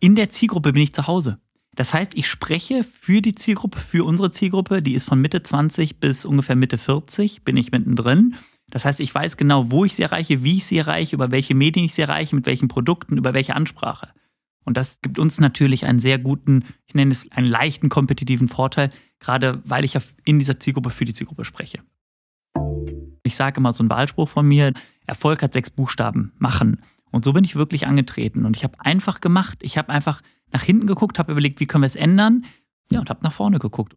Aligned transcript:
In 0.00 0.14
der 0.14 0.30
Zielgruppe 0.30 0.72
bin 0.72 0.82
ich 0.82 0.92
zu 0.92 1.06
Hause. 1.06 1.38
Das 1.74 1.92
heißt, 1.92 2.12
ich 2.14 2.28
spreche 2.28 2.84
für 2.84 3.20
die 3.20 3.34
Zielgruppe, 3.34 3.80
für 3.80 4.04
unsere 4.04 4.30
Zielgruppe, 4.30 4.82
die 4.82 4.94
ist 4.94 5.04
von 5.04 5.20
Mitte 5.20 5.42
20 5.42 5.98
bis 6.00 6.24
ungefähr 6.24 6.56
Mitte 6.56 6.78
40, 6.78 7.44
bin 7.44 7.56
ich 7.56 7.72
mittendrin. 7.72 8.36
Das 8.70 8.84
heißt, 8.84 9.00
ich 9.00 9.14
weiß 9.14 9.36
genau, 9.36 9.70
wo 9.70 9.84
ich 9.84 9.94
sie 9.94 10.02
erreiche, 10.02 10.44
wie 10.44 10.58
ich 10.58 10.66
sie 10.66 10.78
erreiche, 10.78 11.16
über 11.16 11.30
welche 11.30 11.54
Medien 11.54 11.84
ich 11.84 11.94
sie 11.94 12.02
erreiche, 12.02 12.36
mit 12.36 12.46
welchen 12.46 12.68
Produkten, 12.68 13.16
über 13.16 13.34
welche 13.34 13.56
Ansprache. 13.56 14.08
Und 14.64 14.76
das 14.76 15.00
gibt 15.00 15.18
uns 15.18 15.40
natürlich 15.40 15.84
einen 15.84 16.00
sehr 16.00 16.18
guten, 16.18 16.64
ich 16.86 16.94
nenne 16.94 17.10
es 17.10 17.30
einen 17.32 17.48
leichten 17.48 17.88
kompetitiven 17.88 18.48
Vorteil, 18.48 18.90
gerade 19.18 19.62
weil 19.64 19.84
ich 19.84 19.96
in 20.24 20.38
dieser 20.38 20.60
Zielgruppe 20.60 20.90
für 20.90 21.06
die 21.06 21.14
Zielgruppe 21.14 21.44
spreche. 21.44 21.78
Ich 23.22 23.34
sage 23.34 23.58
immer 23.58 23.72
so 23.72 23.82
einen 23.82 23.90
Wahlspruch 23.90 24.28
von 24.28 24.46
mir, 24.46 24.74
Erfolg 25.06 25.42
hat 25.42 25.52
sechs 25.52 25.70
Buchstaben, 25.70 26.32
machen. 26.38 26.82
Und 27.10 27.24
so 27.24 27.32
bin 27.32 27.44
ich 27.44 27.56
wirklich 27.56 27.86
angetreten. 27.86 28.44
Und 28.44 28.56
ich 28.56 28.64
habe 28.64 28.74
einfach 28.78 29.20
gemacht. 29.20 29.58
Ich 29.62 29.78
habe 29.78 29.90
einfach 29.90 30.20
nach 30.52 30.62
hinten 30.62 30.86
geguckt, 30.86 31.18
habe 31.18 31.32
überlegt, 31.32 31.60
wie 31.60 31.66
können 31.66 31.82
wir 31.82 31.86
es 31.86 31.96
ändern? 31.96 32.44
Ja, 32.90 33.00
und 33.00 33.10
habe 33.10 33.20
nach 33.22 33.32
vorne 33.32 33.58
geguckt. 33.58 33.94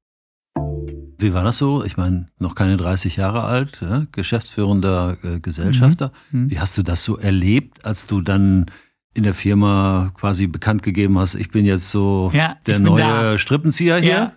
Wie 1.18 1.34
war 1.34 1.44
das 1.44 1.58
so? 1.58 1.84
Ich 1.84 1.98
meine, 1.98 2.28
noch 2.40 2.56
keine 2.56 2.78
30 2.78 3.16
Jahre 3.16 3.44
alt, 3.44 3.80
ja? 3.82 4.08
geschäftsführender 4.12 5.18
äh, 5.24 5.40
Gesellschafter. 5.40 6.12
Mhm. 6.32 6.44
Mhm. 6.44 6.52
Wie 6.52 6.60
hast 6.60 6.78
du 6.78 6.84
das 6.84 7.04
so 7.04 7.18
erlebt, 7.18 7.86
als 7.86 8.08
du 8.08 8.22
dann 8.22 8.66
in 9.14 9.24
der 9.24 9.34
Firma 9.34 10.12
quasi 10.16 10.48
bekannt 10.48 10.84
gegeben 10.84 11.20
hast, 11.20 11.36
ich 11.36 11.52
bin 11.52 11.66
jetzt 11.66 11.90
so 11.90 12.32
ja, 12.34 12.56
der 12.66 12.80
neue 12.80 13.02
da. 13.02 13.38
Strippenzieher 13.38 13.98
hier? 13.98 14.10
Ja. 14.10 14.36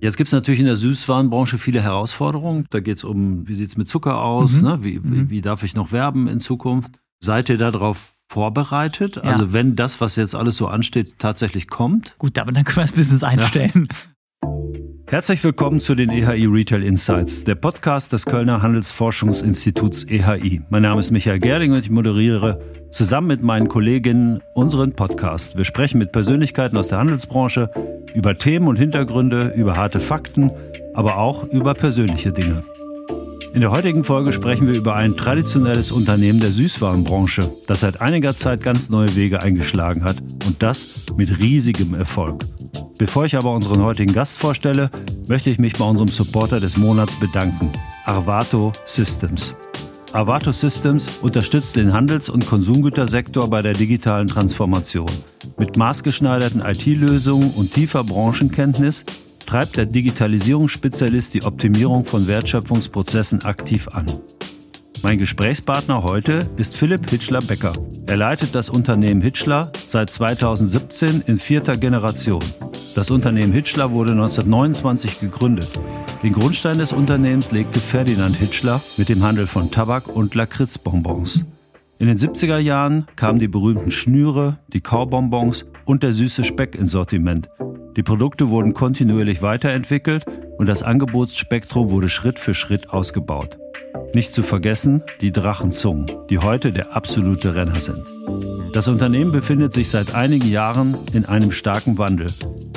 Jetzt 0.00 0.16
gibt 0.16 0.28
es 0.28 0.32
natürlich 0.32 0.60
in 0.60 0.66
der 0.66 0.78
Süßwarenbranche 0.78 1.58
viele 1.58 1.82
Herausforderungen. 1.82 2.66
Da 2.70 2.80
geht 2.80 2.96
es 2.96 3.04
um, 3.04 3.46
wie 3.46 3.54
sieht 3.54 3.68
es 3.68 3.76
mit 3.76 3.88
Zucker 3.88 4.22
aus? 4.22 4.62
Mhm. 4.62 4.68
Ne? 4.68 4.78
Wie, 4.82 5.04
wie, 5.04 5.08
mhm. 5.08 5.30
wie, 5.30 5.42
darf 5.42 5.62
ich 5.62 5.74
noch 5.74 5.92
werben 5.92 6.26
in 6.26 6.40
Zukunft? 6.40 6.98
Seid 7.22 7.50
ihr 7.50 7.58
darauf 7.58 8.14
vorbereitet? 8.28 9.16
Ja. 9.16 9.22
Also 9.22 9.52
wenn 9.52 9.76
das, 9.76 10.00
was 10.00 10.16
jetzt 10.16 10.34
alles 10.34 10.56
so 10.56 10.68
ansteht, 10.68 11.18
tatsächlich 11.18 11.68
kommt? 11.68 12.14
Gut, 12.16 12.38
aber 12.38 12.50
dann 12.50 12.64
können 12.64 12.78
wir 12.78 12.84
das 12.84 12.92
Business 12.92 13.22
einstellen. 13.22 13.88
Ja. 14.42 14.48
Herzlich 15.06 15.44
willkommen 15.44 15.80
zu 15.80 15.94
den 15.94 16.08
EHI 16.08 16.46
Retail 16.46 16.82
Insights, 16.82 17.44
der 17.44 17.56
Podcast 17.56 18.14
des 18.14 18.24
Kölner 18.24 18.62
Handelsforschungsinstituts 18.62 20.04
EHI. 20.04 20.62
Mein 20.70 20.80
Name 20.80 21.00
ist 21.00 21.10
Michael 21.10 21.40
Gerding 21.40 21.72
und 21.72 21.80
ich 21.80 21.90
moderiere 21.90 22.58
zusammen 22.90 23.26
mit 23.26 23.42
meinen 23.42 23.68
Kolleginnen 23.68 24.40
unseren 24.54 24.94
Podcast. 24.94 25.58
Wir 25.58 25.66
sprechen 25.66 25.98
mit 25.98 26.12
Persönlichkeiten 26.12 26.78
aus 26.78 26.88
der 26.88 27.00
Handelsbranche 27.00 27.70
über 28.14 28.38
Themen 28.38 28.66
und 28.66 28.76
Hintergründe, 28.76 29.52
über 29.56 29.76
harte 29.76 30.00
Fakten, 30.00 30.50
aber 30.94 31.18
auch 31.18 31.44
über 31.44 31.74
persönliche 31.74 32.32
Dinge. 32.32 32.64
In 33.52 33.62
der 33.62 33.72
heutigen 33.72 34.04
Folge 34.04 34.30
sprechen 34.30 34.68
wir 34.68 34.74
über 34.74 34.94
ein 34.94 35.16
traditionelles 35.16 35.90
Unternehmen 35.90 36.38
der 36.38 36.52
Süßwarenbranche, 36.52 37.50
das 37.66 37.80
seit 37.80 38.00
einiger 38.00 38.36
Zeit 38.36 38.62
ganz 38.62 38.90
neue 38.90 39.16
Wege 39.16 39.42
eingeschlagen 39.42 40.04
hat 40.04 40.18
und 40.46 40.62
das 40.62 41.06
mit 41.16 41.36
riesigem 41.40 41.94
Erfolg. 41.94 42.44
Bevor 42.96 43.24
ich 43.24 43.36
aber 43.36 43.52
unseren 43.52 43.82
heutigen 43.82 44.12
Gast 44.12 44.38
vorstelle, 44.38 44.90
möchte 45.26 45.50
ich 45.50 45.58
mich 45.58 45.72
bei 45.72 45.84
unserem 45.84 46.08
Supporter 46.08 46.60
des 46.60 46.76
Monats 46.76 47.18
bedanken, 47.18 47.72
Arvato 48.04 48.72
Systems. 48.86 49.52
Arvato 50.12 50.52
Systems 50.52 51.18
unterstützt 51.20 51.74
den 51.74 51.92
Handels- 51.92 52.28
und 52.28 52.46
Konsumgütersektor 52.46 53.50
bei 53.50 53.62
der 53.62 53.72
digitalen 53.72 54.28
Transformation. 54.28 55.10
Mit 55.58 55.76
maßgeschneiderten 55.76 56.60
IT-Lösungen 56.60 57.50
und 57.50 57.74
tiefer 57.74 58.04
Branchenkenntnis 58.04 59.04
treibt 59.46 59.76
der 59.76 59.86
Digitalisierungsspezialist 59.86 61.34
die 61.34 61.42
Optimierung 61.42 62.04
von 62.04 62.26
Wertschöpfungsprozessen 62.26 63.44
aktiv 63.44 63.88
an. 63.88 64.06
Mein 65.02 65.18
Gesprächspartner 65.18 66.02
heute 66.02 66.46
ist 66.58 66.76
Philipp 66.76 67.08
Hitschler-Becker. 67.08 67.72
Er 68.06 68.16
leitet 68.18 68.54
das 68.54 68.68
Unternehmen 68.68 69.22
Hitschler 69.22 69.72
seit 69.86 70.10
2017 70.10 71.22
in 71.26 71.38
vierter 71.38 71.76
Generation. 71.78 72.42
Das 72.94 73.10
Unternehmen 73.10 73.52
Hitschler 73.52 73.92
wurde 73.92 74.12
1929 74.12 75.20
gegründet. 75.20 75.70
Den 76.22 76.34
Grundstein 76.34 76.76
des 76.76 76.92
Unternehmens 76.92 77.50
legte 77.50 77.80
Ferdinand 77.80 78.36
Hitschler 78.36 78.80
mit 78.98 79.08
dem 79.08 79.22
Handel 79.22 79.46
von 79.46 79.70
Tabak 79.70 80.06
und 80.06 80.34
Lakritzbonbons. 80.34 81.44
In 81.98 82.06
den 82.06 82.18
70er 82.18 82.58
Jahren 82.58 83.06
kamen 83.16 83.38
die 83.38 83.48
berühmten 83.48 83.90
Schnüre, 83.90 84.58
die 84.68 84.80
Kaubonbons 84.82 85.64
und 85.86 86.02
der 86.02 86.12
süße 86.12 86.44
Speck 86.44 86.74
ins 86.74 86.90
Sortiment. 86.90 87.48
Die 88.00 88.04
Produkte 88.04 88.48
wurden 88.48 88.72
kontinuierlich 88.72 89.42
weiterentwickelt 89.42 90.24
und 90.56 90.64
das 90.64 90.82
Angebotsspektrum 90.82 91.90
wurde 91.90 92.08
Schritt 92.08 92.38
für 92.38 92.54
Schritt 92.54 92.88
ausgebaut. 92.88 93.58
Nicht 94.14 94.32
zu 94.32 94.42
vergessen 94.42 95.02
die 95.20 95.32
Drachenzungen, 95.32 96.10
die 96.30 96.38
heute 96.38 96.72
der 96.72 96.96
absolute 96.96 97.54
Renner 97.54 97.78
sind. 97.78 98.02
Das 98.72 98.88
Unternehmen 98.88 99.32
befindet 99.32 99.74
sich 99.74 99.90
seit 99.90 100.14
einigen 100.14 100.48
Jahren 100.48 100.96
in 101.12 101.26
einem 101.26 101.52
starken 101.52 101.98
Wandel. 101.98 102.28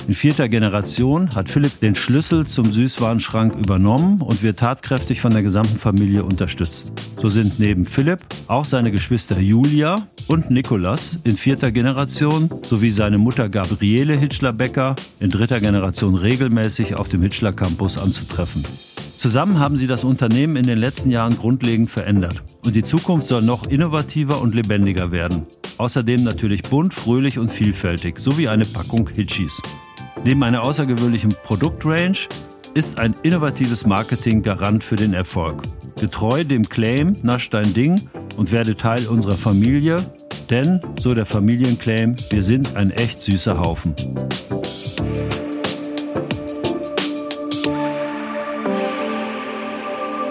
In 0.09 0.13
vierter 0.13 0.50
Generation 0.50 1.34
hat 1.34 1.47
Philipp 1.47 1.79
den 1.79 1.95
Schlüssel 1.95 2.45
zum 2.45 2.73
Süßwarenschrank 2.73 3.55
übernommen 3.55 4.22
und 4.22 4.44
wird 4.44 4.59
tatkräftig 4.59 5.22
von 5.22 5.31
der 5.31 5.41
gesamten 5.41 5.79
Familie 5.79 6.25
unterstützt. 6.25 6.91
So 7.22 7.29
sind 7.29 7.61
neben 7.61 7.85
Philipp 7.85 8.19
auch 8.47 8.66
seine 8.66 8.91
Geschwister 8.91 9.40
Julia 9.40 10.05
und 10.28 10.51
Nikolas 10.51 11.17
in 11.23 11.38
vierter 11.38 11.72
Generation 11.72 12.50
sowie 12.63 12.91
seine 12.91 13.17
Mutter 13.17 13.50
Gabriele 13.50 14.16
Hitschler-Becker 14.16 14.95
in 15.19 15.29
dritter 15.29 15.59
Generation 15.59 16.16
regelmäßig 16.16 16.95
auf 16.95 17.09
dem 17.09 17.22
Hitschler 17.22 17.53
Campus 17.53 17.97
anzutreffen. 17.97 18.63
Zusammen 19.17 19.59
haben 19.59 19.78
sie 19.78 19.88
das 19.88 20.03
Unternehmen 20.03 20.56
in 20.56 20.66
den 20.66 20.78
letzten 20.78 21.09
Jahren 21.09 21.38
grundlegend 21.38 21.89
verändert. 21.89 22.41
Und 22.66 22.75
die 22.75 22.84
Zukunft 22.84 23.28
soll 23.28 23.41
noch 23.41 23.67
innovativer 23.67 24.41
und 24.41 24.53
lebendiger 24.53 25.11
werden. 25.11 25.44
Außerdem 25.78 26.23
natürlich 26.23 26.61
bunt, 26.63 26.94
fröhlich 26.94 27.40
und 27.40 27.50
vielfältig, 27.50 28.19
sowie 28.19 28.47
eine 28.47 28.66
Packung 28.66 29.09
Hitchis. 29.09 29.61
Neben 30.23 30.44
einer 30.44 30.63
außergewöhnlichen 30.63 31.34
Produktrange 31.44 32.28
ist 32.73 33.00
ein 33.00 33.16
innovatives 33.23 33.85
Marketing 33.85 34.41
Garant 34.41 34.84
für 34.84 34.95
den 34.95 35.13
Erfolg. 35.13 35.61
Getreu 36.03 36.44
dem 36.44 36.68
Claim 36.68 37.16
Nasch 37.24 37.50
dein 37.50 37.74
Ding 37.74 38.09
und 38.36 38.52
werde 38.52 38.75
Teil 38.75 39.08
unserer 39.08 39.38
Familie, 39.38 40.06
denn, 40.50 40.81
so 41.00 41.14
der 41.14 41.25
Familienclaim, 41.25 42.18
wir 42.30 42.44
sind 42.44 42.75
ein 42.75 42.91
echt 42.91 43.22
süßer 43.22 43.58
Haufen. 43.58 43.96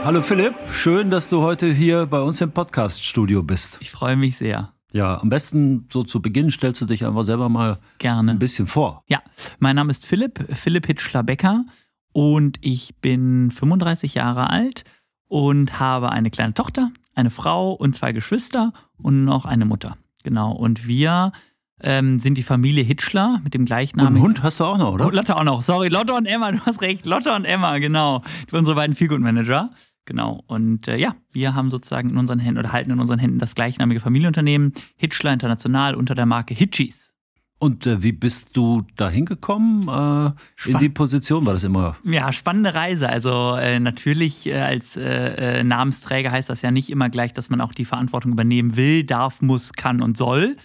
Hallo 0.05 0.21
Philipp, 0.21 0.55
schön, 0.75 1.11
dass 1.11 1.31
du 1.31 1.41
heute 1.41 1.73
hier 1.73 2.05
bei 2.05 2.21
uns 2.21 2.43
im 2.43 2.53
Podcast-Studio 2.53 3.43
bist. 3.43 3.79
Ich 3.81 3.93
freue 3.93 4.17
mich 4.17 4.37
sehr. 4.37 4.75
Ja, 4.93 5.19
am 5.23 5.31
besten 5.31 5.89
so 5.91 6.05
zu 6.05 6.21
Beginn 6.21 6.51
stellst 6.51 6.83
du 6.83 6.85
dich 6.85 7.07
einfach 7.07 7.25
selber 7.25 7.49
mal 7.49 7.79
Gerne. 7.97 8.33
ein 8.33 8.39
bisschen 8.39 8.67
vor. 8.67 9.05
Ja, 9.09 9.23
mein 9.59 9.77
Name 9.77 9.91
ist 9.91 10.05
Philipp, 10.05 10.39
Philipp 10.53 10.87
Hitschler-Becker 10.87 11.65
und 12.13 12.59
ich 12.61 12.95
bin 13.01 13.51
35 13.51 14.13
Jahre 14.13 14.51
alt 14.51 14.85
und 15.33 15.81
habe 15.81 16.13
eine 16.13 16.31
kleine 16.31 16.53
Tochter, 16.53 16.91
eine 17.15 17.31
Frau 17.31 17.73
und 17.73 17.97
zwei 17.97 18.13
Geschwister 18.13 18.75
und 18.99 19.25
noch 19.25 19.47
eine 19.47 19.65
Mutter. 19.65 19.97
Genau, 20.25 20.53
und 20.53 20.87
wir 20.87 21.33
ähm, 21.81 22.19
sind 22.19 22.37
die 22.37 22.43
Familie 22.43 22.85
Hitschler 22.85 23.41
mit 23.43 23.55
dem 23.55 23.65
Gleichnamigen. 23.65 24.15
Und 24.15 24.21
einen 24.21 24.27
Hund 24.27 24.43
hast 24.43 24.61
du 24.61 24.65
auch 24.65 24.77
noch, 24.77 24.93
oder? 24.93 25.07
Oh, 25.07 25.11
Lotte 25.11 25.35
auch 25.35 25.45
noch, 25.45 25.63
sorry, 25.63 25.89
Lotte 25.89 26.13
und 26.13 26.27
Emma, 26.27 26.53
du 26.53 26.61
hast 26.67 26.83
recht, 26.83 27.07
Lotte 27.07 27.33
und 27.33 27.47
Emma, 27.47 27.79
genau. 27.79 28.23
Die 28.51 28.55
unsere 28.55 28.77
beiden 28.77 28.95
Feelgood-Manager. 28.95 29.71
Genau. 30.05 30.43
Und 30.49 30.87
äh, 30.87 30.99
ja, 30.99 31.15
wir 31.31 31.55
haben 31.55 31.71
sozusagen 31.71 32.11
in 32.11 32.19
unseren 32.19 32.39
Händen 32.39 32.59
oder 32.59 32.73
halten 32.73 32.91
in 32.91 33.01
unseren 33.01 33.19
Händen 33.19 33.39
das 33.39 33.55
gleichnamige 33.55 34.01
Familienunternehmen 34.01 34.75
Hitchler 34.97 35.33
International 35.33 35.95
unter 35.95 36.15
der 36.15 36.27
Marke 36.27 36.53
Hitchis. 36.53 37.12
Und 37.63 37.87
äh, 37.87 38.03
wie 38.03 38.11
bist 38.11 38.49
du 38.55 38.83
da 38.97 39.09
hingekommen 39.09 39.87
äh, 39.87 40.69
in 40.69 40.79
die 40.79 40.89
Position? 40.89 41.47
War 41.47 41.53
das 41.53 41.63
immer? 41.63 41.97
Ja, 42.03 42.33
spannende 42.33 42.75
Reise. 42.75 43.09
Also 43.09 43.55
äh, 43.55 43.79
natürlich 43.79 44.49
äh, 44.49 44.55
als 44.55 44.97
äh, 44.97 45.61
äh, 45.61 45.63
Namensträger 45.63 46.33
heißt 46.33 46.51
das 46.51 46.63
ja 46.63 46.73
nicht 46.73 46.91
immer 46.91 47.09
gleich, 47.09 47.33
dass 47.35 47.51
man 47.51 47.61
auch 47.61 47.73
die 47.73 47.85
Verantwortung 47.85 48.33
übernehmen 48.33 48.75
will, 48.75 49.05
darf, 49.05 49.43
muss, 49.43 49.75
kann 49.75 50.03
und 50.03 50.17
soll. 50.17 50.57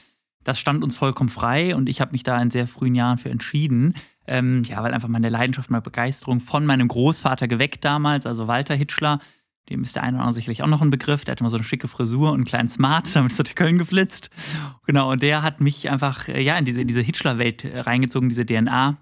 Das 0.43 0.57
stand 0.57 0.83
uns 0.83 0.95
vollkommen 0.95 1.29
frei 1.29 1.75
und 1.75 1.87
ich 1.87 2.01
habe 2.01 2.13
mich 2.13 2.23
da 2.23 2.41
in 2.41 2.49
sehr 2.49 2.65
frühen 2.65 2.95
Jahren 2.95 3.19
für 3.19 3.29
entschieden. 3.29 3.93
Ähm, 4.25 4.63
ja, 4.63 4.81
weil 4.81 4.95
einfach 4.95 5.07
meine 5.07 5.29
Leidenschaft, 5.29 5.69
meine 5.69 5.83
Begeisterung 5.83 6.39
von 6.39 6.65
meinem 6.65 6.88
Großvater 6.88 7.47
geweckt 7.47 7.85
damals, 7.85 8.25
also 8.25 8.47
Walter 8.47 8.73
Hitschler. 8.73 9.19
Dem 9.69 9.83
ist 9.83 9.95
der 9.95 10.03
eine 10.03 10.17
oder 10.17 10.23
andere 10.23 10.33
sicherlich 10.33 10.63
auch 10.63 10.67
noch 10.67 10.81
ein 10.81 10.89
Begriff. 10.89 11.25
Der 11.25 11.33
hatte 11.33 11.43
mal 11.43 11.49
so 11.49 11.57
eine 11.57 11.63
schicke 11.63 11.87
Frisur 11.87 12.29
und 12.29 12.35
einen 12.35 12.45
kleinen 12.45 12.69
Smart, 12.69 13.07
damit 13.15 13.31
ist 13.31 13.39
er 13.39 13.43
durch 13.43 13.55
Köln 13.55 13.77
geflitzt. 13.77 14.29
Genau, 14.85 15.11
und 15.11 15.21
der 15.21 15.41
hat 15.43 15.61
mich 15.61 15.89
einfach 15.89 16.27
äh, 16.27 16.41
ja, 16.41 16.57
in 16.57 16.65
diese, 16.65 16.85
diese 16.85 17.01
Hitchler-Welt 17.01 17.65
äh, 17.65 17.79
reingezogen, 17.79 18.29
diese 18.29 18.45
DNA 18.45 18.97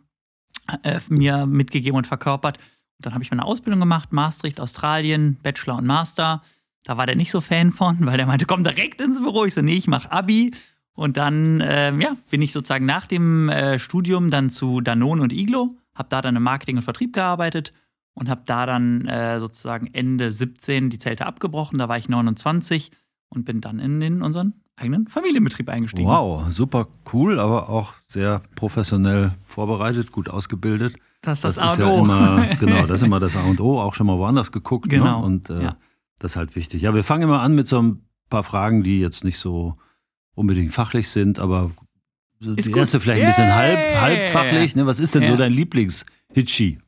äh, 0.83 0.99
mir 1.09 1.45
mitgegeben 1.45 1.97
und 1.97 2.07
verkörpert. 2.07 2.57
Und 2.57 3.05
dann 3.05 3.13
habe 3.13 3.23
ich 3.23 3.31
meine 3.31 3.45
Ausbildung 3.45 3.79
gemacht, 3.79 4.11
Maastricht, 4.11 4.59
Australien, 4.59 5.37
Bachelor 5.43 5.77
und 5.77 5.85
Master. 5.85 6.41
Da 6.83 6.97
war 6.97 7.05
der 7.05 7.15
nicht 7.15 7.31
so 7.31 7.41
Fan 7.41 7.71
von, 7.71 8.05
weil 8.05 8.17
der 8.17 8.25
meinte, 8.25 8.45
komm 8.45 8.63
direkt 8.63 9.01
ins 9.01 9.19
Büro. 9.19 9.45
Ich 9.45 9.53
so, 9.53 9.61
nee, 9.61 9.75
ich 9.75 9.87
mache 9.87 10.11
Abi. 10.11 10.53
Und 10.93 11.17
dann 11.17 11.61
ähm, 11.65 11.99
ja, 11.99 12.15
bin 12.29 12.41
ich 12.41 12.53
sozusagen 12.53 12.85
nach 12.85 13.05
dem 13.05 13.49
äh, 13.49 13.79
Studium 13.79 14.31
dann 14.31 14.49
zu 14.49 14.79
Danone 14.79 15.21
und 15.21 15.33
Iglo, 15.33 15.75
habe 15.93 16.07
da 16.09 16.21
dann 16.21 16.37
im 16.37 16.43
Marketing 16.43 16.77
und 16.77 16.83
Vertrieb 16.83 17.11
gearbeitet 17.13 17.73
und 18.15 18.29
habe 18.29 18.41
da 18.45 18.65
dann 18.65 19.05
äh, 19.07 19.39
sozusagen 19.39 19.87
Ende 19.93 20.31
17 20.31 20.89
die 20.89 20.97
Zelte 20.99 21.25
abgebrochen. 21.27 21.77
Da 21.77 21.87
war 21.87 21.97
ich 21.97 22.09
29 22.09 22.89
und 23.29 23.45
bin 23.45 23.61
dann 23.61 23.77
in, 23.79 24.01
in 24.01 24.21
unseren 24.23 24.53
eigenen 24.77 25.07
Familienbetrieb 25.07 25.69
eingestiegen. 25.69 26.07
Wow, 26.09 26.49
super 26.49 26.87
cool, 27.13 27.39
aber 27.39 27.69
auch 27.69 27.93
sehr 28.07 28.41
professionell 28.55 29.33
vorbereitet, 29.45 30.11
gut 30.11 30.29
ausgebildet. 30.29 30.95
Das 31.21 31.39
ist 31.39 31.43
das, 31.43 31.55
das 31.55 31.63
A 31.63 31.73
und 31.73 31.79
ja 31.79 31.87
O. 31.95 32.03
immer, 32.03 32.47
genau, 32.59 32.85
das 32.85 33.01
ist 33.01 33.05
immer 33.07 33.19
das 33.19 33.35
A 33.35 33.43
und 33.43 33.59
O, 33.61 33.79
auch 33.79 33.93
schon 33.95 34.07
mal 34.07 34.17
woanders 34.17 34.51
geguckt. 34.51 34.89
Genau, 34.89 35.19
Ne? 35.21 35.25
Und 35.25 35.49
äh, 35.49 35.61
ja. 35.63 35.77
das 36.19 36.31
ist 36.31 36.35
halt 36.37 36.55
wichtig. 36.55 36.81
Ja, 36.81 36.93
wir 36.93 37.03
fangen 37.03 37.23
immer 37.23 37.41
an 37.41 37.55
mit 37.55 37.67
so 37.67 37.81
ein 37.81 38.01
paar 38.29 38.43
Fragen, 38.43 38.83
die 38.83 38.99
jetzt 38.99 39.23
nicht 39.23 39.37
so 39.39 39.75
unbedingt 40.35 40.73
fachlich 40.73 41.09
sind, 41.09 41.39
aber 41.39 41.71
so 42.41 42.53
Ist 42.53 42.65
die 42.67 42.71
gut. 42.71 42.79
erste 42.79 42.99
vielleicht 42.99 43.21
ein 43.21 43.27
bisschen 43.27 43.45
Yeah. 43.47 43.55
halb, 43.55 44.01
halb 44.01 44.23
fachlich. 44.23 44.75
Ne? 44.75 44.85
Was 44.85 44.99
ist 44.99 45.15
denn 45.15 45.23
so 45.23 45.31
Ja. 45.31 45.37
dein 45.37 45.53
Lieblings-Hitchi? 45.53 46.79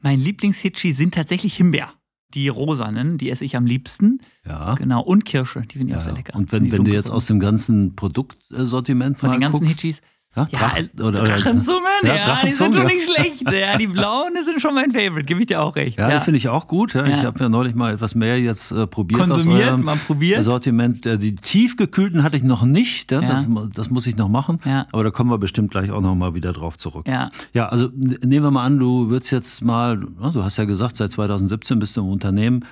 Mein 0.00 0.20
Lieblingshitschi 0.20 0.92
sind 0.92 1.14
tatsächlich 1.14 1.56
Himbeer. 1.56 1.92
Die 2.34 2.48
rosanen, 2.48 3.18
die 3.18 3.30
esse 3.30 3.44
ich 3.44 3.56
am 3.56 3.66
liebsten. 3.66 4.20
Ja. 4.44 4.74
Genau. 4.74 5.00
Und 5.00 5.24
Kirsche, 5.24 5.62
die 5.62 5.78
finde 5.78 5.86
ich 5.86 5.90
ja. 5.92 5.98
auch 5.98 6.02
sehr 6.02 6.12
lecker. 6.12 6.34
Und 6.34 6.52
wenn, 6.52 6.70
wenn 6.72 6.84
du 6.84 6.92
jetzt 6.92 7.08
aus 7.08 7.26
dem 7.26 7.40
ganzen 7.40 7.94
Produktsortiment 7.94 9.18
Von 9.18 9.30
den 9.30 9.40
ganzen 9.40 9.60
guckst, 9.60 9.80
Hitchis. 9.80 10.02
Ja, 10.36 10.46
Ja, 10.50 10.72
äh, 10.76 10.88
oder, 11.02 11.08
oder, 11.22 11.24
Drachenzungen, 11.24 11.82
Ja, 12.04 12.14
ja, 12.14 12.38
die 12.44 12.52
sind 12.52 12.74
schon 12.74 12.86
nicht 12.86 13.10
schlecht. 13.10 13.50
Ja, 13.50 13.76
die 13.78 13.86
blauen 13.86 14.32
sind 14.44 14.60
schon 14.60 14.74
mein 14.74 14.92
Favorite, 14.92 15.24
gebe 15.24 15.40
ich 15.40 15.46
dir 15.46 15.62
auch 15.62 15.74
recht. 15.76 15.98
Ja, 15.98 16.10
Ja, 16.10 16.18
die 16.18 16.24
finde 16.24 16.38
ich 16.38 16.48
auch 16.48 16.68
gut. 16.68 16.94
Ja. 16.94 17.06
Ich 17.06 17.24
habe 17.24 17.38
ja 17.40 17.48
neulich 17.48 17.74
mal 17.74 17.94
etwas 17.94 18.14
mehr 18.14 18.38
jetzt 18.40 18.70
äh, 18.70 18.86
probiert 18.86 19.20
aus 19.22 19.28
Konsumiert, 19.28 19.70
eurem 19.70 19.84
mal 19.84 19.96
probiert. 19.96 20.44
Sortiment. 20.44 21.06
Äh, 21.06 21.18
Die 21.18 21.34
tiefgekühlten 21.34 22.22
hatte 22.22 22.36
ich 22.36 22.42
noch 22.42 22.64
nicht. 22.64 23.10
Das, 23.12 23.46
das 23.74 23.90
muss 23.90 24.06
ich 24.06 24.16
noch 24.16 24.28
machen. 24.28 24.60
Aber 24.92 25.04
da 25.04 25.10
kommen 25.10 25.30
wir 25.30 25.38
bestimmt 25.38 25.70
gleich 25.70 25.90
auch 25.90 26.00
noch 26.00 26.14
mal 26.14 26.34
wieder 26.34 26.52
drauf 26.52 26.76
zurück. 26.76 27.06
Ja, 27.08 27.30
Ja, 27.52 27.68
also 27.68 27.88
nehmen 27.94 28.44
wir 28.44 28.50
mal 28.50 28.64
an, 28.64 28.78
du 28.78 29.08
würdest 29.08 29.30
jetzt 29.32 29.62
mal, 29.64 29.96
na, 30.20 30.30
du 30.30 30.42
hast 30.44 30.56
ja 30.58 30.64
gesagt, 30.64 30.96
seit 30.96 31.10
2017 31.12 31.78
bist 31.78 31.96
du 31.96 32.00
im 32.02 32.08
Unternehmen. 32.08 32.64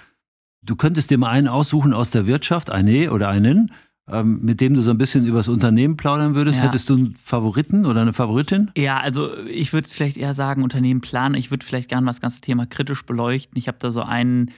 Du 0.63 0.77
könntest 0.77 1.11
dir 1.11 1.19
mal 1.19 1.29
einen 1.31 1.49
aussuchen 1.49 1.93
aus 1.93 2.11
der 2.11 2.27
Wirtschaft, 2.27 2.71
eine 2.71 3.11
oder 3.13 3.29
einen, 3.29 3.71
mit 4.07 4.61
dem 4.61 4.75
du 4.75 4.83
so 4.83 4.91
ein 4.91 4.99
bisschen 4.99 5.25
über 5.25 5.39
das 5.39 5.49
Unternehmen 5.49 5.97
plaudern 5.97 6.35
würdest. 6.35 6.59
Ja. 6.59 6.67
Hättest 6.67 6.91
du 6.91 6.95
einen 6.95 7.15
Favoriten 7.15 7.87
oder 7.87 8.03
eine 8.03 8.13
Favoritin? 8.13 8.71
Ja, 8.77 8.99
also 8.99 9.35
ich 9.47 9.73
würde 9.73 9.89
vielleicht 9.89 10.19
eher 10.19 10.35
sagen, 10.35 10.63
Unternehmen 10.63 11.01
planen. 11.01 11.35
Ich 11.37 11.51
würde 11.51 11.65
vielleicht 11.65 11.89
gerne 11.89 12.05
mal 12.05 12.11
das 12.11 12.21
ganze 12.21 12.43
Thema 12.43 12.67
kritisch 12.67 13.07
beleuchten. 13.07 13.57
Ich 13.57 13.67
habe 13.67 13.79
da 13.81 13.93
so 13.93 14.03
ein, 14.03 14.51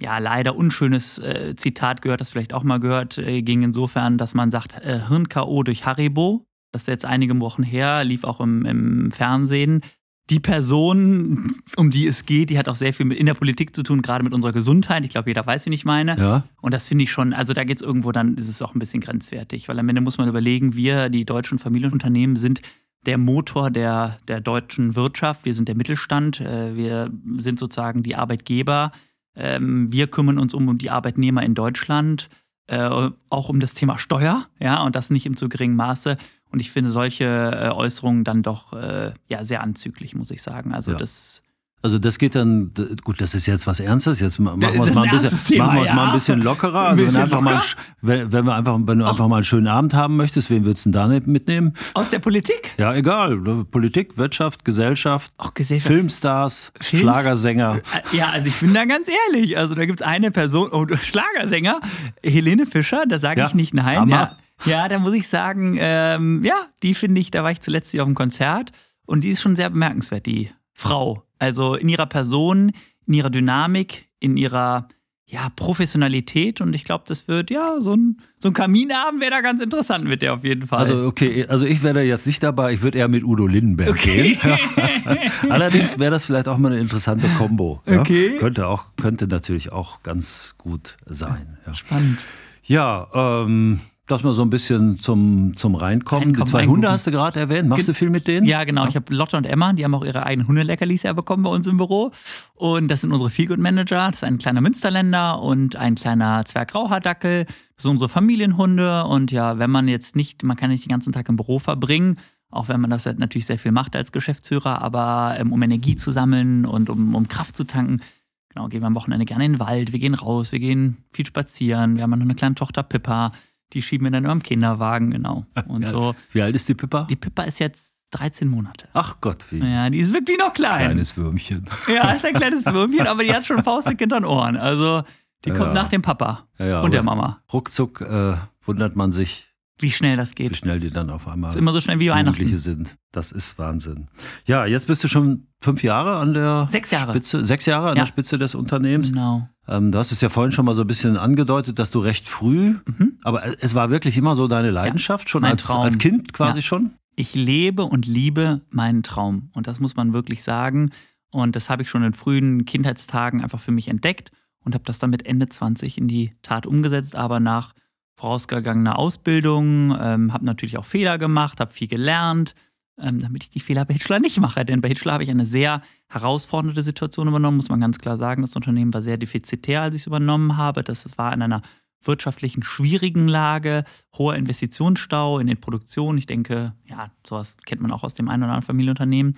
ja, 0.00 0.18
leider 0.18 0.54
unschönes 0.54 1.18
äh, 1.18 1.54
Zitat 1.56 2.00
gehört, 2.02 2.20
das 2.20 2.30
vielleicht 2.30 2.54
auch 2.54 2.62
mal 2.62 2.78
gehört, 2.78 3.18
äh, 3.18 3.42
ging 3.42 3.62
insofern, 3.62 4.18
dass 4.18 4.34
man 4.34 4.52
sagt, 4.52 4.80
äh, 4.80 5.00
Hirn-K.O. 5.08 5.64
durch 5.64 5.84
Haribo. 5.84 6.46
Das 6.70 6.82
ist 6.82 6.88
jetzt 6.88 7.04
einige 7.04 7.38
Wochen 7.40 7.64
her, 7.64 8.04
lief 8.04 8.22
auch 8.22 8.40
im, 8.40 8.64
im 8.64 9.10
Fernsehen. 9.10 9.82
Die 10.30 10.40
Person, 10.40 11.56
um 11.76 11.90
die 11.90 12.06
es 12.06 12.24
geht, 12.26 12.50
die 12.50 12.58
hat 12.58 12.68
auch 12.68 12.76
sehr 12.76 12.94
viel 12.94 13.06
mit 13.06 13.18
in 13.18 13.26
der 13.26 13.34
Politik 13.34 13.74
zu 13.74 13.82
tun, 13.82 14.02
gerade 14.02 14.22
mit 14.22 14.32
unserer 14.32 14.52
Gesundheit. 14.52 15.04
Ich 15.04 15.10
glaube, 15.10 15.28
jeder 15.28 15.44
weiß, 15.44 15.66
wen 15.66 15.72
ich 15.72 15.84
meine. 15.84 16.16
Ja. 16.16 16.44
Und 16.60 16.72
das 16.72 16.88
finde 16.88 17.04
ich 17.04 17.10
schon, 17.10 17.32
also 17.32 17.52
da 17.52 17.64
geht 17.64 17.78
es 17.78 17.82
irgendwo, 17.82 18.12
dann 18.12 18.36
ist 18.36 18.48
es 18.48 18.62
auch 18.62 18.74
ein 18.74 18.78
bisschen 18.78 19.00
grenzwertig, 19.00 19.68
weil 19.68 19.78
am 19.78 19.88
Ende 19.88 20.00
muss 20.00 20.18
man 20.18 20.28
überlegen, 20.28 20.74
wir, 20.74 21.08
die 21.08 21.24
deutschen 21.24 21.58
Familienunternehmen, 21.58 22.36
sind 22.36 22.62
der 23.04 23.18
Motor 23.18 23.70
der, 23.70 24.18
der 24.28 24.40
deutschen 24.40 24.94
Wirtschaft, 24.94 25.44
wir 25.44 25.54
sind 25.54 25.68
der 25.68 25.76
Mittelstand, 25.76 26.40
äh, 26.40 26.76
wir 26.76 27.10
sind 27.38 27.58
sozusagen 27.58 28.02
die 28.02 28.14
Arbeitgeber, 28.14 28.92
ähm, 29.34 29.90
wir 29.90 30.06
kümmern 30.06 30.38
uns 30.38 30.54
um, 30.54 30.78
die 30.78 30.90
Arbeitnehmer 30.90 31.42
in 31.42 31.54
Deutschland, 31.54 32.28
äh, 32.68 33.10
auch 33.28 33.48
um 33.48 33.60
das 33.60 33.74
Thema 33.74 33.98
Steuer, 33.98 34.46
ja, 34.60 34.82
und 34.82 34.94
das 34.94 35.10
nicht 35.10 35.26
im 35.26 35.36
zu 35.36 35.48
geringen 35.48 35.76
Maße. 35.76 36.16
Und 36.52 36.60
ich 36.60 36.70
finde 36.70 36.90
solche 36.90 37.24
äh, 37.24 37.68
Äußerungen 37.70 38.24
dann 38.24 38.42
doch 38.42 38.72
äh, 38.74 39.12
ja, 39.28 39.42
sehr 39.44 39.62
anzüglich, 39.62 40.14
muss 40.14 40.30
ich 40.30 40.42
sagen. 40.42 40.72
Also 40.74 40.92
Ja. 40.92 40.98
das 40.98 41.42
Also 41.84 41.98
das 41.98 42.18
geht 42.18 42.36
dann, 42.36 42.70
gut, 43.02 43.20
das 43.20 43.34
ist 43.34 43.46
jetzt 43.46 43.66
was 43.66 43.80
Ernstes, 43.80 44.20
jetzt 44.20 44.38
ma- 44.38 44.54
machen 44.54 44.60
wir 44.74 44.82
es 44.84 44.94
mal 44.94 45.02
ein 45.02 45.08
ein 45.10 45.20
bisschen, 45.20 45.44
Thema, 45.46 45.66
machen 45.66 45.76
wir 45.78 45.82
es 45.84 45.92
mal 45.94 46.02
ein 46.02 46.06
ja. 46.08 46.12
bisschen 46.14 46.40
lockerer. 46.42 46.80
Ein 46.80 46.86
Also 46.90 46.98
wenn, 47.00 47.06
bisschen 47.06 47.22
einfach 47.22 47.40
mal, 47.40 47.50
locker? 47.54 47.64
sch- 47.64 47.76
wenn, 48.02 48.32
wenn 48.32 48.44
wir 48.44 48.54
einfach, 48.54 48.78
wenn 48.84 48.98
du 49.00 49.04
einfach 49.04 49.26
mal 49.26 49.36
einen 49.36 49.44
schönen 49.44 49.66
Abend 49.66 49.92
haben 49.94 50.16
möchtest, 50.16 50.48
wen 50.50 50.64
würdest 50.64 50.86
du 50.86 50.90
denn 50.90 51.10
da 51.10 51.20
mitnehmen? 51.26 51.72
aus 51.94 52.10
der 52.10 52.20
Politik, 52.20 52.70
Ja, 52.78 52.94
egal. 52.94 53.36
Politik, 53.64 54.16
Wirtschaft, 54.16 54.64
Gesellschaft, 54.64 55.32
auch 55.38 55.54
Gesellschaft. 55.54 55.88
Filmstars, 55.88 56.70
Films- 56.80 57.00
Schlagersänger. 57.00 57.78
Äh, 58.12 58.16
Ja, 58.16 58.28
also 58.30 58.46
ich 58.48 58.60
bin 58.60 58.74
da 58.74 58.84
ganz 58.84 59.08
ehrlich. 59.08 59.56
Also 59.58 59.74
da 59.74 59.84
gibt 59.86 60.02
es 60.02 60.06
eine 60.06 60.30
Person, 60.30 60.68
oh, 60.70 60.86
Schlagersänger, 60.96 61.80
Helene 62.22 62.66
Fischer, 62.66 63.04
da 63.08 63.18
sage 63.18 63.40
Ja, 63.40 63.46
ich 63.48 63.54
nicht 63.54 63.74
nein. 63.74 63.96
Hammer. 64.02 64.10
Ja, 64.16 64.36
ja, 64.64 64.88
da 64.88 64.98
muss 64.98 65.14
ich 65.14 65.28
sagen, 65.28 65.76
ähm, 65.78 66.44
ja, 66.44 66.56
die 66.82 66.94
finde 66.94 67.20
ich, 67.20 67.30
da 67.30 67.42
war 67.42 67.50
ich 67.50 67.60
zuletzt 67.60 67.92
wieder 67.92 68.02
auf 68.04 68.08
dem 68.08 68.14
Konzert 68.14 68.72
und 69.06 69.22
die 69.22 69.30
ist 69.30 69.40
schon 69.42 69.56
sehr 69.56 69.70
bemerkenswert, 69.70 70.26
die 70.26 70.50
Frau. 70.72 71.24
Also 71.38 71.74
in 71.74 71.88
ihrer 71.88 72.06
Person, 72.06 72.72
in 73.06 73.14
ihrer 73.14 73.30
Dynamik, 73.30 74.08
in 74.20 74.36
ihrer 74.36 74.88
ja, 75.26 75.48
Professionalität 75.56 76.60
und 76.60 76.74
ich 76.74 76.84
glaube, 76.84 77.04
das 77.06 77.26
wird, 77.26 77.50
ja, 77.50 77.80
so 77.80 77.94
ein, 77.94 78.18
so 78.38 78.48
ein 78.48 78.52
Kaminabend 78.52 79.18
wäre 79.22 79.30
da 79.30 79.40
ganz 79.40 79.62
interessant 79.62 80.04
mit 80.04 80.20
der 80.20 80.34
auf 80.34 80.44
jeden 80.44 80.66
Fall. 80.66 80.80
Also 80.80 81.06
okay, 81.06 81.46
also 81.48 81.64
ich 81.64 81.82
wäre 81.82 81.94
da 81.94 82.00
jetzt 82.02 82.26
nicht 82.26 82.42
dabei, 82.42 82.74
ich 82.74 82.82
würde 82.82 82.98
eher 82.98 83.08
mit 83.08 83.24
Udo 83.24 83.46
Lindenberg 83.46 83.90
Okay. 83.90 84.38
gehen. 84.42 85.18
Allerdings 85.50 85.98
wäre 85.98 86.10
das 86.10 86.26
vielleicht 86.26 86.48
auch 86.48 86.58
mal 86.58 86.70
eine 86.72 86.80
interessante 86.82 87.28
Kombo. 87.38 87.80
Ja? 87.86 88.00
Okay. 88.00 88.36
Könnte, 88.40 88.66
auch, 88.66 88.84
könnte 89.00 89.26
natürlich 89.26 89.72
auch 89.72 90.02
ganz 90.02 90.54
gut 90.58 90.98
sein. 91.06 91.56
Ja, 91.66 91.74
spannend. 91.74 92.18
ja 92.64 93.08
ähm, 93.14 93.80
dass 94.12 94.22
wir 94.22 94.32
so 94.34 94.42
ein 94.42 94.50
bisschen 94.50 95.00
zum, 95.00 95.56
zum 95.56 95.74
Reinkommen. 95.74 96.24
Reinkommen, 96.28 96.46
Die 96.46 96.50
zwei. 96.50 96.66
Hunde 96.66 96.90
hast 96.90 97.06
du 97.06 97.10
gerade 97.10 97.40
erwähnt. 97.40 97.68
Machst 97.68 97.86
Ge- 97.86 97.92
du 97.92 97.98
viel 97.98 98.10
mit 98.10 98.26
denen? 98.28 98.46
Ja, 98.46 98.62
genau. 98.64 98.86
Ich 98.86 98.94
habe 98.94 99.12
Lotte 99.14 99.36
und 99.36 99.44
Emma, 99.44 99.72
die 99.72 99.84
haben 99.84 99.94
auch 99.94 100.04
ihre 100.04 100.24
eigenen 100.24 100.46
Hundeleckerlis 100.48 101.02
ja 101.02 101.12
bekommen 101.12 101.42
bei 101.42 101.50
uns 101.50 101.66
im 101.66 101.76
Büro. 101.78 102.12
Und 102.54 102.88
das 102.88 103.00
sind 103.00 103.10
unsere 103.12 103.30
Feelgood-Manager. 103.30 104.06
Das 104.06 104.16
ist 104.16 104.24
ein 104.24 104.38
kleiner 104.38 104.60
Münsterländer 104.60 105.40
und 105.42 105.74
ein 105.76 105.96
kleiner 105.96 106.44
Zwerggrauhaardackel. 106.44 107.46
Das 107.46 107.82
sind 107.82 107.90
unsere 107.92 108.08
Familienhunde. 108.08 109.04
Und 109.06 109.32
ja, 109.32 109.58
wenn 109.58 109.70
man 109.70 109.88
jetzt 109.88 110.14
nicht, 110.16 110.42
man 110.44 110.56
kann 110.56 110.70
nicht 110.70 110.84
den 110.84 110.90
ganzen 110.90 111.12
Tag 111.12 111.28
im 111.28 111.36
Büro 111.36 111.58
verbringen, 111.58 112.18
auch 112.50 112.68
wenn 112.68 112.80
man 112.80 112.90
das 112.90 113.06
halt 113.06 113.18
natürlich 113.18 113.46
sehr 113.46 113.58
viel 113.58 113.72
macht 113.72 113.96
als 113.96 114.12
Geschäftsführer, 114.12 114.82
aber 114.82 115.36
ähm, 115.38 115.52
um 115.54 115.62
Energie 115.62 115.96
zu 115.96 116.12
sammeln 116.12 116.66
und 116.66 116.90
um, 116.90 117.14
um 117.14 117.26
Kraft 117.26 117.56
zu 117.56 117.64
tanken, 117.64 118.02
genau, 118.50 118.68
gehen 118.68 118.82
wir 118.82 118.88
am 118.88 118.94
Wochenende 118.94 119.24
gerne 119.24 119.46
in 119.46 119.52
den 119.52 119.58
Wald, 119.58 119.92
wir 119.94 119.98
gehen 119.98 120.12
raus, 120.12 120.52
wir 120.52 120.58
gehen 120.58 120.98
viel 121.14 121.24
spazieren. 121.24 121.96
Wir 121.96 122.02
haben 122.02 122.10
noch 122.10 122.20
eine 122.20 122.34
kleine 122.34 122.54
Tochter 122.54 122.82
Pippa, 122.82 123.32
die 123.72 123.82
schieben 123.82 124.04
wir 124.06 124.10
dann 124.10 124.24
im 124.24 124.42
Kinderwagen, 124.42 125.10
genau. 125.10 125.46
Und 125.66 125.82
Ja. 125.82 125.90
so. 125.90 126.14
Wie 126.32 126.42
alt 126.42 126.54
ist 126.54 126.68
die 126.68 126.74
Pippa? 126.74 127.04
Die 127.10 127.16
Pippa 127.16 127.42
ist 127.44 127.58
jetzt 127.58 127.90
13 128.12 128.48
Monate. 128.48 128.88
Ach 128.92 129.16
Gott, 129.20 129.44
wie 129.50 129.58
Ja, 129.58 129.88
die 129.88 129.98
ist 129.98 130.12
wirklich 130.12 130.38
noch 130.38 130.52
klein. 130.52 130.80
kleines 130.86 131.16
Würmchen. 131.16 131.64
Ja, 131.88 132.10
ist 132.12 132.24
ein 132.26 132.34
kleines 132.34 132.64
Würmchen, 132.66 133.06
aber 133.06 133.24
die 133.24 133.32
hat 133.34 133.46
schon 133.46 133.62
faustig 133.62 133.98
hinter 133.98 134.20
den 134.20 134.26
Ohren. 134.26 134.56
Also, 134.56 135.02
die 135.44 135.48
Ja. 135.50 135.56
kommt 135.56 135.72
nach 135.74 135.88
dem 135.88 136.02
Papa 136.02 136.46
Ja, 136.58 136.66
ja, 136.66 136.80
und 136.82 136.92
der 136.92 137.02
Mama. 137.02 137.40
Ruckzuck 137.52 138.00
äh, 138.02 138.34
wundert 138.64 138.96
man 138.96 139.12
sich, 139.12 139.46
Wie 139.78 139.90
schnell 139.90 140.16
das 140.16 140.30
wie 140.32 140.34
geht. 140.34 140.56
schnell 140.56 140.78
die 140.80 140.90
dann 140.90 141.10
auf 141.10 141.26
einmal 141.26 141.50
Ist 141.50 141.56
immer 141.56 141.72
so 141.72 141.80
schnell 141.80 141.98
wie 141.98 142.06
Jugendliche 142.06 142.40
Weihnachten. 142.52 142.58
sind. 142.58 142.96
Das 143.10 143.32
ist 143.32 143.58
Wahnsinn. 143.58 144.08
Ja, 144.46 144.64
jetzt 144.66 144.86
bist 144.86 145.02
du 145.02 145.08
schon 145.08 145.48
fünf 145.60 145.82
Jahre 145.82 146.16
an 146.18 146.34
der 146.34 146.68
Sechs 146.70 146.90
Jahre. 146.90 147.12
Spitze, 147.12 147.44
sechs 147.44 147.66
Jahre 147.66 147.90
an 147.90 147.96
Ja. 147.96 148.02
der 148.02 148.06
Spitze 148.08 148.38
des 148.38 148.54
Unternehmens. 148.54 149.08
Genau. 149.08 149.48
Ähm, 149.66 149.90
du 149.92 149.98
hast 149.98 150.12
es 150.12 150.20
ja 150.20 150.28
vorhin 150.28 150.52
schon 150.52 150.64
mal 150.66 150.74
so 150.74 150.82
ein 150.82 150.86
bisschen 150.86 151.16
angedeutet, 151.16 151.78
dass 151.78 151.90
du 151.90 151.98
recht 152.00 152.28
früh, 152.28 152.74
Mhm. 152.86 153.18
aber 153.24 153.62
es 153.62 153.74
war 153.74 153.90
wirklich 153.90 154.16
immer 154.16 154.34
so 154.36 154.46
deine 154.48 154.70
Leidenschaft, 154.70 155.28
schon 155.28 155.42
mein 155.42 155.52
als, 155.52 155.64
Traum. 155.64 155.82
als 155.82 155.98
Kind 155.98 156.32
quasi 156.32 156.58
Ja. 156.58 156.62
schon? 156.62 156.92
Ich 157.16 157.34
lebe 157.34 157.84
und 157.84 158.06
liebe 158.06 158.60
meinen 158.70 159.02
Traum. 159.02 159.50
Und 159.52 159.66
das 159.66 159.80
muss 159.80 159.96
man 159.96 160.12
wirklich 160.12 160.42
sagen. 160.42 160.90
Und 161.30 161.56
das 161.56 161.68
habe 161.70 161.82
ich 161.82 161.90
schon 161.90 162.02
in 162.04 162.12
frühen 162.12 162.64
Kindheitstagen 162.66 163.42
einfach 163.42 163.60
für 163.60 163.72
mich 163.72 163.88
entdeckt 163.88 164.30
und 164.64 164.74
habe 164.74 164.84
das 164.84 164.98
dann 164.98 165.10
mit 165.10 165.26
Ende 165.26 165.48
20 165.48 165.98
in 165.98 166.08
die 166.08 166.32
Tat 166.42 166.66
umgesetzt, 166.66 167.16
aber 167.16 167.40
nach 167.40 167.74
vorausgegangener 168.22 169.00
Ausbildung, 169.00 169.96
ähm, 170.00 170.32
habe 170.32 170.44
natürlich 170.44 170.78
auch 170.78 170.84
Fehler 170.84 171.18
gemacht, 171.18 171.58
habe 171.58 171.72
viel 171.72 171.88
gelernt, 171.88 172.54
ähm, 172.96 173.18
damit 173.18 173.42
ich 173.42 173.50
die 173.50 173.58
Fehler 173.58 173.84
bei 173.84 173.94
Hitchler 173.94 174.20
nicht 174.20 174.38
mache. 174.38 174.64
Denn 174.64 174.80
bei 174.80 174.88
Hitchler 174.88 175.14
habe 175.14 175.24
ich 175.24 175.30
eine 175.30 175.44
sehr 175.44 175.82
herausfordernde 176.06 176.84
Situation 176.84 177.26
übernommen, 177.26 177.56
muss 177.56 177.68
man 177.68 177.80
ganz 177.80 177.98
klar 177.98 178.16
sagen. 178.18 178.42
Das 178.42 178.54
Unternehmen 178.54 178.94
war 178.94 179.02
sehr 179.02 179.16
defizitär, 179.16 179.82
als 179.82 179.96
ich 179.96 180.02
es 180.02 180.06
übernommen 180.06 180.56
habe. 180.56 180.84
Das 180.84 181.06
war 181.18 181.32
in 181.32 181.42
einer 181.42 181.62
wirtschaftlichen 182.04 182.62
schwierigen 182.62 183.26
Lage, 183.26 183.84
hoher 184.16 184.36
Investitionsstau 184.36 185.40
in 185.40 185.48
den 185.48 185.60
Produktionen. 185.60 186.18
Ich 186.18 186.26
denke, 186.26 186.74
ja, 186.84 187.10
sowas 187.26 187.56
kennt 187.66 187.82
man 187.82 187.90
auch 187.90 188.04
aus 188.04 188.14
dem 188.14 188.28
einen 188.28 188.44
oder 188.44 188.52
anderen 188.52 188.66
Familienunternehmen. 188.66 189.34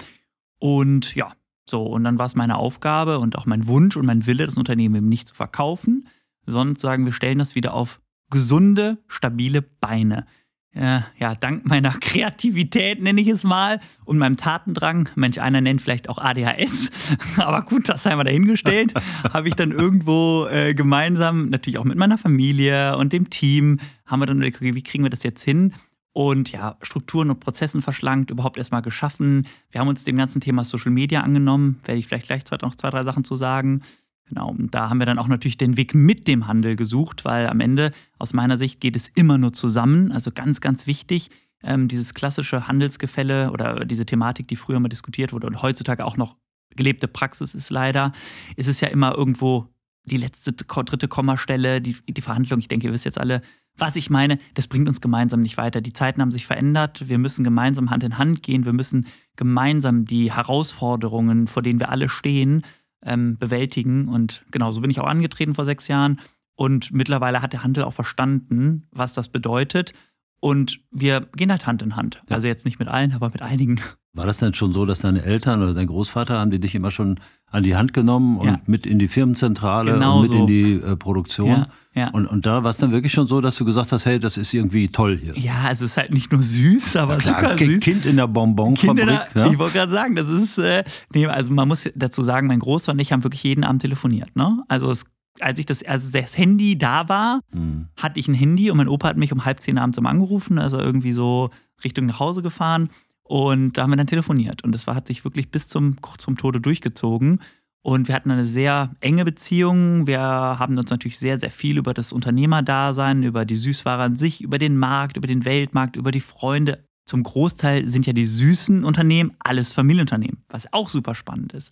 Und 0.58 1.14
ja, 1.14 1.32
so, 1.66 1.84
und 1.84 2.04
dann 2.04 2.18
war 2.18 2.26
es 2.26 2.34
meine 2.34 2.58
Aufgabe 2.58 3.18
und 3.18 3.38
auch 3.38 3.46
mein 3.46 3.66
Wunsch 3.66 3.96
und 3.96 4.04
mein 4.04 4.26
Wille, 4.26 4.44
das 4.44 4.58
Unternehmen 4.58 4.94
eben 4.94 5.08
nicht 5.08 5.28
zu 5.28 5.34
verkaufen, 5.34 6.06
sondern 6.44 6.76
zu 6.76 6.82
sagen, 6.82 7.06
wir 7.06 7.14
stellen 7.14 7.38
das 7.38 7.54
wieder 7.54 7.72
auf 7.72 8.02
gesunde, 8.30 8.98
stabile 9.08 9.62
Beine. 9.62 10.26
Äh, 10.74 11.00
ja, 11.18 11.36
dank 11.36 11.64
meiner 11.66 11.90
Kreativität 12.00 13.00
nenne 13.00 13.20
ich 13.20 13.28
es 13.28 13.44
mal 13.44 13.80
und 14.04 14.18
meinem 14.18 14.36
Tatendrang, 14.36 15.08
manch 15.14 15.40
einer 15.40 15.60
nennt 15.60 15.80
vielleicht 15.80 16.08
auch 16.08 16.18
ADHS, 16.18 16.90
aber 17.36 17.62
gut, 17.62 17.88
das 17.88 18.04
haben 18.06 18.18
wir 18.18 18.24
dahingestellt, 18.24 18.92
habe 19.32 19.48
ich 19.48 19.54
dann 19.54 19.70
irgendwo 19.70 20.46
äh, 20.50 20.74
gemeinsam, 20.74 21.48
natürlich 21.48 21.78
auch 21.78 21.84
mit 21.84 21.96
meiner 21.96 22.18
Familie 22.18 22.96
und 22.96 23.12
dem 23.12 23.30
Team, 23.30 23.78
haben 24.04 24.20
wir 24.20 24.26
dann 24.26 24.38
überlegt, 24.38 24.60
wie 24.60 24.82
kriegen 24.82 25.04
wir 25.04 25.10
das 25.10 25.22
jetzt 25.22 25.42
hin? 25.42 25.74
Und 26.12 26.52
ja, 26.52 26.76
Strukturen 26.80 27.30
und 27.30 27.40
Prozessen 27.40 27.82
verschlankt, 27.82 28.30
überhaupt 28.30 28.56
erstmal 28.56 28.82
geschaffen. 28.82 29.48
Wir 29.72 29.80
haben 29.80 29.88
uns 29.88 30.04
dem 30.04 30.16
ganzen 30.16 30.40
Thema 30.40 30.64
Social 30.64 30.92
Media 30.92 31.22
angenommen, 31.22 31.80
werde 31.84 31.98
ich 31.98 32.06
vielleicht 32.06 32.26
gleich 32.26 32.42
noch 32.62 32.76
zwei, 32.76 32.90
drei 32.90 33.02
Sachen 33.02 33.24
zu 33.24 33.34
sagen. 33.34 33.82
Genau, 34.26 34.50
und 34.50 34.74
da 34.74 34.88
haben 34.88 34.98
wir 34.98 35.06
dann 35.06 35.18
auch 35.18 35.28
natürlich 35.28 35.58
den 35.58 35.76
Weg 35.76 35.94
mit 35.94 36.26
dem 36.26 36.46
Handel 36.46 36.76
gesucht, 36.76 37.24
weil 37.24 37.46
am 37.46 37.60
Ende 37.60 37.92
aus 38.18 38.32
meiner 38.32 38.56
Sicht 38.56 38.80
geht 38.80 38.96
es 38.96 39.08
immer 39.08 39.36
nur 39.36 39.52
zusammen. 39.52 40.12
Also 40.12 40.30
ganz, 40.30 40.60
ganz 40.60 40.86
wichtig, 40.86 41.30
ähm, 41.62 41.88
dieses 41.88 42.14
klassische 42.14 42.66
Handelsgefälle 42.66 43.50
oder 43.50 43.84
diese 43.84 44.06
Thematik, 44.06 44.48
die 44.48 44.56
früher 44.56 44.80
mal 44.80 44.88
diskutiert 44.88 45.32
wurde 45.32 45.46
und 45.46 45.62
heutzutage 45.62 46.04
auch 46.04 46.16
noch 46.16 46.36
gelebte 46.70 47.06
Praxis 47.06 47.54
ist 47.54 47.70
leider, 47.70 48.12
ist 48.56 48.66
es 48.66 48.80
ja 48.80 48.88
immer 48.88 49.14
irgendwo 49.14 49.68
die 50.04 50.16
letzte, 50.16 50.52
dritte 50.52 51.08
Kommastelle, 51.08 51.80
die, 51.80 51.96
die 52.08 52.20
Verhandlung. 52.20 52.58
Ich 52.60 52.68
denke, 52.68 52.86
ihr 52.86 52.92
wisst 52.92 53.06
jetzt 53.06 53.18
alle, 53.18 53.42
was 53.76 53.96
ich 53.96 54.10
meine. 54.10 54.38
Das 54.54 54.66
bringt 54.66 54.88
uns 54.88 55.00
gemeinsam 55.00 55.40
nicht 55.40 55.56
weiter. 55.56 55.80
Die 55.80 55.92
Zeiten 55.92 56.20
haben 56.20 56.30
sich 56.30 56.46
verändert. 56.46 57.08
Wir 57.08 57.18
müssen 57.18 57.42
gemeinsam 57.42 57.90
Hand 57.90 58.04
in 58.04 58.18
Hand 58.18 58.42
gehen. 58.42 58.64
Wir 58.64 58.74
müssen 58.74 59.06
gemeinsam 59.36 60.04
die 60.04 60.32
Herausforderungen, 60.32 61.48
vor 61.48 61.62
denen 61.62 61.80
wir 61.80 61.88
alle 61.88 62.08
stehen, 62.08 62.62
ähm, 63.04 63.38
bewältigen. 63.38 64.08
Und 64.08 64.42
genau 64.50 64.72
so 64.72 64.80
bin 64.80 64.90
ich 64.90 65.00
auch 65.00 65.06
angetreten 65.06 65.54
vor 65.54 65.64
sechs 65.64 65.88
Jahren. 65.88 66.20
Und 66.56 66.92
mittlerweile 66.92 67.42
hat 67.42 67.52
der 67.52 67.64
Handel 67.64 67.84
auch 67.84 67.92
verstanden, 67.92 68.88
was 68.90 69.12
das 69.12 69.28
bedeutet. 69.28 69.92
Und 70.40 70.80
wir 70.90 71.22
gehen 71.36 71.50
halt 71.50 71.66
Hand 71.66 71.82
in 71.82 71.96
Hand. 71.96 72.22
Ja. 72.28 72.36
Also 72.36 72.48
jetzt 72.48 72.64
nicht 72.64 72.78
mit 72.78 72.88
allen, 72.88 73.12
aber 73.12 73.30
mit 73.30 73.42
einigen. 73.42 73.80
War 74.14 74.26
das 74.26 74.38
denn 74.38 74.54
schon 74.54 74.72
so, 74.72 74.86
dass 74.86 75.00
deine 75.00 75.24
Eltern 75.24 75.60
oder 75.60 75.74
dein 75.74 75.88
Großvater 75.88 76.38
haben 76.38 76.52
die 76.52 76.60
dich 76.60 76.76
immer 76.76 76.92
schon 76.92 77.18
an 77.50 77.64
die 77.64 77.74
Hand 77.74 77.92
genommen 77.92 78.38
und 78.38 78.46
ja. 78.46 78.56
mit 78.66 78.86
in 78.86 79.00
die 79.00 79.08
Firmenzentrale 79.08 79.94
genau 79.94 80.16
und 80.16 80.22
mit 80.22 80.30
so. 80.30 80.36
in 80.36 80.46
die 80.46 80.72
äh, 80.74 80.96
Produktion? 80.96 81.48
Ja, 81.48 81.66
ja. 81.94 82.10
Und, 82.10 82.26
und 82.26 82.46
da 82.46 82.62
war 82.62 82.70
es 82.70 82.76
dann 82.76 82.92
wirklich 82.92 83.12
schon 83.12 83.26
so, 83.26 83.40
dass 83.40 83.56
du 83.56 83.64
gesagt 83.64 83.90
hast, 83.90 84.06
hey, 84.06 84.20
das 84.20 84.36
ist 84.36 84.54
irgendwie 84.54 84.88
toll 84.88 85.18
hier. 85.20 85.36
Ja, 85.36 85.62
also 85.64 85.84
es 85.84 85.92
ist 85.92 85.96
halt 85.96 86.12
nicht 86.12 86.30
nur 86.30 86.42
süß, 86.42 86.94
aber 86.96 87.18
klar, 87.18 87.40
super 87.40 87.58
süß. 87.58 87.82
Kind 87.82 88.06
in 88.06 88.16
der 88.16 88.28
Bonbonfabrik. 88.28 89.34
Ja? 89.34 89.50
Ich 89.50 89.58
wollte 89.58 89.74
gerade 89.74 89.92
sagen, 89.92 90.14
das 90.14 90.28
ist, 90.28 90.58
äh, 90.58 90.84
nee, 91.12 91.26
also 91.26 91.52
man 91.52 91.66
muss 91.66 91.90
dazu 91.96 92.22
sagen, 92.22 92.46
mein 92.46 92.60
Großvater 92.60 92.94
und 92.94 93.00
ich 93.00 93.12
haben 93.12 93.24
wirklich 93.24 93.42
jeden 93.42 93.64
Abend 93.64 93.82
telefoniert. 93.82 94.36
Ne? 94.36 94.62
Also 94.68 94.90
es 94.90 95.06
als 95.40 95.58
ich 95.58 95.66
das, 95.66 95.82
als 95.82 96.12
das 96.12 96.38
Handy 96.38 96.78
da 96.78 97.08
war, 97.08 97.40
mhm. 97.52 97.88
hatte 97.96 98.20
ich 98.20 98.28
ein 98.28 98.34
Handy 98.34 98.70
und 98.70 98.76
mein 98.76 98.88
Opa 98.88 99.08
hat 99.08 99.16
mich 99.16 99.32
um 99.32 99.44
halb 99.44 99.60
zehn 99.60 99.78
abends 99.78 99.98
immer 99.98 100.10
angerufen, 100.10 100.58
also 100.58 100.78
irgendwie 100.78 101.12
so 101.12 101.48
Richtung 101.82 102.06
nach 102.06 102.20
Hause 102.20 102.42
gefahren. 102.42 102.88
Und 103.26 103.72
da 103.72 103.82
haben 103.82 103.90
wir 103.90 103.96
dann 103.96 104.06
telefoniert. 104.06 104.62
Und 104.62 104.72
das 104.72 104.86
war, 104.86 104.94
hat 104.94 105.08
sich 105.08 105.24
wirklich 105.24 105.50
bis 105.50 105.68
zum 105.68 106.00
kurz 106.00 106.24
vorm 106.24 106.36
Tode 106.36 106.60
durchgezogen. 106.60 107.40
Und 107.82 108.08
wir 108.08 108.14
hatten 108.14 108.30
eine 108.30 108.46
sehr 108.46 108.94
enge 109.00 109.24
Beziehung. 109.24 110.06
Wir 110.06 110.20
haben 110.20 110.78
uns 110.78 110.90
natürlich 110.90 111.18
sehr, 111.18 111.38
sehr 111.38 111.50
viel 111.50 111.76
über 111.76 111.92
das 111.92 112.12
Unternehmerdasein, 112.12 113.22
über 113.22 113.44
die 113.44 113.56
Süßware 113.56 114.02
an 114.02 114.16
sich, 114.16 114.42
über 114.42 114.58
den 114.58 114.76
Markt, 114.76 115.16
über 115.16 115.26
den 115.26 115.44
Weltmarkt, 115.44 115.96
über 115.96 116.10
die 116.10 116.20
Freunde. 116.20 116.80
Zum 117.06 117.22
Großteil 117.22 117.86
sind 117.88 118.06
ja 118.06 118.14
die 118.14 118.24
süßen 118.24 118.84
Unternehmen 118.84 119.32
alles 119.38 119.72
Familienunternehmen, 119.72 120.42
was 120.48 120.72
auch 120.72 120.88
super 120.88 121.14
spannend 121.14 121.52
ist. 121.52 121.70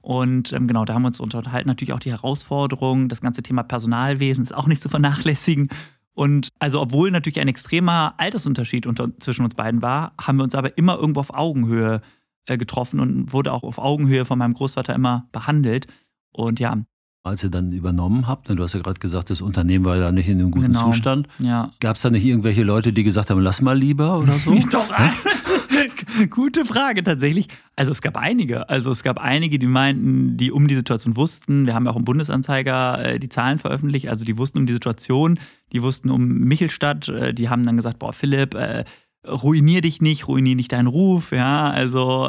Und 0.00 0.52
ähm, 0.52 0.66
genau, 0.66 0.84
da 0.84 0.94
haben 0.94 1.02
wir 1.02 1.08
uns 1.08 1.20
unterhalten. 1.20 1.68
Natürlich 1.68 1.92
auch 1.92 2.00
die 2.00 2.10
Herausforderungen, 2.10 3.08
das 3.08 3.20
ganze 3.20 3.42
Thema 3.42 3.62
Personalwesen 3.62 4.44
ist 4.44 4.54
auch 4.54 4.66
nicht 4.66 4.82
zu 4.82 4.88
vernachlässigen. 4.88 5.70
Und 6.14 6.52
also, 6.60 6.80
obwohl 6.80 7.10
natürlich 7.10 7.40
ein 7.40 7.48
extremer 7.48 8.14
Altersunterschied 8.18 8.86
unter, 8.86 9.18
zwischen 9.18 9.44
uns 9.44 9.54
beiden 9.54 9.82
war, 9.82 10.14
haben 10.20 10.38
wir 10.38 10.44
uns 10.44 10.54
aber 10.54 10.78
immer 10.78 10.96
irgendwo 10.96 11.20
auf 11.20 11.34
Augenhöhe 11.34 12.00
äh, 12.46 12.56
getroffen 12.56 13.00
und 13.00 13.32
wurde 13.32 13.52
auch 13.52 13.64
auf 13.64 13.78
Augenhöhe 13.78 14.24
von 14.24 14.38
meinem 14.38 14.54
Großvater 14.54 14.94
immer 14.94 15.28
behandelt. 15.32 15.88
Und 16.30 16.60
ja. 16.60 16.78
Als 17.26 17.42
ihr 17.42 17.48
dann 17.48 17.72
übernommen 17.72 18.28
habt, 18.28 18.50
du 18.50 18.62
hast 18.62 18.74
ja 18.74 18.80
gerade 18.80 19.00
gesagt, 19.00 19.30
das 19.30 19.40
Unternehmen 19.40 19.86
war 19.86 19.96
ja 19.96 20.12
nicht 20.12 20.28
in 20.28 20.40
einem 20.40 20.50
guten 20.50 20.66
genau. 20.66 20.90
Zustand. 20.90 21.26
Ja. 21.38 21.70
Gab 21.80 21.96
es 21.96 22.02
da 22.02 22.10
nicht 22.10 22.22
irgendwelche 22.22 22.64
Leute, 22.64 22.92
die 22.92 23.02
gesagt 23.02 23.30
haben, 23.30 23.40
lass 23.40 23.62
mal 23.62 23.78
lieber 23.78 24.18
oder 24.18 24.38
so? 24.38 24.54
Doch, 24.70 24.92
Gute 26.28 26.66
Frage 26.66 27.02
tatsächlich. 27.02 27.48
Also 27.76 27.92
es 27.92 28.02
gab 28.02 28.18
einige. 28.18 28.68
Also 28.68 28.90
es 28.90 29.02
gab 29.02 29.16
einige, 29.16 29.58
die 29.58 29.66
meinten, 29.66 30.36
die 30.36 30.52
um 30.52 30.68
die 30.68 30.74
Situation 30.74 31.16
wussten. 31.16 31.64
Wir 31.64 31.74
haben 31.74 31.86
ja 31.86 31.92
auch 31.92 31.96
im 31.96 32.04
Bundesanzeiger 32.04 33.02
äh, 33.02 33.18
die 33.18 33.30
Zahlen 33.30 33.58
veröffentlicht. 33.58 34.10
Also 34.10 34.26
die 34.26 34.36
wussten 34.36 34.58
um 34.58 34.66
die 34.66 34.74
Situation, 34.74 35.40
die 35.72 35.82
wussten 35.82 36.10
um 36.10 36.28
Michelstadt. 36.28 37.08
Äh, 37.08 37.32
die 37.32 37.48
haben 37.48 37.64
dann 37.64 37.76
gesagt, 37.76 38.00
boah, 38.00 38.12
Philipp, 38.12 38.54
äh, 38.54 38.84
ruinier 39.26 39.80
dich 39.80 40.02
nicht, 40.02 40.28
ruinier 40.28 40.56
nicht 40.56 40.72
deinen 40.72 40.88
Ruf. 40.88 41.32
Ja, 41.32 41.70
also 41.70 42.28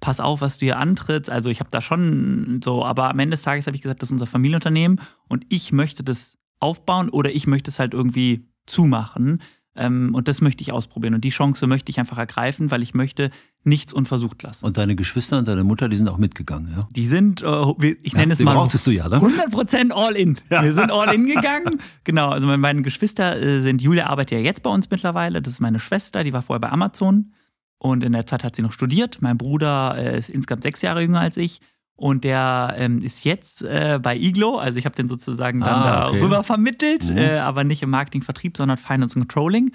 pass 0.00 0.20
auf, 0.20 0.40
was 0.40 0.58
du 0.58 0.66
hier 0.66 0.78
antrittst. 0.78 1.30
Also 1.30 1.50
ich 1.50 1.60
habe 1.60 1.70
da 1.70 1.82
schon 1.82 2.60
so, 2.62 2.84
aber 2.84 3.10
am 3.10 3.18
Ende 3.18 3.36
des 3.36 3.42
Tages 3.42 3.66
habe 3.66 3.76
ich 3.76 3.82
gesagt, 3.82 4.02
das 4.02 4.08
ist 4.08 4.12
unser 4.12 4.26
Familienunternehmen 4.26 5.00
und 5.28 5.44
ich 5.48 5.72
möchte 5.72 6.02
das 6.02 6.38
aufbauen 6.60 7.08
oder 7.08 7.30
ich 7.30 7.46
möchte 7.46 7.70
es 7.70 7.78
halt 7.78 7.94
irgendwie 7.94 8.48
zumachen. 8.66 9.40
Ähm, 9.78 10.12
und 10.14 10.26
das 10.26 10.40
möchte 10.40 10.62
ich 10.62 10.72
ausprobieren. 10.72 11.14
Und 11.14 11.22
die 11.22 11.30
Chance 11.30 11.66
möchte 11.68 11.90
ich 11.90 12.00
einfach 12.00 12.18
ergreifen, 12.18 12.72
weil 12.72 12.82
ich 12.82 12.94
möchte 12.94 13.30
nichts 13.62 13.92
unversucht 13.92 14.42
lassen. 14.42 14.66
Und 14.66 14.76
deine 14.76 14.96
Geschwister 14.96 15.38
und 15.38 15.46
deine 15.46 15.62
Mutter, 15.62 15.88
die 15.88 15.96
sind 15.96 16.08
auch 16.08 16.18
mitgegangen, 16.18 16.72
ja? 16.76 16.88
Die 16.90 17.06
sind, 17.06 17.42
äh, 17.42 17.96
ich 18.02 18.14
nenne 18.14 18.30
ja, 18.30 18.34
es 18.34 18.40
mal. 18.40 18.54
brauchtest 18.54 18.86
du 18.88 18.90
ja, 18.90 19.08
ne? 19.08 19.18
100% 19.18 19.92
all 19.92 20.16
in. 20.16 20.36
Ja. 20.50 20.64
Wir 20.64 20.74
sind 20.74 20.90
all 20.90 21.14
in 21.14 21.26
gegangen. 21.26 21.80
genau, 22.04 22.30
also 22.30 22.46
meine 22.46 22.82
Geschwister 22.82 23.40
äh, 23.40 23.60
sind, 23.60 23.80
Julia 23.80 24.06
arbeitet 24.06 24.38
ja 24.38 24.44
jetzt 24.44 24.62
bei 24.62 24.70
uns 24.70 24.90
mittlerweile. 24.90 25.42
Das 25.42 25.54
ist 25.54 25.60
meine 25.60 25.78
Schwester, 25.78 26.24
die 26.24 26.32
war 26.32 26.42
vorher 26.42 26.60
bei 26.60 26.70
Amazon. 26.70 27.32
Und 27.78 28.02
in 28.02 28.12
der 28.12 28.26
Zeit 28.26 28.44
hat 28.44 28.56
sie 28.56 28.62
noch 28.62 28.72
studiert. 28.72 29.18
Mein 29.20 29.38
Bruder 29.38 29.96
äh, 29.96 30.18
ist 30.18 30.28
insgesamt 30.28 30.64
sechs 30.64 30.82
Jahre 30.82 31.02
jünger 31.02 31.20
als 31.20 31.36
ich. 31.36 31.60
Und 31.94 32.22
der 32.22 32.74
ähm, 32.76 33.02
ist 33.02 33.24
jetzt 33.24 33.62
äh, 33.62 33.98
bei 34.00 34.16
Iglo, 34.16 34.56
also 34.56 34.78
ich 34.78 34.84
habe 34.84 34.94
den 34.94 35.08
sozusagen 35.08 35.60
dann 35.60 35.82
ah, 35.82 36.08
okay. 36.08 36.20
darüber 36.20 36.44
vermittelt, 36.44 37.08
mhm. 37.08 37.16
äh, 37.16 37.38
aber 37.38 37.64
nicht 37.64 37.82
im 37.82 37.90
Marketingvertrieb, 37.90 38.56
sondern 38.56 38.78
Finance 38.78 39.16
und 39.16 39.22
Controlling. 39.22 39.72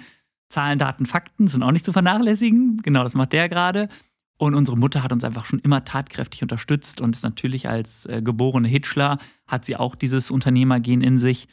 Zahlen, 0.48 0.78
Daten, 0.78 1.04
Fakten 1.04 1.48
sind 1.48 1.62
auch 1.62 1.70
nicht 1.70 1.84
zu 1.84 1.92
vernachlässigen. 1.92 2.80
Genau, 2.82 3.02
das 3.02 3.14
macht 3.14 3.34
der 3.34 3.50
gerade. 3.50 3.88
Und 4.38 4.54
unsere 4.54 4.76
Mutter 4.76 5.02
hat 5.02 5.12
uns 5.12 5.22
einfach 5.22 5.44
schon 5.44 5.58
immer 5.58 5.84
tatkräftig 5.84 6.42
unterstützt 6.42 7.00
und 7.00 7.14
ist 7.14 7.24
natürlich 7.24 7.68
als 7.68 8.06
äh, 8.06 8.22
geborene 8.22 8.68
Hitchler, 8.68 9.18
hat 9.46 9.64
sie 9.64 9.76
auch 9.76 9.94
dieses 9.94 10.30
Unternehmergehen 10.30 11.02
in 11.02 11.18
sich. 11.18 11.48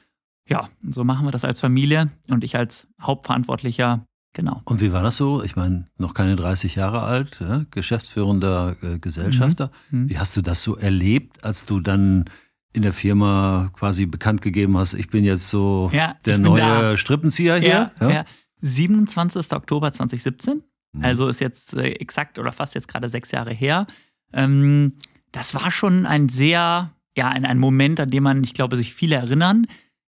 Ja, 0.47 0.69
so 0.89 1.03
machen 1.03 1.25
wir 1.27 1.31
das 1.31 1.45
als 1.45 1.59
Familie 1.59 2.09
und 2.27 2.43
ich 2.43 2.55
als 2.55 2.87
Hauptverantwortlicher 3.01 4.05
Genau. 4.33 4.61
Und 4.63 4.79
wie 4.79 4.93
war 4.93 5.03
das 5.03 5.17
so? 5.17 5.43
Ich 5.43 5.55
meine, 5.55 5.87
noch 5.97 6.13
keine 6.13 6.35
30 6.35 6.75
Jahre 6.75 7.01
alt, 7.01 7.37
ja? 7.41 7.65
geschäftsführender 7.71 8.77
äh, 8.81 8.97
Gesellschafter. 8.97 9.71
Mhm. 9.89 10.03
Mhm. 10.03 10.09
Wie 10.09 10.19
hast 10.19 10.37
du 10.37 10.41
das 10.41 10.63
so 10.63 10.77
erlebt, 10.77 11.43
als 11.43 11.65
du 11.65 11.81
dann 11.81 12.29
in 12.73 12.83
der 12.83 12.93
Firma 12.93 13.69
quasi 13.73 14.05
bekannt 14.05 14.41
gegeben 14.41 14.77
hast, 14.77 14.93
ich 14.93 15.09
bin 15.09 15.25
jetzt 15.25 15.49
so 15.49 15.89
ja, 15.93 16.15
der 16.23 16.37
neue 16.37 16.61
da. 16.61 16.97
Strippenzieher 16.97 17.57
hier? 17.57 17.91
Ja, 17.99 18.09
ja. 18.09 18.25
27. 18.61 19.51
Oktober 19.51 19.91
2017. 19.91 20.63
Mhm. 20.93 21.03
Also 21.03 21.27
ist 21.27 21.41
jetzt 21.41 21.73
äh, 21.73 21.89
exakt 21.91 22.39
oder 22.39 22.53
fast 22.53 22.75
jetzt 22.75 22.87
gerade 22.87 23.09
sechs 23.09 23.31
Jahre 23.31 23.53
her. 23.53 23.87
Ähm, 24.31 24.93
das 25.33 25.53
war 25.53 25.71
schon 25.71 26.05
ein 26.05 26.29
sehr, 26.29 26.93
ja, 27.17 27.27
ein, 27.27 27.45
ein 27.45 27.59
Moment, 27.59 27.99
an 27.99 28.09
dem 28.09 28.23
man, 28.23 28.43
ich 28.43 28.53
glaube, 28.53 28.77
sich 28.77 28.93
viele 28.93 29.15
erinnern 29.15 29.67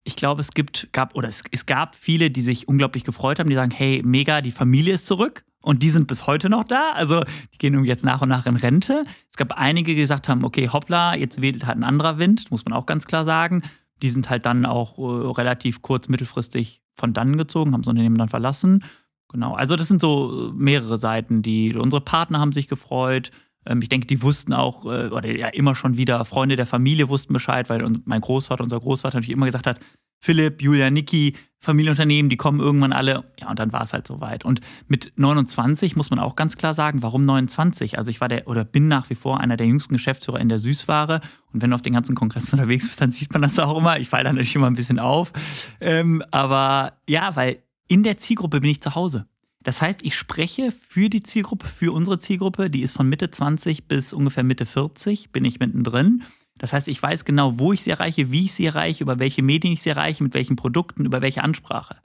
ich 0.08 0.16
glaube, 0.16 0.40
es 0.40 0.52
gibt, 0.52 0.88
gab, 0.92 1.14
oder 1.14 1.28
es, 1.28 1.44
es 1.50 1.66
gab 1.66 1.94
viele, 1.94 2.30
die 2.30 2.40
sich 2.40 2.66
unglaublich 2.66 3.04
gefreut 3.04 3.38
haben, 3.38 3.50
die 3.50 3.54
sagen, 3.54 3.70
hey, 3.70 4.00
mega, 4.02 4.40
die 4.40 4.52
Familie 4.52 4.94
ist 4.94 5.04
zurück. 5.04 5.44
Und 5.60 5.82
die 5.82 5.90
sind 5.90 6.06
bis 6.06 6.26
heute 6.26 6.48
noch 6.48 6.64
da. 6.64 6.92
Also 6.94 7.24
die 7.52 7.58
gehen 7.58 7.84
jetzt 7.84 8.04
nach 8.04 8.22
und 8.22 8.30
nach 8.30 8.46
in 8.46 8.56
Rente. 8.56 9.04
Es 9.30 9.36
gab 9.36 9.52
einige, 9.52 9.94
die 9.94 10.00
gesagt 10.00 10.26
haben, 10.26 10.44
okay, 10.44 10.70
hoppla, 10.70 11.14
jetzt 11.14 11.42
wedelt 11.42 11.66
halt 11.66 11.76
ein 11.76 11.84
anderer 11.84 12.16
Wind, 12.16 12.50
muss 12.50 12.64
man 12.64 12.72
auch 12.72 12.86
ganz 12.86 13.06
klar 13.06 13.26
sagen. 13.26 13.62
Die 14.00 14.08
sind 14.08 14.30
halt 14.30 14.46
dann 14.46 14.64
auch 14.64 14.96
äh, 14.98 15.30
relativ 15.32 15.82
kurz, 15.82 16.08
mittelfristig 16.08 16.80
von 16.94 17.12
dann 17.12 17.36
gezogen, 17.36 17.74
haben 17.74 17.82
das 17.82 17.88
Unternehmen 17.88 18.16
dann 18.16 18.30
verlassen. 18.30 18.84
Genau, 19.28 19.52
also 19.52 19.76
das 19.76 19.88
sind 19.88 20.00
so 20.00 20.52
mehrere 20.54 20.96
Seiten, 20.96 21.42
die 21.42 21.74
unsere 21.74 22.00
Partner 22.00 22.40
haben 22.40 22.52
sich 22.52 22.66
gefreut, 22.66 23.30
ähm, 23.68 23.80
ich 23.82 23.88
denke, 23.88 24.06
die 24.06 24.22
wussten 24.22 24.52
auch, 24.52 24.84
äh, 24.86 25.08
oder 25.08 25.30
ja 25.30 25.48
immer 25.48 25.74
schon 25.74 25.96
wieder, 25.96 26.24
Freunde 26.24 26.56
der 26.56 26.66
Familie 26.66 27.08
wussten 27.08 27.32
Bescheid, 27.32 27.68
weil 27.68 27.84
mein 28.04 28.20
Großvater, 28.20 28.64
unser 28.64 28.80
Großvater 28.80 29.18
natürlich 29.18 29.36
immer 29.36 29.46
gesagt 29.46 29.66
hat, 29.66 29.80
Philipp, 30.20 30.60
Julia, 30.62 30.90
Niki, 30.90 31.36
Familienunternehmen, 31.60 32.28
die 32.28 32.36
kommen 32.36 32.60
irgendwann 32.60 32.92
alle. 32.92 33.24
Ja, 33.38 33.50
und 33.50 33.58
dann 33.58 33.72
war 33.72 33.82
es 33.82 33.92
halt 33.92 34.06
soweit. 34.06 34.44
Und 34.44 34.60
mit 34.86 35.12
29 35.16 35.96
muss 35.96 36.10
man 36.10 36.18
auch 36.18 36.36
ganz 36.36 36.56
klar 36.56 36.74
sagen, 36.74 37.02
warum 37.02 37.24
29? 37.24 37.98
Also 37.98 38.10
ich 38.10 38.20
war 38.20 38.28
der 38.28 38.48
oder 38.48 38.64
bin 38.64 38.88
nach 38.88 39.10
wie 39.10 39.14
vor 39.14 39.40
einer 39.40 39.56
der 39.56 39.66
jüngsten 39.66 39.94
Geschäftsführer 39.94 40.40
in 40.40 40.48
der 40.48 40.58
Süßware. 40.58 41.20
Und 41.52 41.62
wenn 41.62 41.70
du 41.70 41.76
auf 41.76 41.82
den 41.82 41.92
ganzen 41.92 42.14
Kongress 42.14 42.52
unterwegs 42.52 42.86
bist, 42.86 43.00
dann 43.00 43.12
sieht 43.12 43.32
man 43.32 43.42
das 43.42 43.58
auch 43.58 43.76
immer. 43.76 43.98
Ich 43.98 44.08
falle 44.08 44.24
da 44.24 44.32
natürlich 44.32 44.54
immer 44.56 44.68
ein 44.68 44.74
bisschen 44.74 44.98
auf. 44.98 45.32
Ähm, 45.80 46.22
aber 46.30 46.94
ja, 47.08 47.34
weil 47.36 47.62
in 47.86 48.02
der 48.02 48.18
Zielgruppe 48.18 48.60
bin 48.60 48.70
ich 48.70 48.80
zu 48.80 48.94
Hause. 48.94 49.26
Das 49.62 49.82
heißt, 49.82 50.00
ich 50.02 50.14
spreche 50.14 50.72
für 50.72 51.08
die 51.10 51.22
Zielgruppe, 51.22 51.66
für 51.66 51.92
unsere 51.92 52.18
Zielgruppe, 52.18 52.70
die 52.70 52.82
ist 52.82 52.92
von 52.92 53.08
Mitte 53.08 53.30
20 53.30 53.88
bis 53.88 54.12
ungefähr 54.12 54.44
Mitte 54.44 54.66
40, 54.66 55.30
bin 55.32 55.44
ich 55.44 55.58
mittendrin. 55.58 56.22
Das 56.56 56.72
heißt, 56.72 56.88
ich 56.88 57.02
weiß 57.02 57.24
genau, 57.24 57.58
wo 57.58 57.72
ich 57.72 57.82
sie 57.82 57.90
erreiche, 57.90 58.30
wie 58.30 58.44
ich 58.44 58.52
sie 58.52 58.66
erreiche, 58.66 59.02
über 59.02 59.18
welche 59.18 59.42
Medien 59.42 59.72
ich 59.72 59.82
sie 59.82 59.90
erreiche, 59.90 60.22
mit 60.22 60.34
welchen 60.34 60.56
Produkten, 60.56 61.04
über 61.04 61.22
welche 61.22 61.42
Ansprache. 61.42 61.96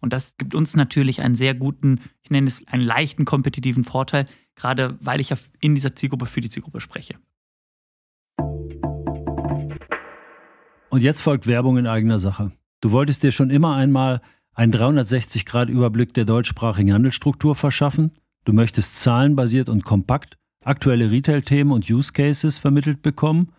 Und 0.00 0.12
das 0.12 0.36
gibt 0.36 0.54
uns 0.54 0.76
natürlich 0.76 1.20
einen 1.22 1.36
sehr 1.36 1.54
guten, 1.54 2.00
ich 2.22 2.30
nenne 2.30 2.46
es 2.48 2.66
einen 2.68 2.84
leichten 2.84 3.24
kompetitiven 3.24 3.84
Vorteil, 3.84 4.26
gerade 4.54 4.98
weil 5.00 5.20
ich 5.20 5.30
ja 5.30 5.36
in 5.60 5.74
dieser 5.74 5.94
Zielgruppe 5.94 6.26
für 6.26 6.40
die 6.40 6.50
Zielgruppe 6.50 6.80
spreche. 6.80 7.16
Und 10.90 11.02
jetzt 11.02 11.20
folgt 11.20 11.46
Werbung 11.46 11.78
in 11.78 11.86
eigener 11.86 12.18
Sache. 12.18 12.52
Du 12.80 12.90
wolltest 12.90 13.22
dir 13.22 13.32
schon 13.32 13.50
immer 13.50 13.74
einmal 13.74 14.20
einen 14.56 14.72
360-Grad-Überblick 14.72 16.14
der 16.14 16.24
deutschsprachigen 16.24 16.92
Handelsstruktur 16.92 17.54
verschaffen. 17.54 18.12
Du 18.44 18.52
möchtest 18.52 18.98
zahlenbasiert 18.98 19.68
und 19.68 19.84
kompakt 19.84 20.38
aktuelle 20.64 21.10
Retail-Themen 21.10 21.70
und 21.70 21.88
Use 21.88 22.12
Cases 22.12 22.58
vermittelt 22.58 23.02
bekommen. 23.02 23.52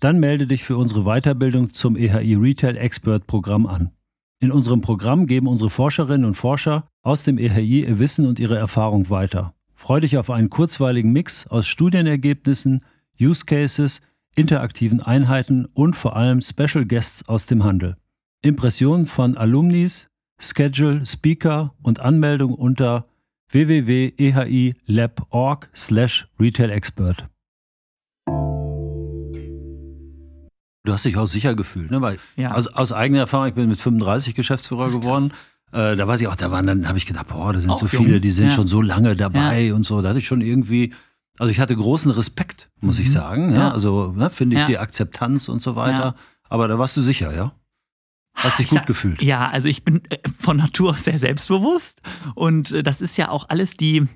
Dann 0.00 0.20
melde 0.20 0.46
dich 0.46 0.62
für 0.62 0.76
unsere 0.76 1.04
Weiterbildung 1.04 1.72
zum 1.72 1.96
EHI 1.96 2.34
Retail 2.34 2.76
Expert 2.76 3.26
Programm 3.26 3.66
an. 3.66 3.90
In 4.38 4.52
unserem 4.52 4.82
Programm 4.82 5.26
geben 5.26 5.46
unsere 5.46 5.70
Forscherinnen 5.70 6.26
und 6.26 6.34
Forscher 6.34 6.86
aus 7.02 7.24
dem 7.24 7.38
EHI 7.38 7.86
ihr 7.86 7.98
Wissen 7.98 8.26
und 8.26 8.38
ihre 8.38 8.58
Erfahrung 8.58 9.08
weiter. 9.08 9.54
Freu 9.72 10.00
dich 10.00 10.18
auf 10.18 10.30
einen 10.30 10.50
kurzweiligen 10.50 11.12
Mix 11.12 11.46
aus 11.46 11.66
Studienergebnissen, 11.66 12.84
Use 13.18 13.46
Cases, 13.46 14.00
interaktiven 14.36 15.00
Einheiten 15.00 15.66
und 15.72 15.96
vor 15.96 16.16
allem 16.16 16.40
Special 16.40 16.84
Guests 16.84 17.26
aus 17.28 17.46
dem 17.46 17.64
Handel. 17.64 17.96
Impressionen 18.42 19.06
von 19.06 19.36
Alumnis, 19.36 20.08
Schedule, 20.40 21.04
Speaker 21.06 21.74
und 21.82 22.00
Anmeldung 22.00 22.54
unter 22.54 23.06
www.ehilab.org 23.50 25.68
slash 25.74 26.28
retailexpert. 26.40 27.28
Du 30.86 30.92
hast 30.92 31.04
dich 31.06 31.16
auch 31.16 31.26
sicher 31.26 31.54
gefühlt, 31.54 31.90
ne? 31.90 32.02
Weil 32.02 32.18
Ja. 32.36 32.52
aus, 32.52 32.66
aus 32.66 32.92
eigener 32.92 33.20
Erfahrung, 33.20 33.46
ich 33.46 33.54
bin 33.54 33.68
mit 33.68 33.80
35 33.80 34.34
Geschäftsführer 34.34 34.90
geworden. 34.90 35.32
Äh, 35.72 35.96
da 35.96 36.06
weiß 36.06 36.20
ich 36.20 36.28
auch, 36.28 36.36
da 36.36 36.50
waren 36.50 36.66
dann, 36.66 36.86
habe 36.86 36.98
ich 36.98 37.06
gedacht, 37.06 37.28
boah, 37.28 37.52
da 37.54 37.60
sind 37.60 37.70
Auch 37.70 37.80
so 37.80 37.86
jung. 37.86 38.04
viele, 38.04 38.20
die 38.20 38.30
sind 38.30 38.46
Ja. 38.46 38.50
schon 38.50 38.68
so 38.68 38.82
lange 38.82 39.16
dabei 39.16 39.72
und 39.72 39.84
so. 39.84 40.02
Da 40.02 40.10
hatte 40.10 40.18
ich 40.18 40.26
schon 40.26 40.42
irgendwie, 40.42 40.92
also 41.38 41.50
ich 41.50 41.58
hatte 41.58 41.74
großen 41.74 42.10
Respekt, 42.10 42.68
muss 42.80 42.98
ich 42.98 43.06
Mhm. 43.08 43.12
sagen. 43.12 43.50
Ja? 43.52 43.56
Ja. 43.58 43.70
Also 43.72 44.12
ne, 44.14 44.28
finde 44.30 44.56
ich 44.56 44.60
Ja. 44.60 44.66
die 44.66 44.78
Akzeptanz 44.78 45.48
und 45.48 45.62
so 45.62 45.74
weiter. 45.74 45.98
Ja. 45.98 46.14
Aber 46.50 46.68
da 46.68 46.78
warst 46.78 46.96
du 46.98 47.02
sicher, 47.02 47.34
ja? 47.34 47.52
Hast 48.34 48.58
dich 48.58 48.64
Ich 48.66 48.70
gut 48.70 48.78
sag- 48.80 48.86
gefühlt. 48.86 49.22
Ja, 49.22 49.48
also 49.48 49.68
ich 49.68 49.84
bin 49.84 50.02
äh, 50.10 50.18
von 50.38 50.56
Natur 50.56 50.90
aus 50.90 51.04
sehr 51.04 51.18
selbstbewusst 51.18 52.00
und 52.34 52.72
äh, 52.72 52.82
das 52.82 53.00
ist 53.00 53.16
ja 53.16 53.28
auch 53.30 53.48
alles 53.48 53.76
die, 53.76 54.06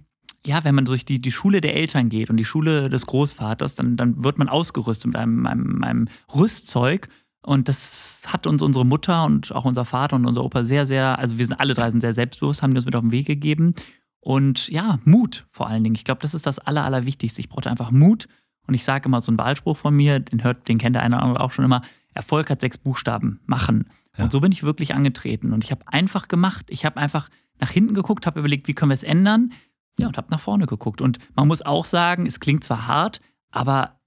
ja, 0.45 0.65
wenn 0.65 0.75
man 0.75 0.85
durch 0.85 1.05
die, 1.05 1.21
die 1.21 1.33
Schule 1.33 1.61
der 1.61 1.75
Eltern 1.77 2.09
geht 2.09 2.29
und 2.31 2.37
die 2.37 2.45
Schule 2.45 2.91
des 2.91 3.07
Großvaters, 3.07 3.75
dann, 3.77 3.97
dann 3.97 4.23
wird 4.23 4.39
man 4.39 4.49
ausgerüstet 4.49 5.07
mit 5.07 5.17
einem, 5.17 5.47
einem, 5.47 5.83
einem 5.85 6.09
Rüstzeug 6.35 7.09
und 7.43 7.69
das 7.69 8.21
hat 8.27 8.47
uns 8.47 8.61
unsere 8.63 8.85
Mutter 8.85 9.25
und 9.25 9.53
auch 9.53 9.65
unser 9.65 9.85
Vater 9.85 10.17
und 10.17 10.27
unser 10.27 10.45
Opa 10.45 10.65
sehr, 10.65 10.85
sehr, 10.85 11.19
also 11.19 11.39
wir 11.39 11.47
sind 11.47 11.59
alle 11.61 11.75
drei 11.75 11.91
sind 11.91 12.01
sehr 12.01 12.13
selbstbewusst, 12.13 12.63
haben 12.63 12.73
die 12.73 12.77
uns 12.79 12.87
mit 12.87 12.97
auf 12.97 13.03
den 13.03 13.13
Weg 13.13 13.27
gegeben 13.27 13.75
und 14.21 14.69
ja, 14.69 14.99
Mut 15.05 15.47
vor 15.51 15.69
allen 15.69 15.85
Dingen. 15.85 15.95
Ich 15.95 16.05
glaube, 16.05 16.21
das 16.23 16.35
ist 16.35 16.45
das 16.47 16.59
Aller, 16.59 16.85
Allerwichtigste. 16.85 17.41
Ich 17.41 17.49
brauchte 17.49 17.71
einfach 17.71 17.91
Mut 17.93 18.27
und 18.67 18.75
ich 18.75 18.85
sage 18.85 19.09
immer 19.09 19.21
so 19.21 19.31
einen 19.31 19.39
Wahlspruch 19.39 19.77
von 19.77 19.95
mir, 19.95 20.19
den 20.21 20.43
hört, 20.43 20.69
den 20.69 20.79
kennt 20.79 20.97
der 20.97 21.03
eine 21.03 21.17
oder 21.17 21.25
andere 21.25 21.45
auch 21.45 21.53
schon 21.53 21.65
immer, 21.65 21.83
Erfolg 22.15 22.51
hat 22.51 22.61
sechs 22.61 22.77
Buchstaben, 22.77 23.41
machen. 23.47 23.89
Ja. 24.19 24.25
Und 24.25 24.33
so 24.33 24.41
bin 24.41 24.53
ich 24.53 24.63
wirklich 24.63 24.95
angetreten. 24.95 25.53
Und 25.53 25.65
ich 25.65 25.71
habe 25.71 25.83
einfach 25.87 26.29
gemacht. 26.29 26.67
Ich 26.69 26.85
habe 26.85 26.99
einfach 26.99 27.29
nach 27.61 27.71
hinten 27.71 27.95
geguckt, 27.95 28.27
habe 28.27 28.41
überlegt, 28.41 28.69
wie 28.69 28.75
können 28.75 28.91
wir 28.91 28.95
es 28.95 29.03
ändern. 29.03 29.53
Ja, 29.99 30.07
und 30.09 30.17
habe 30.17 30.31
nach 30.31 30.41
vorne 30.41 30.67
geguckt. 30.67 31.01
Und 31.01 31.19
man 31.35 31.49
muss 31.49 31.63
auch 31.63 31.85
sagen, 31.85 32.27
es 32.27 32.39
klingt 32.39 32.63
zwar 32.63 32.87
hart, 32.87 33.21
aber 33.51 34.01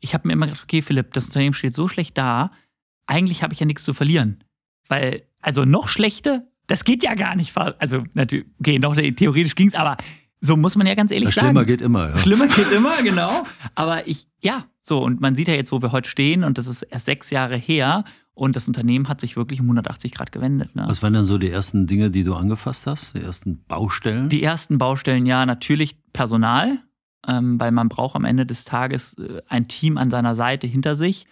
ich 0.00 0.14
habe 0.14 0.26
mir 0.26 0.34
immer 0.34 0.46
gedacht, 0.46 0.62
okay, 0.64 0.82
Philipp, 0.82 1.12
das 1.12 1.26
Unternehmen 1.26 1.54
steht 1.54 1.74
so 1.74 1.88
schlecht 1.88 2.16
da. 2.16 2.52
Eigentlich 3.06 3.42
habe 3.42 3.52
ich 3.52 3.60
ja 3.60 3.66
nichts 3.66 3.84
zu 3.84 3.92
verlieren. 3.92 4.44
Weil, 4.88 5.24
also 5.40 5.64
noch 5.64 5.88
schlechter, 5.88 6.44
das 6.66 6.84
geht 6.84 7.02
ja 7.02 7.14
gar 7.14 7.36
nicht. 7.36 7.56
Also, 7.56 8.02
natürlich, 8.14 8.46
okay, 8.60 8.78
noch 8.78 8.94
theoretisch 8.94 9.54
ging 9.54 9.68
es, 9.68 9.74
aber 9.74 9.96
so 10.40 10.56
muss 10.56 10.76
man 10.76 10.86
ja 10.86 10.94
ganz 10.94 11.10
ehrlich 11.10 11.28
Das 11.28 11.36
sagen. 11.36 11.48
Schlimmer 11.48 11.64
geht 11.64 11.80
immer, 11.80 12.10
ja. 12.10 12.18
Schlimmer 12.18 12.46
geht 12.48 12.70
immer, 12.70 13.02
genau. 13.02 13.44
Aber 13.74 14.06
ich, 14.06 14.26
ja, 14.42 14.64
so, 14.82 15.02
und 15.02 15.20
man 15.20 15.34
sieht 15.34 15.48
ja 15.48 15.54
jetzt, 15.54 15.72
wo 15.72 15.80
wir 15.80 15.92
heute 15.92 16.08
stehen, 16.08 16.44
und 16.44 16.58
das 16.58 16.66
ist 16.66 16.82
erst 16.82 17.06
sechs 17.06 17.30
Jahre 17.30 17.56
her. 17.56 18.04
Und 18.34 18.56
das 18.56 18.66
Unternehmen 18.66 19.08
hat 19.08 19.20
sich 19.20 19.36
wirklich 19.36 19.60
um 19.60 19.66
180 19.66 20.12
Grad 20.12 20.32
gewendet. 20.32 20.74
Ne? 20.74 20.84
Was 20.88 21.02
waren 21.02 21.14
dann 21.14 21.24
so 21.24 21.38
die 21.38 21.50
ersten 21.50 21.86
Dinge, 21.86 22.10
die 22.10 22.24
du 22.24 22.34
angefasst 22.34 22.86
hast? 22.86 23.16
Die 23.16 23.22
ersten 23.22 23.64
Baustellen? 23.68 24.28
Die 24.28 24.42
ersten 24.42 24.76
Baustellen, 24.76 25.24
ja, 25.24 25.46
natürlich 25.46 25.96
Personal, 26.12 26.80
ähm, 27.26 27.60
weil 27.60 27.70
man 27.70 27.88
braucht 27.88 28.16
am 28.16 28.24
Ende 28.24 28.44
des 28.44 28.64
Tages 28.64 29.14
äh, 29.14 29.40
ein 29.48 29.68
Team 29.68 29.96
an 29.98 30.10
seiner 30.10 30.34
Seite 30.34 30.66
hinter 30.66 30.96
sich. 30.96 31.26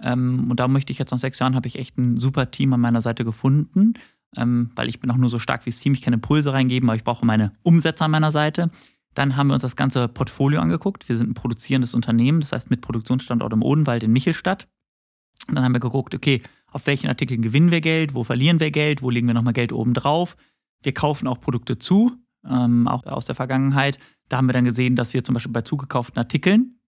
Ähm, 0.00 0.48
und 0.48 0.60
da 0.60 0.68
möchte 0.68 0.92
ich 0.92 0.98
jetzt 0.98 1.10
nach 1.10 1.18
sechs 1.18 1.40
Jahren, 1.40 1.56
habe 1.56 1.66
ich 1.66 1.76
echt 1.76 1.98
ein 1.98 2.18
super 2.18 2.52
Team 2.52 2.72
an 2.72 2.80
meiner 2.80 3.00
Seite 3.00 3.24
gefunden, 3.24 3.94
ähm, 4.36 4.70
weil 4.76 4.88
ich 4.88 5.00
bin 5.00 5.10
auch 5.10 5.16
nur 5.16 5.30
so 5.30 5.40
stark 5.40 5.66
wie 5.66 5.70
das 5.70 5.80
Team. 5.80 5.94
Ich 5.94 6.02
kann 6.02 6.14
Impulse 6.14 6.52
reingeben, 6.52 6.88
aber 6.88 6.96
ich 6.96 7.04
brauche 7.04 7.26
meine 7.26 7.52
Umsätze 7.62 8.04
an 8.04 8.12
meiner 8.12 8.30
Seite. 8.30 8.70
Dann 9.14 9.36
haben 9.36 9.48
wir 9.48 9.54
uns 9.54 9.62
das 9.62 9.76
ganze 9.76 10.06
Portfolio 10.06 10.60
angeguckt. 10.60 11.08
Wir 11.08 11.16
sind 11.16 11.30
ein 11.30 11.34
produzierendes 11.34 11.94
Unternehmen, 11.94 12.40
das 12.40 12.52
heißt 12.52 12.70
mit 12.70 12.80
Produktionsstandort 12.80 13.52
im 13.52 13.62
Odenwald 13.62 14.02
in 14.04 14.12
Michelstadt. 14.12 14.68
Und 15.48 15.56
dann 15.56 15.64
haben 15.64 15.74
wir 15.74 15.80
geguckt, 15.80 16.14
okay, 16.14 16.42
auf 16.70 16.86
welchen 16.86 17.08
Artikeln 17.08 17.42
gewinnen 17.42 17.70
wir 17.70 17.80
Geld, 17.80 18.14
wo 18.14 18.24
verlieren 18.24 18.60
wir 18.60 18.70
Geld, 18.70 19.02
wo 19.02 19.10
legen 19.10 19.26
wir 19.26 19.34
nochmal 19.34 19.52
Geld 19.52 19.72
oben 19.72 19.94
drauf. 19.94 20.36
Wir 20.82 20.92
kaufen 20.92 21.28
auch 21.28 21.40
Produkte 21.40 21.78
zu, 21.78 22.12
ähm, 22.48 22.88
auch 22.88 23.04
aus 23.06 23.26
der 23.26 23.34
Vergangenheit. 23.34 23.98
Da 24.28 24.38
haben 24.38 24.48
wir 24.48 24.52
dann 24.52 24.64
gesehen, 24.64 24.96
dass 24.96 25.14
wir 25.14 25.22
zum 25.22 25.34
Beispiel 25.34 25.52
bei 25.52 25.62
zugekauften 25.62 26.18
Artikeln 26.18 26.78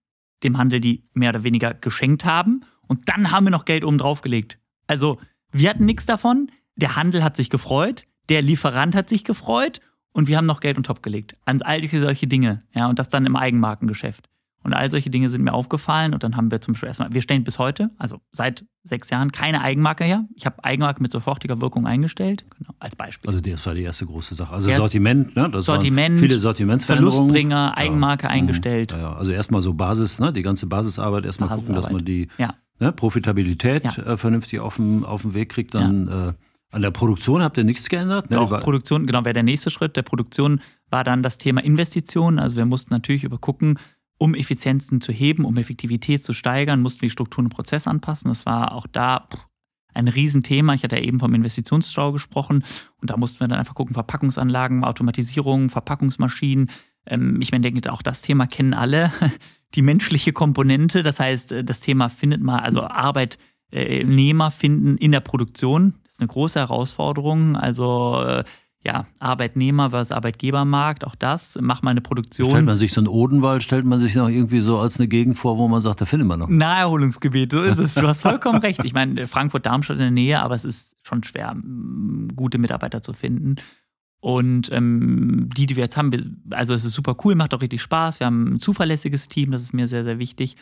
dem 0.43 0.57
Handel 0.57 0.79
die 0.79 1.03
mehr 1.13 1.31
oder 1.31 1.43
weniger 1.43 1.73
geschenkt 1.73 2.25
haben. 2.25 2.61
Und 2.87 3.09
dann 3.09 3.31
haben 3.31 3.45
wir 3.45 3.51
noch 3.51 3.65
Geld 3.65 3.83
oben 3.83 3.97
drauf 3.97 4.21
gelegt. 4.21 4.59
Also 4.87 5.19
wir 5.51 5.69
hatten 5.69 5.85
nichts 5.85 6.05
davon. 6.05 6.51
Der 6.75 6.95
Handel 6.95 7.23
hat 7.23 7.35
sich 7.35 7.49
gefreut, 7.49 8.05
der 8.29 8.41
Lieferant 8.41 8.93
hat 8.93 9.09
sich 9.09 9.23
gefreut 9.23 9.81
und 10.11 10.27
wir 10.27 10.37
haben 10.37 10.45
noch 10.45 10.59
Geld 10.59 10.77
on 10.77 10.83
top 10.83 11.01
gelegt. 11.01 11.37
An 11.45 11.61
all 11.61 11.87
solche 11.87 12.27
Dinge. 12.27 12.63
Ja, 12.73 12.87
und 12.87 12.99
das 12.99 13.09
dann 13.09 13.25
im 13.25 13.35
Eigenmarkengeschäft. 13.35 14.29
Und 14.67 14.73
all 14.73 14.91
solche 14.91 15.09
Dinge 15.09 15.29
sind 15.29 15.43
mir 15.43 15.53
aufgefallen 15.53 16.13
und 16.13 16.23
dann 16.23 16.35
haben 16.35 16.51
wir 16.51 16.59
zum 16.61 16.73
Beispiel 16.73 16.87
erstmal, 16.87 17.13
wir 17.13 17.21
stellen 17.21 17.43
bis 17.45 17.57
heute, 17.57 17.89
also 17.97 18.19
seit 18.33 18.65
sechs 18.83 19.09
Jahren, 19.09 19.31
keine 19.31 19.61
Eigenmarke 19.61 20.03
her. 20.03 20.25
Ich 20.35 20.45
habe 20.45 20.61
Eigenmarke 20.63 21.01
mit 21.01 21.11
sofortiger 21.11 21.61
Wirkung 21.61 21.87
eingestellt, 21.87 22.45
genau, 22.57 22.71
als 22.79 22.95
Beispiel. 22.97 23.29
Also 23.29 23.39
das 23.41 23.65
war 23.65 23.73
die 23.73 23.83
erste 23.83 24.05
große 24.05 24.35
Sache. 24.35 24.53
Also 24.53 24.67
Erst- 24.69 24.79
Sortiment, 24.81 25.35
ne? 25.37 25.49
Das 25.49 25.65
Sortiment, 25.65 26.19
viele 26.19 26.37
Sortimentsveränderungen. 26.37 27.17
Verlustbringer, 27.31 27.77
Eigenmarke 27.77 28.23
Ja. 28.25 28.29
eingestellt. 28.29 28.91
Ja, 28.91 28.97
ja. 28.99 29.13
Also 29.15 29.31
erstmal 29.31 29.61
so 29.61 29.73
Basis, 29.73 30.19
ne? 30.19 30.33
die 30.33 30.43
ganze 30.43 30.67
Basisarbeit, 30.67 31.23
erstmal 31.25 31.49
gucken, 31.49 31.73
dass 31.73 31.89
man 31.89 32.03
die 32.03 32.27
ne? 32.79 32.91
Profitabilität 32.91 33.85
äh, 33.97 34.17
vernünftig 34.17 34.59
auf 34.59 34.75
den, 34.75 35.03
auf 35.05 35.21
den 35.21 35.33
Weg 35.33 35.49
kriegt. 35.49 35.73
Dann 35.75 36.07
äh, 36.09 36.33
an 36.71 36.81
der 36.81 36.91
Produktion 36.91 37.41
habt 37.41 37.57
ihr 37.57 37.63
nichts 37.63 37.87
geändert. 37.89 38.29
Ne? 38.29 38.37
War- 38.49 38.59
Produktion, 38.59 39.07
genau, 39.07 39.23
wäre 39.23 39.33
der 39.33 39.43
nächste 39.43 39.69
Schritt. 39.69 39.95
Der 39.95 40.01
Produktion 40.01 40.59
war 40.89 41.03
dann 41.03 41.23
das 41.23 41.37
Thema 41.37 41.63
Investitionen. 41.63 42.39
Also 42.39 42.57
wir 42.57 42.65
mussten 42.65 42.93
natürlich 42.93 43.23
übergucken, 43.23 43.79
um 44.17 44.33
Effizienzen 44.33 45.01
zu 45.01 45.11
heben, 45.11 45.45
um 45.45 45.57
Effektivität 45.57 46.23
zu 46.23 46.33
steigern, 46.33 46.81
mussten 46.81 47.01
wir 47.01 47.09
Strukturen 47.09 47.45
und 47.45 47.53
Prozesse 47.53 47.89
anpassen. 47.89 48.29
Das 48.29 48.45
war 48.45 48.73
auch 48.73 48.87
da 48.87 49.27
ein 49.93 50.07
Riesenthema. 50.07 50.73
Ich 50.73 50.83
hatte 50.83 50.95
ja 50.95 51.03
eben 51.03 51.19
vom 51.19 51.33
Investitionsstau 51.33 52.11
gesprochen 52.11 52.63
und 53.01 53.09
da 53.09 53.17
mussten 53.17 53.39
wir 53.39 53.47
dann 53.47 53.59
einfach 53.59 53.75
gucken, 53.75 53.93
Verpackungsanlagen, 53.93 54.83
Automatisierung, 54.83 55.69
Verpackungsmaschinen. 55.69 56.69
Ähm, 57.05 57.41
ich 57.41 57.51
meine, 57.51 57.69
denke, 57.69 57.91
auch 57.91 58.01
das 58.01 58.21
Thema 58.21 58.47
kennen 58.47 58.73
alle. 58.73 59.11
Die 59.75 59.81
menschliche 59.81 60.31
Komponente, 60.31 61.03
das 61.03 61.19
heißt, 61.19 61.51
äh, 61.51 61.63
das 61.63 61.81
Thema 61.81 62.09
findet 62.09 62.41
mal, 62.41 62.59
also 62.59 62.83
Arbeitnehmer 62.83 64.51
finden 64.51 64.97
in 64.97 65.11
der 65.11 65.19
Produktion, 65.19 65.95
das 66.03 66.13
ist 66.13 66.19
eine 66.21 66.27
große 66.27 66.59
Herausforderung. 66.59 67.55
Also 67.55 68.23
äh, 68.23 68.43
ja, 68.83 69.05
Arbeitnehmer 69.19 69.89
versus 69.89 70.11
Arbeitgebermarkt, 70.11 71.05
auch 71.05 71.15
das, 71.15 71.57
mach 71.61 71.81
mal 71.81 71.91
eine 71.91 72.01
Produktion. 72.01 72.49
Stellt 72.49 72.65
man 72.65 72.77
sich 72.77 72.93
so 72.93 73.01
einen 73.01 73.07
Odenwald, 73.07 73.63
stellt 73.63 73.85
man 73.85 73.99
sich 73.99 74.15
noch 74.15 74.29
irgendwie 74.29 74.61
so 74.61 74.79
als 74.79 74.99
eine 74.99 75.07
Gegend 75.07 75.37
vor, 75.37 75.57
wo 75.57 75.67
man 75.67 75.81
sagt, 75.81 76.01
da 76.01 76.05
findet 76.05 76.27
man 76.27 76.39
noch. 76.39 76.47
Naherholungsgebiet, 76.47 77.51
so 77.51 77.63
ist 77.63 77.79
es. 77.79 77.95
Du 77.95 78.07
hast 78.07 78.21
vollkommen 78.23 78.59
recht. 78.59 78.83
Ich 78.83 78.93
meine, 78.93 79.27
Frankfurt-Darmstadt 79.27 79.97
in 79.97 80.01
der 80.03 80.11
Nähe, 80.11 80.39
aber 80.39 80.55
es 80.55 80.63
ist 80.63 80.95
schon 81.03 81.23
schwer, 81.23 81.55
gute 82.35 82.57
Mitarbeiter 82.59 83.01
zu 83.01 83.13
finden. 83.13 83.55
Und 84.19 84.71
ähm, 84.71 85.49
die, 85.55 85.67
die 85.67 85.75
wir 85.75 85.83
jetzt 85.83 85.95
haben, 85.95 86.41
also 86.49 86.73
es 86.73 86.83
ist 86.83 86.93
super 86.93 87.15
cool, 87.23 87.35
macht 87.35 87.53
auch 87.53 87.61
richtig 87.61 87.83
Spaß. 87.83 88.19
Wir 88.19 88.25
haben 88.25 88.55
ein 88.55 88.59
zuverlässiges 88.59 89.29
Team, 89.29 89.51
das 89.51 89.61
ist 89.61 89.73
mir 89.73 89.87
sehr, 89.87 90.03
sehr 90.03 90.17
wichtig. 90.17 90.55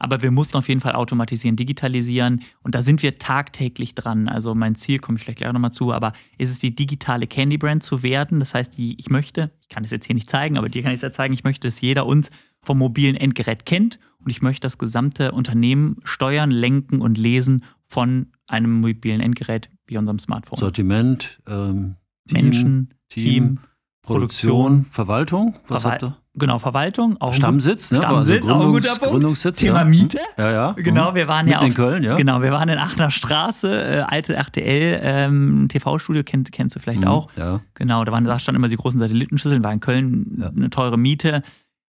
Aber 0.00 0.22
wir 0.22 0.32
mussten 0.32 0.56
auf 0.56 0.68
jeden 0.68 0.80
Fall 0.80 0.94
automatisieren, 0.94 1.54
digitalisieren. 1.56 2.42
Und 2.62 2.74
da 2.74 2.82
sind 2.82 3.02
wir 3.04 3.18
tagtäglich 3.18 3.94
dran. 3.94 4.28
Also 4.28 4.56
mein 4.56 4.74
Ziel, 4.74 4.98
komme 4.98 5.18
ich 5.18 5.24
vielleicht 5.24 5.38
gleich 5.38 5.52
nochmal 5.52 5.72
zu, 5.72 5.92
aber 5.92 6.14
ist 6.36 6.50
es 6.50 6.58
die 6.58 6.74
digitale 6.74 7.28
Candy 7.28 7.58
Brand 7.58 7.84
zu 7.84 8.02
werden. 8.02 8.40
Das 8.40 8.54
heißt, 8.54 8.76
die, 8.76 8.98
ich 8.98 9.08
möchte, 9.08 9.52
ich 9.60 9.68
kann 9.68 9.84
es 9.84 9.92
jetzt 9.92 10.06
hier 10.06 10.14
nicht 10.14 10.28
zeigen, 10.28 10.58
aber 10.58 10.68
dir 10.68 10.82
kann 10.82 10.90
ich 10.90 10.96
es 10.96 11.02
ja 11.02 11.12
zeigen, 11.12 11.32
ich 11.32 11.44
möchte, 11.44 11.68
dass 11.68 11.80
jeder 11.80 12.06
uns 12.06 12.30
vom 12.62 12.78
mobilen 12.78 13.14
Endgerät 13.14 13.66
kennt 13.66 14.00
und 14.18 14.30
ich 14.30 14.42
möchte 14.42 14.62
das 14.62 14.78
gesamte 14.78 15.30
Unternehmen 15.30 15.98
steuern, 16.02 16.50
lenken 16.50 17.00
und 17.00 17.16
lesen 17.16 17.62
von 17.86 18.32
einem 18.48 18.80
mobilen 18.80 19.20
Endgerät 19.20 19.70
wie 19.86 19.96
unserem 19.96 20.18
Smartphone. 20.18 20.58
Sortiment, 20.58 21.40
ähm, 21.46 21.94
Menschen, 22.28 22.94
Team, 23.08 23.24
Team, 23.24 23.58
Produktion, 24.02 24.86
Verwaltung. 24.90 25.56
Was 25.68 25.82
Verwal- 25.82 25.92
habt 25.92 26.02
ihr? 26.04 26.16
Genau, 26.38 26.58
Verwaltung. 26.58 27.16
Auch 27.18 27.32
Stammsitz, 27.32 27.90
ne? 27.90 27.96
Stammsitz, 27.98 28.42
also 28.42 28.54
auch 28.54 28.60
ein 28.66 28.72
guter 28.72 28.90
Punkt. 28.96 29.04
Gründungssitz. 29.12 29.58
Thema 29.58 29.78
ja. 29.78 29.84
Miete. 29.86 30.18
Ja, 30.36 30.50
ja. 30.52 30.72
Genau, 30.72 31.14
wir 31.14 31.28
waren 31.28 31.48
ja 31.48 31.56
Mitten 31.60 31.70
in 31.70 31.74
Köln, 31.74 32.02
ja. 32.02 32.14
Genau, 32.16 32.42
wir 32.42 32.52
waren 32.52 32.68
in 32.68 32.78
Aachener 32.78 33.10
Straße, 33.10 33.68
äh, 33.70 34.00
alte 34.00 34.34
RTL 34.36 35.00
ähm, 35.02 35.66
TV-Studio, 35.70 36.22
kennt, 36.24 36.52
kennst 36.52 36.76
du 36.76 36.80
vielleicht 36.80 37.00
Mhm, 37.00 37.06
auch. 37.08 37.28
Ja. 37.38 37.62
Genau, 37.72 38.04
da, 38.04 38.12
waren, 38.12 38.24
da 38.26 38.38
standen 38.38 38.56
immer 38.60 38.68
die 38.68 38.76
großen 38.76 39.00
Satellitenschüsseln, 39.00 39.64
war 39.64 39.72
in 39.72 39.80
Köln 39.80 40.36
Ja. 40.38 40.48
eine 40.50 40.68
teure 40.68 40.98
Miete 40.98 41.42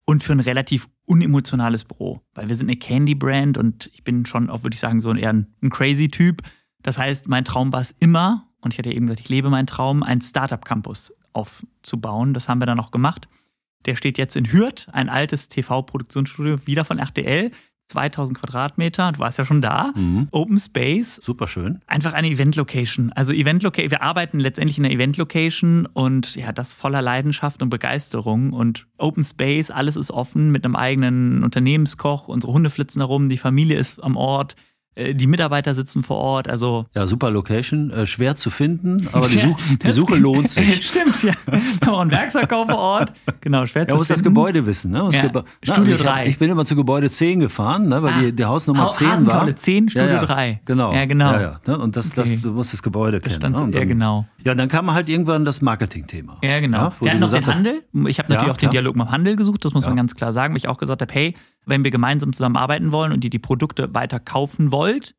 und 0.05 0.22
für 0.22 0.33
ein 0.33 0.40
relativ 0.40 0.88
unemotionales 1.07 1.85
Büro, 1.85 2.20
weil 2.35 2.50
wir 2.50 2.57
sind 2.57 2.66
eine 2.68 2.77
Candy-Brand 2.77 3.57
und 3.57 3.88
ich 3.94 4.05
bin 4.05 4.27
schon 4.27 4.50
auch, 4.50 4.62
würde 4.62 4.74
ich 4.74 4.81
sagen, 4.81 5.00
so 5.00 5.14
eher 5.14 5.31
ein, 5.33 5.55
ein 5.62 5.70
crazy 5.70 6.11
Typ. 6.11 6.42
Das 6.83 6.98
heißt, 6.98 7.29
mein 7.29 7.46
Traum 7.46 7.72
war 7.72 7.81
es 7.81 7.92
immer, 7.98 8.46
und 8.64 8.72
ich 8.72 8.79
hatte 8.79 8.90
ja 8.90 8.96
eben 8.96 9.07
gesagt, 9.07 9.20
ich 9.20 9.29
lebe 9.29 9.50
meinen 9.50 9.66
Traum, 9.66 10.03
einen 10.03 10.20
Startup-Campus 10.20 11.12
aufzubauen. 11.33 12.35
Das 12.35 12.48
haben 12.48 12.61
wir 12.61 12.66
dann 12.66 12.81
auch 12.81 12.90
gemacht. 12.90 13.29
Der 13.87 13.96
steht 13.96 14.18
jetzt 14.18 14.37
in 14.37 14.50
Hürth, 14.50 14.88
ein 14.92 15.09
altes 15.09 15.48
TV-Produktionsstudio, 15.48 16.66
wieder 16.66 16.85
von 16.85 16.98
RTL. 16.98 17.50
2000 17.88 18.38
Quadratmeter, 18.38 19.12
du 19.12 19.18
warst 19.18 19.38
ja 19.38 19.44
schon 19.44 19.61
da, 19.61 19.92
mhm. 19.94 20.29
Open 20.31 20.59
Space. 20.59 21.16
Super 21.16 21.46
schön. 21.46 21.83
Einfach 21.87 22.14
eine 22.14 22.29
Event-Location. 22.29 23.12
Also 23.12 23.33
Event-Location, 23.33 23.90
wir 23.90 24.03
arbeiten 24.03 24.40
letztendlich 24.40 24.79
in 24.79 24.87
einer 24.87 24.94
Event-Location 24.94 25.87
und 25.92 26.35
ja, 26.35 26.53
das 26.53 26.72
voller 26.72 27.03
Leidenschaft 27.03 27.62
und 27.62 27.68
Begeisterung 27.68 28.55
und 28.55 28.87
Open 28.96 29.22
Space, 29.22 29.70
alles 29.70 29.96
ist 29.96 30.11
offen 30.11 30.50
mit 30.50 30.64
einem 30.64 30.77
eigenen 30.77 31.44
Unternehmenskoch, 31.44 32.27
unsere 32.27 32.55
Hunde 32.55 32.70
flitzen 32.70 33.03
herum, 33.03 33.29
die 33.29 33.38
Familie 33.38 33.79
ist 33.79 34.03
am 34.03 34.16
Ort. 34.16 34.57
Äh, 34.96 35.14
die 35.14 35.26
Mitarbeiter 35.26 35.74
sitzen 35.74 36.04
vor 36.04 36.18
Ort, 36.18 36.48
also. 36.48 36.87
Ja, 36.94 37.07
super 37.07 37.30
Location, 37.30 37.90
äh, 37.90 38.07
schwer 38.07 38.37
zu 38.37 38.50
finden, 38.50 39.09
aber 39.12 39.28
die, 39.28 39.38
Such, 39.38 39.57
die 39.83 39.90
Suche 39.90 40.16
lohnt 40.16 40.50
sich. 40.50 40.87
Stimmt, 40.87 41.22
ja. 41.22 41.33
Wir 41.46 41.61
haben 41.83 41.94
auch 41.94 42.00
einen 42.00 42.11
Werksverkauf 42.12 42.68
vor 42.68 42.78
Ort. 42.78 43.12
Genau, 43.40 43.66
schwer 43.66 43.83
ja, 43.83 43.88
zu 43.88 43.96
muss 43.96 44.07
finden. 44.07 44.20
das 44.20 44.24
Gebäude 44.24 44.66
wissen, 44.66 44.92
ne? 44.92 45.09
Ja. 45.11 45.22
Geba 45.22 45.44
Studio 45.62 45.83
Na, 45.85 45.92
also 45.92 46.04
3. 46.04 46.24
Ich, 46.24 46.30
ich, 46.30 46.38
bin 46.38 46.50
immer 46.50 46.64
zu 46.64 46.76
Gebäude 46.76 47.11
10 47.11 47.40
gefahren, 47.40 47.88
ne? 47.88 48.02
weil 48.02 48.12
ah. 48.12 48.20
die, 48.20 48.33
die 48.33 48.44
Hausnummer 48.44 48.88
10 48.88 49.26
war. 49.26 49.54
10, 49.54 49.88
Studio 49.88 50.09
ja, 50.09 50.14
ja. 50.14 50.24
3. 50.24 50.61
Genau. 50.64 50.94
Ja, 50.94 51.04
genau. 51.07 51.33
Ja, 51.33 51.40
ja, 51.40 51.61
ne? 51.66 51.78
Und 51.78 51.96
das, 51.96 52.12
okay. 52.12 52.20
das, 52.20 52.40
du 52.42 52.52
musst 52.52 52.72
das 52.72 52.83
Gebäude 52.83 53.20
kennen. 53.20 53.37
Stand, 53.37 53.74
ne? 53.74 53.78
ja, 53.78 53.85
genau. 53.85 54.26
Ja, 54.44 54.54
dann 54.54 54.68
kam 54.68 54.92
halt 54.92 55.09
irgendwann 55.09 55.44
das 55.44 55.61
Marketing-Thema. 55.61 56.38
Ja, 56.42 56.61
genau. 56.61 56.92
Ja, 57.00 57.11
hatten 57.11 57.20
noch 57.20 57.30
den 57.30 57.46
hast, 57.46 57.57
Handel. 57.57 57.83
Ich 58.07 58.18
habe 58.18 58.33
natürlich 58.33 58.52
auch 58.52 58.59
den 58.59 58.70
Dialog 58.70 58.94
mit 58.94 59.07
dem 59.07 59.11
Handel 59.11 59.37
gesucht, 59.37 59.64
das 59.64 59.72
muss 59.72 59.87
man 59.87 59.96
ganz 59.96 60.14
klar 60.14 60.33
sagen, 60.33 60.54
weil 60.54 60.59
ich 60.59 60.68
auch 60.68 60.78
gesagt 60.78 61.00
habe, 61.02 61.12
hey, 61.12 61.35
wenn 61.66 61.85
wir 61.85 61.90
gemeinsam 61.90 62.33
zusammenarbeiten 62.33 62.92
wollen 62.92 63.12
und 63.12 63.24
ihr 63.24 63.30
die 63.30 63.38
Produkte 63.38 63.94
weiter 63.94 64.20
kaufen 64.20 64.70
wollt, 64.85 65.14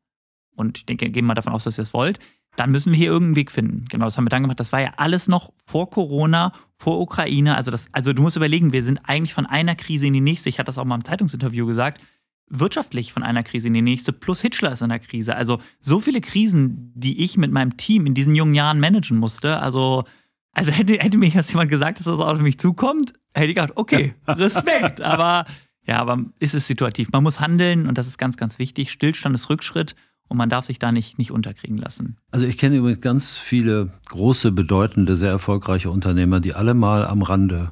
und 0.56 0.78
ich 0.78 0.86
denke, 0.86 1.10
gehen 1.10 1.24
wir 1.24 1.28
mal 1.28 1.34
davon 1.34 1.52
aus, 1.52 1.64
dass 1.64 1.78
ihr 1.78 1.82
es 1.82 1.92
wollt, 1.92 2.18
dann 2.56 2.70
müssen 2.70 2.92
wir 2.92 2.96
hier 2.96 3.08
irgendeinen 3.08 3.36
Weg 3.36 3.52
finden. 3.52 3.84
Genau, 3.90 4.06
das 4.06 4.16
haben 4.16 4.24
wir 4.24 4.30
dann 4.30 4.42
gemacht. 4.42 4.58
Das 4.58 4.72
war 4.72 4.80
ja 4.80 4.94
alles 4.96 5.28
noch 5.28 5.52
vor 5.66 5.90
Corona, 5.90 6.52
vor 6.78 7.00
Ukraine. 7.00 7.54
Also, 7.56 7.70
das, 7.70 7.86
also 7.92 8.12
du 8.12 8.22
musst 8.22 8.36
überlegen, 8.36 8.72
wir 8.72 8.82
sind 8.82 9.00
eigentlich 9.04 9.34
von 9.34 9.44
einer 9.44 9.74
Krise 9.74 10.06
in 10.06 10.14
die 10.14 10.20
nächste. 10.20 10.48
Ich 10.48 10.58
hatte 10.58 10.66
das 10.66 10.78
auch 10.78 10.84
mal 10.84 10.94
im 10.94 11.04
Zeitungsinterview 11.04 11.66
gesagt. 11.66 12.00
Wirtschaftlich 12.48 13.12
von 13.12 13.22
einer 13.22 13.42
Krise 13.42 13.68
in 13.68 13.74
die 13.74 13.82
nächste, 13.82 14.12
plus 14.12 14.40
Hitchler 14.40 14.72
ist 14.72 14.80
in 14.80 14.88
der 14.88 15.00
Krise. 15.00 15.34
Also 15.34 15.60
so 15.80 16.00
viele 16.00 16.20
Krisen, 16.20 16.92
die 16.94 17.22
ich 17.22 17.36
mit 17.36 17.50
meinem 17.50 17.76
Team 17.76 18.06
in 18.06 18.14
diesen 18.14 18.34
jungen 18.34 18.54
Jahren 18.54 18.80
managen 18.80 19.18
musste. 19.18 19.58
Also, 19.58 20.04
also 20.52 20.70
hätte, 20.70 20.94
hätte 20.94 21.18
mir 21.18 21.28
jetzt 21.28 21.50
jemand 21.50 21.70
gesagt, 21.70 21.98
dass 21.98 22.04
das 22.04 22.18
auf 22.18 22.38
mich 22.38 22.58
zukommt, 22.58 23.12
hätte 23.34 23.48
ich 23.48 23.56
gedacht, 23.56 23.72
okay, 23.74 24.14
Respekt. 24.28 25.02
aber 25.02 25.44
ja, 25.86 25.98
aber 25.98 26.24
ist 26.38 26.54
es 26.54 26.66
situativ. 26.66 27.12
Man 27.12 27.22
muss 27.22 27.40
handeln 27.40 27.88
und 27.88 27.98
das 27.98 28.06
ist 28.06 28.18
ganz, 28.18 28.36
ganz 28.36 28.58
wichtig. 28.58 28.90
Stillstand 28.90 29.34
ist 29.34 29.48
Rückschritt 29.48 29.94
und 30.28 30.36
man 30.36 30.50
darf 30.50 30.64
sich 30.64 30.78
da 30.78 30.92
nicht, 30.92 31.18
nicht 31.18 31.30
unterkriegen 31.30 31.78
lassen. 31.78 32.16
Also 32.30 32.46
ich 32.46 32.58
kenne 32.58 32.76
übrigens 32.76 33.00
ganz 33.00 33.36
viele 33.36 33.92
große, 34.08 34.52
bedeutende, 34.52 35.16
sehr 35.16 35.30
erfolgreiche 35.30 35.90
Unternehmer, 35.90 36.40
die 36.40 36.54
alle 36.54 36.74
mal 36.74 37.06
am 37.06 37.22
Rande 37.22 37.70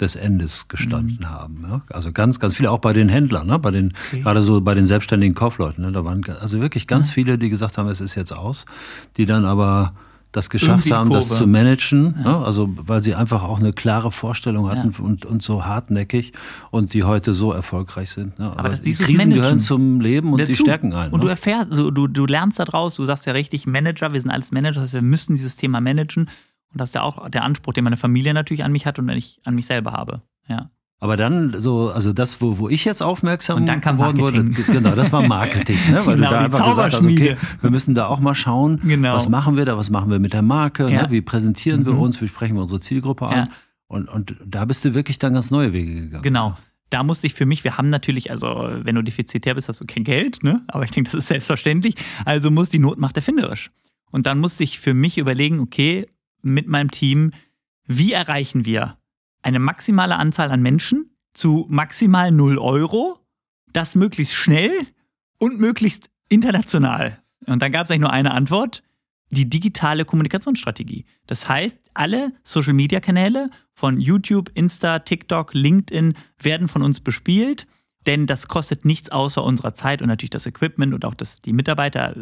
des 0.00 0.16
Endes 0.16 0.68
gestanden 0.68 1.18
mhm. 1.20 1.28
haben. 1.28 1.66
Ja? 1.68 1.82
Also 1.90 2.12
ganz, 2.12 2.40
ganz 2.40 2.56
viele, 2.56 2.70
auch 2.70 2.78
bei 2.78 2.94
den 2.94 3.08
Händlern, 3.08 3.46
ne? 3.46 3.58
bei 3.58 3.70
den, 3.70 3.92
okay. 4.08 4.22
gerade 4.22 4.40
so 4.40 4.60
bei 4.62 4.74
den 4.74 4.86
selbstständigen 4.86 5.34
Kaufleuten. 5.34 5.84
Ne? 5.84 5.92
Da 5.92 6.04
waren 6.04 6.24
also 6.40 6.60
wirklich 6.60 6.86
ganz 6.86 7.08
ja. 7.08 7.14
viele, 7.14 7.38
die 7.38 7.50
gesagt 7.50 7.76
haben, 7.76 7.88
es 7.88 8.00
ist 8.00 8.14
jetzt 8.14 8.32
aus, 8.32 8.64
die 9.18 9.26
dann 9.26 9.44
aber 9.44 9.94
das 10.32 10.48
geschafft 10.48 10.86
Irgendwie 10.86 10.92
haben, 10.94 11.08
Kurve. 11.10 11.28
das 11.28 11.38
zu 11.38 11.46
managen. 11.46 12.14
Ja. 12.18 12.38
Ne? 12.38 12.44
Also 12.44 12.68
weil 12.76 13.02
sie 13.02 13.14
einfach 13.14 13.42
auch 13.42 13.58
eine 13.58 13.72
klare 13.72 14.12
Vorstellung 14.12 14.68
hatten 14.68 14.92
ja. 14.96 15.04
und, 15.04 15.26
und 15.26 15.42
so 15.42 15.64
hartnäckig 15.64 16.32
und 16.70 16.94
die 16.94 17.04
heute 17.04 17.34
so 17.34 17.52
erfolgreich 17.52 18.10
sind. 18.10 18.38
Ne? 18.38 18.50
Aber, 18.50 18.60
Aber 18.60 18.68
die 18.76 18.92
Krisen 18.92 19.16
managen. 19.16 19.34
gehören 19.34 19.60
zum 19.60 20.00
Leben 20.00 20.32
und 20.32 20.38
Dazu. 20.38 20.52
die 20.52 20.56
stärken 20.56 20.92
einen. 20.92 21.12
Und 21.12 21.20
ne? 21.20 21.26
du 21.26 21.30
erfährst, 21.30 21.70
also 21.70 21.90
du, 21.90 22.06
du 22.06 22.26
lernst 22.26 22.58
daraus, 22.58 22.96
du 22.96 23.04
sagst 23.04 23.26
ja 23.26 23.32
richtig, 23.32 23.66
Manager, 23.66 24.12
wir 24.12 24.20
sind 24.20 24.30
alles 24.30 24.52
Manager, 24.52 24.74
das 24.74 24.82
heißt, 24.84 24.94
wir 24.94 25.02
müssen 25.02 25.34
dieses 25.34 25.56
Thema 25.56 25.80
managen. 25.80 26.28
Und 26.72 26.80
das 26.80 26.90
ist 26.90 26.94
ja 26.94 27.02
auch 27.02 27.28
der 27.28 27.42
Anspruch, 27.42 27.72
den 27.72 27.84
meine 27.84 27.96
Familie 27.96 28.32
natürlich 28.32 28.62
an 28.62 28.70
mich 28.70 28.86
hat 28.86 28.98
und 28.98 29.08
den 29.08 29.16
ich 29.16 29.40
an 29.44 29.54
mich 29.56 29.66
selber 29.66 29.92
habe. 29.92 30.22
Ja. 30.48 30.70
Aber 31.02 31.16
dann 31.16 31.58
so, 31.58 31.90
also 31.90 32.12
das, 32.12 32.42
wo, 32.42 32.58
wo 32.58 32.68
ich 32.68 32.84
jetzt 32.84 33.02
aufmerksam 33.02 33.56
und 33.56 33.66
dann 33.66 33.80
kam 33.80 33.96
geworden 33.96 34.18
Marketing. 34.18 34.56
wurde, 34.58 34.80
genau, 34.80 34.94
das 34.94 35.10
war 35.10 35.26
Marketing, 35.26 35.78
ne? 35.90 36.04
weil 36.04 36.16
genau, 36.16 36.28
du 36.28 36.34
da 36.34 36.40
einfach 36.42 36.68
gesagt 36.68 36.92
hast, 36.92 37.06
okay, 37.06 37.36
wir 37.62 37.70
müssen 37.70 37.94
da 37.94 38.06
auch 38.06 38.20
mal 38.20 38.34
schauen, 38.34 38.78
genau. 38.84 39.16
was 39.16 39.26
machen 39.26 39.56
wir 39.56 39.64
da, 39.64 39.78
was 39.78 39.88
machen 39.88 40.10
wir 40.10 40.18
mit 40.18 40.34
der 40.34 40.42
Marke, 40.42 40.90
ja. 40.90 41.02
ne? 41.02 41.10
wie 41.10 41.22
präsentieren 41.22 41.80
mhm. 41.80 41.86
wir 41.86 41.98
uns, 41.98 42.20
wie 42.20 42.28
sprechen 42.28 42.54
wir 42.54 42.62
unsere 42.62 42.80
Zielgruppe 42.80 43.26
an. 43.26 43.36
Ja. 43.36 43.48
Und, 43.86 44.10
und 44.10 44.36
da 44.44 44.66
bist 44.66 44.84
du 44.84 44.94
wirklich 44.94 45.18
dann 45.18 45.32
ganz 45.32 45.50
neue 45.50 45.72
Wege 45.72 45.94
gegangen. 45.94 46.22
Genau. 46.22 46.58
Da 46.90 47.02
musste 47.02 47.26
ich 47.26 47.34
für 47.34 47.46
mich, 47.46 47.64
wir 47.64 47.78
haben 47.78 47.88
natürlich, 47.88 48.30
also 48.30 48.68
wenn 48.82 48.94
du 48.94 49.02
defizitär 49.02 49.54
bist, 49.54 49.68
hast 49.68 49.80
du 49.80 49.86
kein 49.86 50.04
Geld, 50.04 50.42
ne? 50.42 50.62
aber 50.68 50.84
ich 50.84 50.90
denke, 50.90 51.10
das 51.10 51.20
ist 51.20 51.28
selbstverständlich. 51.28 51.94
Also 52.26 52.50
muss 52.50 52.68
die 52.68 52.78
Not 52.78 52.98
macht 52.98 53.16
erfinderisch. 53.16 53.70
Und 54.10 54.26
dann 54.26 54.38
musste 54.38 54.64
ich 54.64 54.78
für 54.78 54.92
mich 54.92 55.16
überlegen, 55.16 55.60
okay, 55.60 56.06
mit 56.42 56.66
meinem 56.66 56.90
Team, 56.90 57.32
wie 57.86 58.12
erreichen 58.12 58.66
wir 58.66 58.96
eine 59.42 59.58
maximale 59.58 60.16
Anzahl 60.16 60.50
an 60.50 60.62
Menschen, 60.62 61.16
zu 61.32 61.66
maximal 61.68 62.32
0 62.32 62.58
Euro, 62.58 63.18
das 63.72 63.94
möglichst 63.94 64.34
schnell 64.34 64.86
und 65.38 65.60
möglichst 65.60 66.10
international. 66.28 67.18
Und 67.46 67.62
dann 67.62 67.72
gab 67.72 67.84
es 67.84 67.90
eigentlich 67.90 68.00
nur 68.00 68.12
eine 68.12 68.32
Antwort, 68.32 68.82
die 69.30 69.48
digitale 69.48 70.04
Kommunikationsstrategie. 70.04 71.04
Das 71.26 71.48
heißt, 71.48 71.76
alle 71.94 72.32
Social-Media-Kanäle 72.42 73.50
von 73.72 74.00
YouTube, 74.00 74.50
Insta, 74.54 74.98
TikTok, 75.00 75.54
LinkedIn 75.54 76.14
werden 76.42 76.68
von 76.68 76.82
uns 76.82 77.00
bespielt, 77.00 77.66
denn 78.06 78.26
das 78.26 78.48
kostet 78.48 78.84
nichts 78.84 79.10
außer 79.10 79.42
unserer 79.44 79.74
Zeit 79.74 80.02
und 80.02 80.08
natürlich 80.08 80.30
das 80.30 80.46
Equipment 80.46 80.94
und 80.94 81.04
auch 81.04 81.14
das, 81.14 81.40
die 81.40 81.52
Mitarbeiter. 81.52 82.16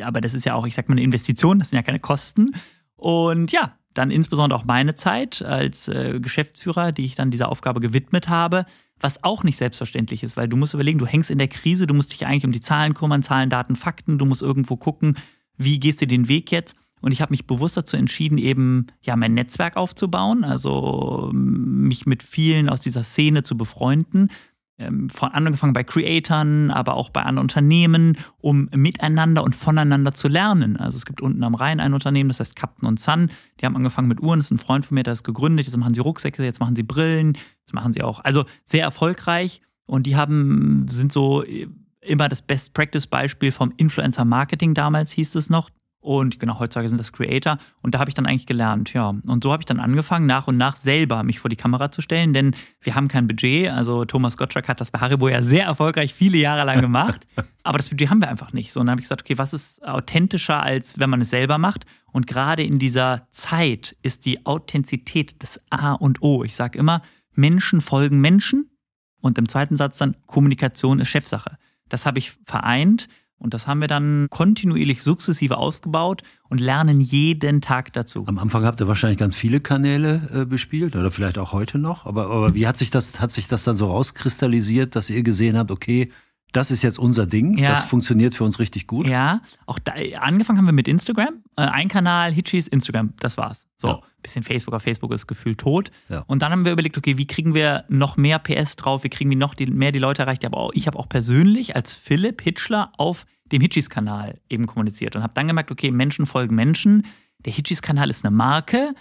Aber 0.00 0.20
das 0.20 0.34
ist 0.34 0.46
ja 0.46 0.54
auch, 0.54 0.66
ich 0.66 0.74
sag 0.74 0.88
mal, 0.88 0.94
eine 0.94 1.02
Investition, 1.02 1.58
das 1.58 1.70
sind 1.70 1.76
ja 1.76 1.82
keine 1.82 2.00
Kosten. 2.00 2.52
Und 2.96 3.52
ja, 3.52 3.78
dann 3.96 4.10
insbesondere 4.10 4.58
auch 4.58 4.64
meine 4.64 4.94
Zeit 4.94 5.42
als 5.42 5.88
äh, 5.88 6.20
Geschäftsführer, 6.20 6.92
die 6.92 7.04
ich 7.04 7.14
dann 7.14 7.30
dieser 7.30 7.48
Aufgabe 7.48 7.80
gewidmet 7.80 8.28
habe, 8.28 8.66
was 9.00 9.22
auch 9.24 9.44
nicht 9.44 9.56
selbstverständlich 9.56 10.22
ist, 10.22 10.36
weil 10.36 10.48
du 10.48 10.56
musst 10.56 10.74
überlegen, 10.74 10.98
du 10.98 11.06
hängst 11.06 11.30
in 11.30 11.38
der 11.38 11.48
Krise, 11.48 11.86
du 11.86 11.94
musst 11.94 12.12
dich 12.12 12.26
eigentlich 12.26 12.44
um 12.44 12.52
die 12.52 12.60
Zahlen 12.60 12.94
kümmern, 12.94 13.22
Zahlen, 13.22 13.50
Daten, 13.50 13.76
Fakten, 13.76 14.18
du 14.18 14.24
musst 14.24 14.42
irgendwo 14.42 14.76
gucken, 14.76 15.16
wie 15.56 15.78
gehst 15.80 16.00
du 16.00 16.06
den 16.06 16.28
Weg 16.28 16.50
jetzt? 16.52 16.74
Und 17.00 17.12
ich 17.12 17.20
habe 17.20 17.32
mich 17.32 17.46
bewusst 17.46 17.76
dazu 17.76 17.96
entschieden, 17.96 18.38
eben 18.38 18.86
ja 19.02 19.16
mein 19.16 19.34
Netzwerk 19.34 19.76
aufzubauen, 19.76 20.44
also 20.44 21.30
mich 21.32 22.06
mit 22.06 22.22
vielen 22.22 22.68
aus 22.68 22.80
dieser 22.80 23.04
Szene 23.04 23.42
zu 23.42 23.56
befreunden, 23.56 24.30
ähm, 24.78 25.08
von 25.08 25.30
angefangen 25.30 25.72
bei 25.72 25.84
Creatoren, 25.84 26.70
aber 26.70 26.94
auch 26.94 27.10
bei 27.10 27.22
anderen 27.22 27.44
Unternehmen, 27.44 28.18
um 28.38 28.68
miteinander 28.74 29.42
und 29.42 29.54
voneinander 29.54 30.12
zu 30.12 30.28
lernen. 30.28 30.76
Also 30.76 30.96
es 30.96 31.06
gibt 31.06 31.20
unten 31.20 31.42
am 31.44 31.54
Rhein 31.54 31.80
ein 31.80 31.94
Unternehmen, 31.94 32.28
das 32.28 32.40
heißt 32.40 32.56
Captain 32.56 32.86
und 32.86 33.00
Sun. 33.00 33.30
Die 33.60 33.66
haben 33.66 33.76
angefangen 33.76 34.08
mit 34.08 34.20
Uhren, 34.20 34.38
das 34.38 34.46
ist 34.46 34.52
ein 34.52 34.58
Freund 34.58 34.84
von 34.84 34.94
mir, 34.94 35.02
der 35.02 35.14
ist 35.14 35.24
gegründet. 35.24 35.66
Jetzt 35.66 35.76
machen 35.76 35.94
sie 35.94 36.00
Rucksäcke, 36.00 36.44
jetzt 36.44 36.60
machen 36.60 36.76
sie 36.76 36.82
Brillen, 36.82 37.38
jetzt 37.60 37.74
machen 37.74 37.92
sie 37.92 38.02
auch. 38.02 38.20
Also 38.24 38.44
sehr 38.64 38.84
erfolgreich 38.84 39.62
und 39.86 40.06
die 40.06 40.16
haben, 40.16 40.86
sind 40.88 41.12
so 41.12 41.42
immer 42.00 42.28
das 42.28 42.42
Best 42.42 42.74
Practice 42.74 43.06
Beispiel 43.06 43.52
vom 43.52 43.72
Influencer 43.76 44.24
Marketing 44.24 44.74
damals 44.74 45.12
hieß 45.12 45.34
es 45.36 45.50
noch. 45.50 45.70
Und 46.06 46.38
genau, 46.38 46.60
heutzutage 46.60 46.88
sind 46.88 46.98
das 46.98 47.12
Creator. 47.12 47.58
Und 47.82 47.96
da 47.96 47.98
habe 47.98 48.08
ich 48.08 48.14
dann 48.14 48.26
eigentlich 48.26 48.46
gelernt, 48.46 48.92
ja. 48.92 49.12
Und 49.26 49.42
so 49.42 49.50
habe 49.50 49.62
ich 49.62 49.66
dann 49.66 49.80
angefangen, 49.80 50.24
nach 50.26 50.46
und 50.46 50.56
nach 50.56 50.76
selber 50.76 51.24
mich 51.24 51.40
vor 51.40 51.48
die 51.48 51.56
Kamera 51.56 51.90
zu 51.90 52.00
stellen, 52.00 52.32
denn 52.32 52.54
wir 52.80 52.94
haben 52.94 53.08
kein 53.08 53.26
Budget. 53.26 53.70
Also 53.70 54.04
Thomas 54.04 54.36
Gottschalk 54.36 54.68
hat 54.68 54.80
das 54.80 54.92
bei 54.92 55.00
Haribo 55.00 55.28
ja 55.28 55.42
sehr 55.42 55.64
erfolgreich 55.64 56.14
viele 56.14 56.38
Jahre 56.38 56.64
lang 56.64 56.80
gemacht. 56.80 57.26
Aber 57.64 57.78
das 57.78 57.88
Budget 57.88 58.08
haben 58.08 58.20
wir 58.20 58.28
einfach 58.28 58.52
nicht. 58.52 58.72
So, 58.72 58.78
und 58.78 58.86
dann 58.86 58.92
habe 58.92 59.00
ich 59.00 59.06
gesagt, 59.06 59.22
okay, 59.22 59.36
was 59.36 59.52
ist 59.52 59.84
authentischer, 59.84 60.62
als 60.62 61.00
wenn 61.00 61.10
man 61.10 61.20
es 61.20 61.30
selber 61.30 61.58
macht? 61.58 61.86
Und 62.12 62.28
gerade 62.28 62.62
in 62.62 62.78
dieser 62.78 63.26
Zeit 63.32 63.96
ist 64.02 64.26
die 64.26 64.46
Authentizität 64.46 65.42
das 65.42 65.60
A 65.70 65.94
und 65.94 66.22
O. 66.22 66.44
Ich 66.44 66.54
sage 66.54 66.78
immer, 66.78 67.02
Menschen 67.34 67.80
folgen 67.80 68.20
Menschen. 68.20 68.70
Und 69.20 69.38
im 69.38 69.48
zweiten 69.48 69.74
Satz 69.74 69.98
dann, 69.98 70.14
Kommunikation 70.26 71.00
ist 71.00 71.08
Chefsache. 71.08 71.58
Das 71.88 72.06
habe 72.06 72.20
ich 72.20 72.30
vereint 72.44 73.08
und 73.38 73.52
das 73.52 73.66
haben 73.66 73.80
wir 73.80 73.88
dann 73.88 74.28
kontinuierlich 74.30 75.02
sukzessive 75.02 75.56
aufgebaut 75.58 76.22
und 76.48 76.60
lernen 76.60 77.00
jeden 77.00 77.60
Tag 77.60 77.92
dazu. 77.92 78.24
Am 78.26 78.38
Anfang 78.38 78.64
habt 78.64 78.80
ihr 78.80 78.88
wahrscheinlich 78.88 79.18
ganz 79.18 79.34
viele 79.34 79.60
Kanäle 79.60 80.28
äh, 80.32 80.44
bespielt 80.46 80.96
oder 80.96 81.10
vielleicht 81.10 81.36
auch 81.38 81.52
heute 81.52 81.78
noch. 81.78 82.06
Aber, 82.06 82.30
aber 82.30 82.54
wie 82.54 82.66
hat 82.66 82.78
sich, 82.78 82.90
das, 82.90 83.20
hat 83.20 83.32
sich 83.32 83.46
das 83.46 83.64
dann 83.64 83.76
so 83.76 83.86
rauskristallisiert, 83.86 84.96
dass 84.96 85.10
ihr 85.10 85.22
gesehen 85.22 85.58
habt, 85.58 85.70
okay, 85.70 86.10
das 86.56 86.70
ist 86.70 86.82
jetzt 86.82 86.98
unser 86.98 87.26
Ding, 87.26 87.58
ja. 87.58 87.68
das 87.68 87.82
funktioniert 87.82 88.34
für 88.34 88.44
uns 88.44 88.58
richtig 88.58 88.86
gut? 88.86 89.06
Ja, 89.06 89.42
auch 89.66 89.78
da, 89.78 89.92
angefangen 90.20 90.58
haben 90.58 90.64
wir 90.64 90.72
mit 90.72 90.88
Instagram. 90.88 91.42
Äh, 91.56 91.62
ein 91.62 91.88
Kanal, 91.88 92.32
Hitchis, 92.32 92.66
Instagram, 92.66 93.12
das 93.20 93.36
war's. 93.36 93.66
So, 93.76 93.88
ja. 93.88 94.00
bisschen 94.22 94.42
Facebook, 94.42 94.72
aber 94.72 94.80
Facebook 94.80 95.12
ist 95.12 95.26
gefühlt 95.26 95.58
tot. 95.58 95.90
Ja. 96.08 96.24
Und 96.26 96.40
dann 96.40 96.52
haben 96.52 96.64
wir 96.64 96.72
überlegt, 96.72 96.96
okay, 96.96 97.18
wie 97.18 97.26
kriegen 97.26 97.54
wir 97.54 97.84
noch 97.88 98.16
mehr 98.16 98.38
PS 98.38 98.76
drauf, 98.76 99.04
wie 99.04 99.10
kriegen 99.10 99.28
wir 99.28 99.36
noch 99.36 99.54
die, 99.54 99.66
mehr 99.66 99.92
die 99.92 99.98
Leute 99.98 100.22
erreicht. 100.22 100.46
Aber 100.46 100.56
auch, 100.56 100.70
ich 100.72 100.86
habe 100.86 100.98
auch 100.98 101.10
persönlich 101.10 101.76
als 101.76 101.92
Philipp 101.92 102.40
Hitchler 102.40 102.90
auf 102.96 103.26
dem 103.52 103.60
Hitchis-Kanal 103.60 104.40
eben 104.48 104.66
kommuniziert 104.66 105.14
und 105.14 105.22
habe 105.22 105.34
dann 105.34 105.46
gemerkt, 105.46 105.70
okay, 105.70 105.90
Menschen 105.90 106.24
folgen 106.24 106.54
Menschen. 106.54 107.04
Der 107.40 107.52
Hitchis-Kanal 107.52 108.08
ist 108.08 108.24
eine 108.24 108.34
Marke. 108.34 108.94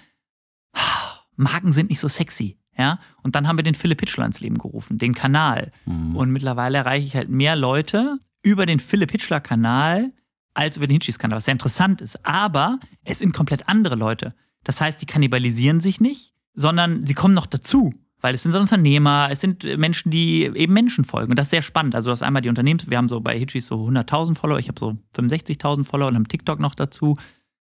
Marken 1.37 1.71
sind 1.71 1.89
nicht 1.89 2.01
so 2.01 2.09
sexy. 2.09 2.57
Ja, 2.77 2.99
und 3.23 3.35
dann 3.35 3.47
haben 3.47 3.57
wir 3.57 3.63
den 3.63 3.75
Philipp 3.75 4.01
Hitchler 4.01 4.25
ins 4.25 4.41
Leben 4.41 4.57
gerufen, 4.57 4.97
den 4.97 5.15
Kanal. 5.15 5.69
Mhm. 5.85 6.15
Und 6.15 6.31
mittlerweile 6.31 6.79
erreiche 6.79 7.07
ich 7.07 7.15
halt 7.15 7.29
mehr 7.29 7.55
Leute 7.55 8.19
über 8.41 8.65
den 8.65 8.79
Philipp 8.79 9.11
Hitchler 9.11 9.39
Kanal 9.39 10.11
als 10.53 10.77
über 10.77 10.88
den 10.88 10.93
Hitchis 10.93 11.19
Kanal, 11.19 11.38
was 11.38 11.45
sehr 11.45 11.53
interessant 11.53 12.01
ist. 12.01 12.25
Aber 12.25 12.79
es 13.03 13.19
sind 13.19 13.33
komplett 13.33 13.69
andere 13.69 13.95
Leute. 13.95 14.33
Das 14.63 14.81
heißt, 14.81 15.01
die 15.01 15.05
kannibalisieren 15.05 15.79
sich 15.79 16.01
nicht, 16.01 16.33
sondern 16.53 17.05
sie 17.05 17.13
kommen 17.13 17.33
noch 17.33 17.45
dazu 17.45 17.91
weil 18.25 18.33
es 18.33 18.41
sind 18.41 18.55
Unternehmer, 18.55 19.27
es 19.29 19.39
sind 19.39 19.63
Menschen, 19.77 20.09
die 20.09 20.45
eben 20.45 20.73
Menschen 20.73 21.05
folgen. 21.05 21.31
Und 21.31 21.38
das 21.38 21.45
ist 21.45 21.51
sehr 21.51 21.61
spannend. 21.61 21.93
Also, 21.93 22.09
das 22.09 22.23
einmal 22.23 22.41
die 22.41 22.49
Unternehmens-, 22.49 22.89
wir 22.89 22.97
haben 22.97 23.07
so 23.07 23.21
bei 23.21 23.38
Hitchis 23.38 23.67
so 23.67 23.85
100.000 23.85 24.35
Follower, 24.35 24.57
ich 24.57 24.67
habe 24.67 24.79
so 24.79 24.95
65.000 25.15 25.83
Follower 25.83 26.07
und 26.07 26.15
haben 26.15 26.27
TikTok 26.27 26.59
noch 26.59 26.73
dazu. 26.73 27.13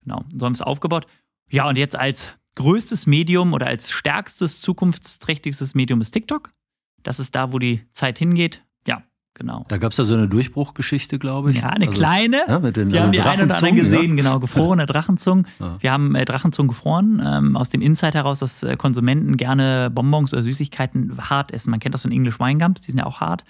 Genau, 0.03 0.23
so 0.33 0.45
haben 0.45 0.53
wir 0.53 0.55
es 0.55 0.61
aufgebaut. 0.61 1.07
Ja, 1.49 1.67
und 1.67 1.77
jetzt 1.77 1.97
als 1.97 2.31
größtes 2.55 3.05
Medium 3.05 3.53
oder 3.53 3.67
als 3.67 3.91
stärkstes, 3.91 4.61
zukunftsträchtigstes 4.61 5.75
Medium 5.75 6.01
ist 6.01 6.11
TikTok. 6.11 6.51
Das 7.03 7.19
ist 7.19 7.35
da, 7.35 7.51
wo 7.51 7.59
die 7.59 7.81
Zeit 7.91 8.17
hingeht. 8.17 8.61
Ja, 8.87 9.03
genau. 9.35 9.65
Da 9.67 9.77
gab 9.77 9.91
es 9.91 9.97
ja 9.97 10.05
so 10.05 10.15
eine 10.15 10.27
Durchbruchgeschichte, 10.27 11.19
glaube 11.19 11.51
ich. 11.51 11.57
Ja, 11.57 11.69
eine 11.69 11.87
also, 11.87 11.99
kleine. 11.99 12.41
Ja, 12.47 12.59
mit 12.59 12.77
den, 12.77 12.91
wir 12.91 13.03
haben 13.03 13.11
die 13.11 13.21
einen 13.21 13.43
oder 13.43 13.55
anderen 13.55 13.75
gesehen, 13.75 14.17
ja. 14.17 14.23
genau, 14.23 14.39
gefrorene 14.39 14.85
Drachenzungen. 14.85 15.47
Ja. 15.59 15.77
Wir 15.79 15.91
haben 15.91 16.15
äh, 16.15 16.25
Drachenzungen 16.25 16.69
gefroren, 16.69 17.21
ähm, 17.23 17.55
aus 17.55 17.69
dem 17.69 17.81
Insight 17.81 18.15
heraus, 18.15 18.39
dass 18.39 18.63
äh, 18.63 18.75
Konsumenten 18.75 19.37
gerne 19.37 19.91
Bonbons 19.91 20.33
oder 20.33 20.41
Süßigkeiten 20.41 21.29
hart 21.29 21.51
essen. 21.51 21.69
Man 21.69 21.79
kennt 21.79 21.93
das 21.93 22.01
von 22.01 22.11
English 22.11 22.39
Wine 22.39 22.57
Gums, 22.57 22.81
die 22.81 22.91
sind 22.91 22.99
ja 22.99 23.05
auch 23.05 23.19
hart. 23.19 23.43